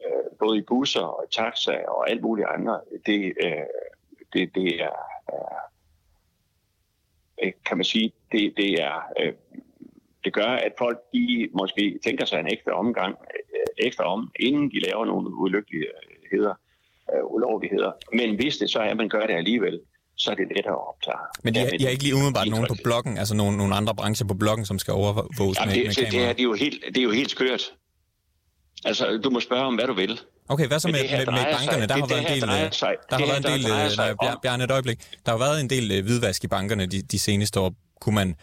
uh, 0.05 0.37
både 0.39 0.57
i 0.57 0.61
busser 0.61 1.01
og 1.01 1.25
i 1.29 1.33
taxa 1.35 1.77
og 1.87 2.09
alt 2.09 2.21
muligt 2.21 2.47
andet, 2.53 2.81
det, 3.05 3.33
uh, 3.45 3.67
det, 4.33 4.55
det 4.55 4.81
er 4.81 5.10
øh, 7.43 7.51
kan 7.65 7.77
man 7.77 7.83
sige, 7.83 8.11
det, 8.31 8.53
det 8.57 8.81
er 8.81 8.95
øh, 9.19 9.33
det 10.23 10.33
gør, 10.33 10.51
at 10.67 10.73
folk 10.77 10.97
de 11.13 11.49
måske 11.53 11.99
tænker 12.05 12.25
sig 12.25 12.39
en 12.39 12.47
ekstra 12.47 12.71
omgang, 12.71 13.15
øh, 13.35 13.85
ekstra 13.87 14.03
om, 14.13 14.31
inden 14.39 14.71
de 14.71 14.79
laver 14.79 15.05
nogle 15.05 15.27
ulykkeligheder, 15.35 16.53
øh, 17.13 17.23
ulovligheder. 17.25 17.91
Men 18.13 18.35
hvis 18.35 18.57
det 18.57 18.69
så 18.69 18.79
er, 18.79 18.89
at 18.89 18.97
man 18.97 19.09
gør 19.09 19.25
det 19.27 19.33
alligevel, 19.33 19.79
så 20.17 20.31
er 20.31 20.35
det 20.35 20.47
lettere 20.55 20.73
at 20.73 20.87
opklare. 20.87 21.25
Men 21.43 21.53
de, 21.55 21.59
har, 21.59 21.67
de 21.67 21.83
har 21.83 21.89
ikke 21.89 22.03
lige 22.03 22.15
umiddelbart 22.15 22.47
nogen 22.47 22.67
på 22.67 22.75
bloggen, 22.83 23.17
altså 23.17 23.35
nogle, 23.35 23.57
nogle 23.57 23.75
andre 23.75 23.95
brancher 23.95 24.27
på 24.27 24.33
bloggen, 24.33 24.65
som 24.65 24.79
skal 24.79 24.93
overvåges 24.93 25.59
Jamen, 25.59 25.69
med, 25.69 25.75
det, 25.75 25.85
med 25.85 26.05
det, 26.05 26.11
det, 26.11 26.23
er, 26.23 26.33
det, 26.33 26.39
er 26.39 26.49
jo 26.51 26.53
helt, 26.53 26.83
det 26.93 26.97
er 26.97 27.03
jo 27.03 27.11
helt 27.11 27.31
skørt. 27.31 27.73
Altså, 28.85 29.17
du 29.23 29.29
må 29.29 29.39
spørge 29.39 29.63
om, 29.63 29.75
hvad 29.75 29.87
du 29.87 29.93
vil. 29.93 30.19
Okay, 30.53 30.67
hvad 30.67 30.79
så 30.79 30.87
med, 30.87 30.93
med, 30.93 31.25
med 31.39 31.45
bankerne? 31.57 31.87
Der 31.87 31.93
har 31.93 32.01
det 32.01 32.09
været 32.13 32.25
en 32.27 32.33
del, 32.35 32.43
øh, 32.43 32.49
der 33.09 33.15
har 33.19 33.25
været 33.31 33.41
en 33.45 33.49
del, 33.53 33.63
øh, 33.71 33.97
nej, 34.21 34.35
Bjarne, 34.43 34.63
et 34.63 34.71
øjeblik. 34.71 34.99
Der 35.25 35.31
har 35.31 35.39
været 35.45 35.61
en 35.61 35.69
del 35.69 35.91
øh, 35.91 36.03
hvidvask 36.05 36.43
i 36.43 36.47
bankerne 36.47 36.85
de, 36.85 37.01
de 37.01 37.19
seneste 37.19 37.59
år. 37.59 37.73
Kunne 38.01 38.15
man 38.15 38.35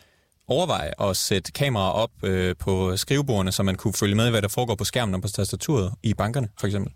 overveje 0.48 0.90
at 1.08 1.16
sætte 1.16 1.52
kameraer 1.52 1.92
op 1.92 2.10
øh, 2.22 2.56
på 2.64 2.96
skrivebordene, 2.96 3.52
så 3.52 3.62
man 3.62 3.74
kunne 3.74 3.94
følge 4.02 4.14
med, 4.14 4.30
hvad 4.30 4.42
der 4.42 4.48
foregår 4.48 4.74
på 4.74 4.84
skærmen 4.84 5.14
og 5.14 5.22
på 5.22 5.28
tastaturet 5.28 5.92
i 6.02 6.14
bankerne, 6.14 6.48
for 6.60 6.66
eksempel? 6.66 6.92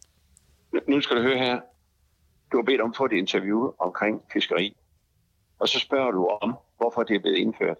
Nu 0.88 1.00
skal 1.00 1.16
du 1.16 1.22
høre 1.22 1.38
her. 1.38 1.56
Du 2.52 2.56
har 2.56 2.64
bedt 2.64 2.80
om 2.80 2.90
at 2.90 2.96
få 2.96 3.04
et 3.04 3.12
interview 3.12 3.70
omkring 3.78 4.22
fiskeri. 4.32 4.76
Og 5.60 5.68
så 5.68 5.78
spørger 5.78 6.10
du 6.10 6.22
om, 6.42 6.56
hvorfor 6.76 7.02
det 7.02 7.16
er 7.16 7.20
blevet 7.20 7.36
indført. 7.36 7.76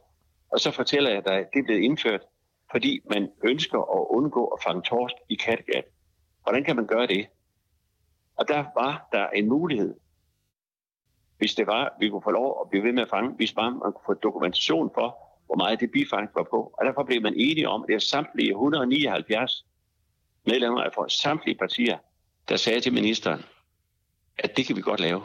Og 0.53 0.61
så 0.61 0.71
fortæller 0.71 1.11
jeg 1.11 1.23
dig, 1.25 1.35
at 1.35 1.47
det 1.53 1.59
er 1.59 1.65
blevet 1.65 1.81
indført, 1.81 2.21
fordi 2.71 3.01
man 3.11 3.29
ønsker 3.45 3.79
at 3.79 4.07
undgå 4.17 4.45
at 4.47 4.59
fange 4.63 4.83
torsk 4.83 5.15
i 5.29 5.35
Kattegat. 5.35 5.85
Hvordan 6.43 6.65
kan 6.65 6.77
man 6.77 6.87
gøre 6.87 7.07
det? 7.07 7.27
Og 8.37 8.49
der 8.49 8.65
var 8.75 9.09
der 9.13 9.29
en 9.29 9.49
mulighed, 9.49 9.95
hvis 11.39 11.55
det 11.55 11.67
var, 11.67 11.97
vi 12.01 12.09
kunne 12.09 12.23
få 12.23 12.31
lov 12.31 12.61
at 12.65 12.71
blive 12.71 12.85
ved 12.85 12.93
med 12.93 13.03
at 13.03 13.09
fange, 13.09 13.31
hvis 13.31 13.53
bare 13.53 13.71
man 13.71 13.81
kunne 13.81 14.07
få 14.07 14.15
dokumentation 14.15 14.91
for, 14.95 15.17
hvor 15.47 15.57
meget 15.57 15.81
det 15.81 15.91
bifang 15.91 16.31
var 16.35 16.47
på. 16.51 16.75
Og 16.79 16.87
derfor 16.87 17.03
blev 17.03 17.23
man 17.23 17.35
enige 17.37 17.69
om, 17.69 17.83
at 17.83 17.89
det 17.89 17.95
er 17.95 17.99
samtlige 17.99 18.51
179 18.51 19.67
medlemmer 20.47 20.83
af 20.83 21.11
samtlige 21.11 21.59
partier, 21.59 21.99
der 22.49 22.57
sagde 22.57 22.81
til 22.81 22.93
ministeren, 22.93 23.43
at 24.39 24.57
det 24.57 24.67
kan 24.67 24.77
vi 24.77 24.81
godt 24.81 25.01
lave. 25.01 25.23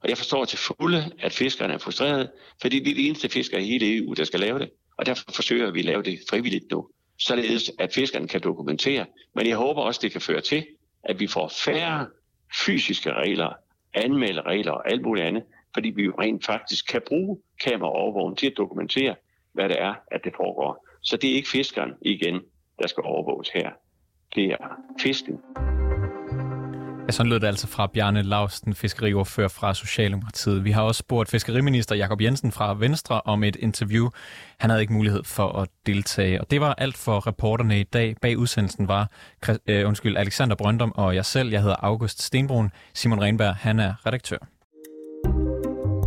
Og 0.00 0.08
jeg 0.08 0.16
forstår 0.16 0.44
til 0.44 0.58
fulde, 0.58 1.12
at 1.18 1.32
fiskerne 1.32 1.74
er 1.74 1.78
frustrerede, 1.78 2.32
fordi 2.60 2.78
det 2.80 2.90
er 2.90 2.94
de 2.94 3.06
eneste 3.08 3.28
fiskere 3.28 3.62
i 3.62 3.64
hele 3.64 3.96
EU, 3.96 4.12
der 4.14 4.24
skal 4.24 4.40
lave 4.40 4.58
det. 4.58 4.70
Og 4.96 5.06
derfor 5.06 5.24
forsøger 5.32 5.70
vi 5.70 5.78
at 5.78 5.84
lave 5.84 6.02
det 6.02 6.18
frivilligt 6.30 6.70
nu, 6.70 6.88
således 7.18 7.70
at 7.78 7.94
fiskerne 7.94 8.28
kan 8.28 8.40
dokumentere. 8.40 9.06
Men 9.34 9.46
jeg 9.46 9.56
håber 9.56 9.82
også, 9.82 10.00
det 10.02 10.12
kan 10.12 10.20
føre 10.20 10.40
til, 10.40 10.66
at 11.04 11.20
vi 11.20 11.26
får 11.26 11.52
færre 11.64 12.06
fysiske 12.66 13.12
regler, 13.12 13.52
anmelderegler 13.94 14.72
og 14.72 14.90
alt 14.90 15.02
muligt 15.02 15.26
andet, 15.26 15.42
fordi 15.74 15.90
vi 15.90 16.02
jo 16.02 16.14
rent 16.20 16.46
faktisk 16.46 16.86
kan 16.86 17.02
bruge 17.08 17.38
kameraovervågning 17.64 18.38
til 18.38 18.46
at 18.46 18.56
dokumentere, 18.56 19.14
hvad 19.52 19.68
det 19.68 19.80
er, 19.80 19.94
at 20.10 20.20
det 20.24 20.32
foregår. 20.36 20.86
Så 21.02 21.16
det 21.16 21.30
er 21.30 21.34
ikke 21.34 21.48
fiskeren 21.48 21.92
igen, 22.02 22.40
der 22.78 22.86
skal 22.86 23.02
overvåges 23.02 23.48
her. 23.48 23.70
Det 24.34 24.44
er 24.44 24.80
fisken. 25.00 25.40
Ja, 27.06 27.12
sådan 27.12 27.30
lød 27.30 27.40
det 27.40 27.46
altså 27.46 27.66
fra 27.66 27.86
Bjarne 27.86 28.22
Lausten, 28.22 28.74
fiskeriordfører 28.74 29.48
fra 29.48 29.74
Socialdemokratiet. 29.74 30.64
Vi 30.64 30.70
har 30.70 30.82
også 30.82 30.98
spurgt 30.98 31.30
fiskeriminister 31.30 31.94
Jakob 31.94 32.20
Jensen 32.20 32.52
fra 32.52 32.74
Venstre 32.74 33.20
om 33.24 33.44
et 33.44 33.56
interview. 33.56 34.08
Han 34.58 34.70
havde 34.70 34.82
ikke 34.82 34.92
mulighed 34.92 35.24
for 35.24 35.52
at 35.52 35.68
deltage, 35.86 36.40
og 36.40 36.50
det 36.50 36.60
var 36.60 36.74
alt 36.78 36.96
for 36.96 37.26
reporterne 37.26 37.80
i 37.80 37.82
dag. 37.82 38.14
Bag 38.22 38.38
udsendelsen 38.38 38.88
var 38.88 39.10
øh, 39.68 39.88
undskyld, 39.88 40.16
Alexander 40.16 40.56
Brøndum 40.56 40.92
og 40.94 41.14
jeg 41.14 41.24
selv. 41.24 41.50
Jeg 41.50 41.60
hedder 41.60 41.76
August 41.78 42.22
Stenbrun. 42.22 42.70
Simon 42.94 43.22
Renberg, 43.22 43.54
han 43.54 43.80
er 43.80 44.06
redaktør. 44.06 44.38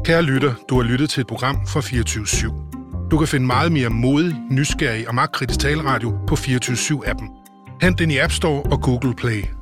Kære 0.05 0.21
lytter, 0.21 0.53
du 0.69 0.75
har 0.81 0.83
lyttet 0.83 1.10
til 1.10 1.21
et 1.21 1.27
program 1.27 1.67
fra 1.67 1.81
24 1.81 2.25
Du 3.12 3.17
kan 3.17 3.27
finde 3.27 3.45
meget 3.45 3.71
mere 3.71 3.89
modig, 3.89 4.36
nysgerrig 4.51 5.07
og 5.07 5.15
magtkritisk 5.15 5.60
taleradio 5.60 6.19
på 6.27 6.36
24 6.36 6.77
7 6.77 7.03
appen 7.05 7.29
Hent 7.81 7.99
den 7.99 8.12
i 8.12 8.17
App 8.17 8.31
Store 8.31 8.63
og 8.63 8.81
Google 8.81 9.15
Play. 9.15 9.56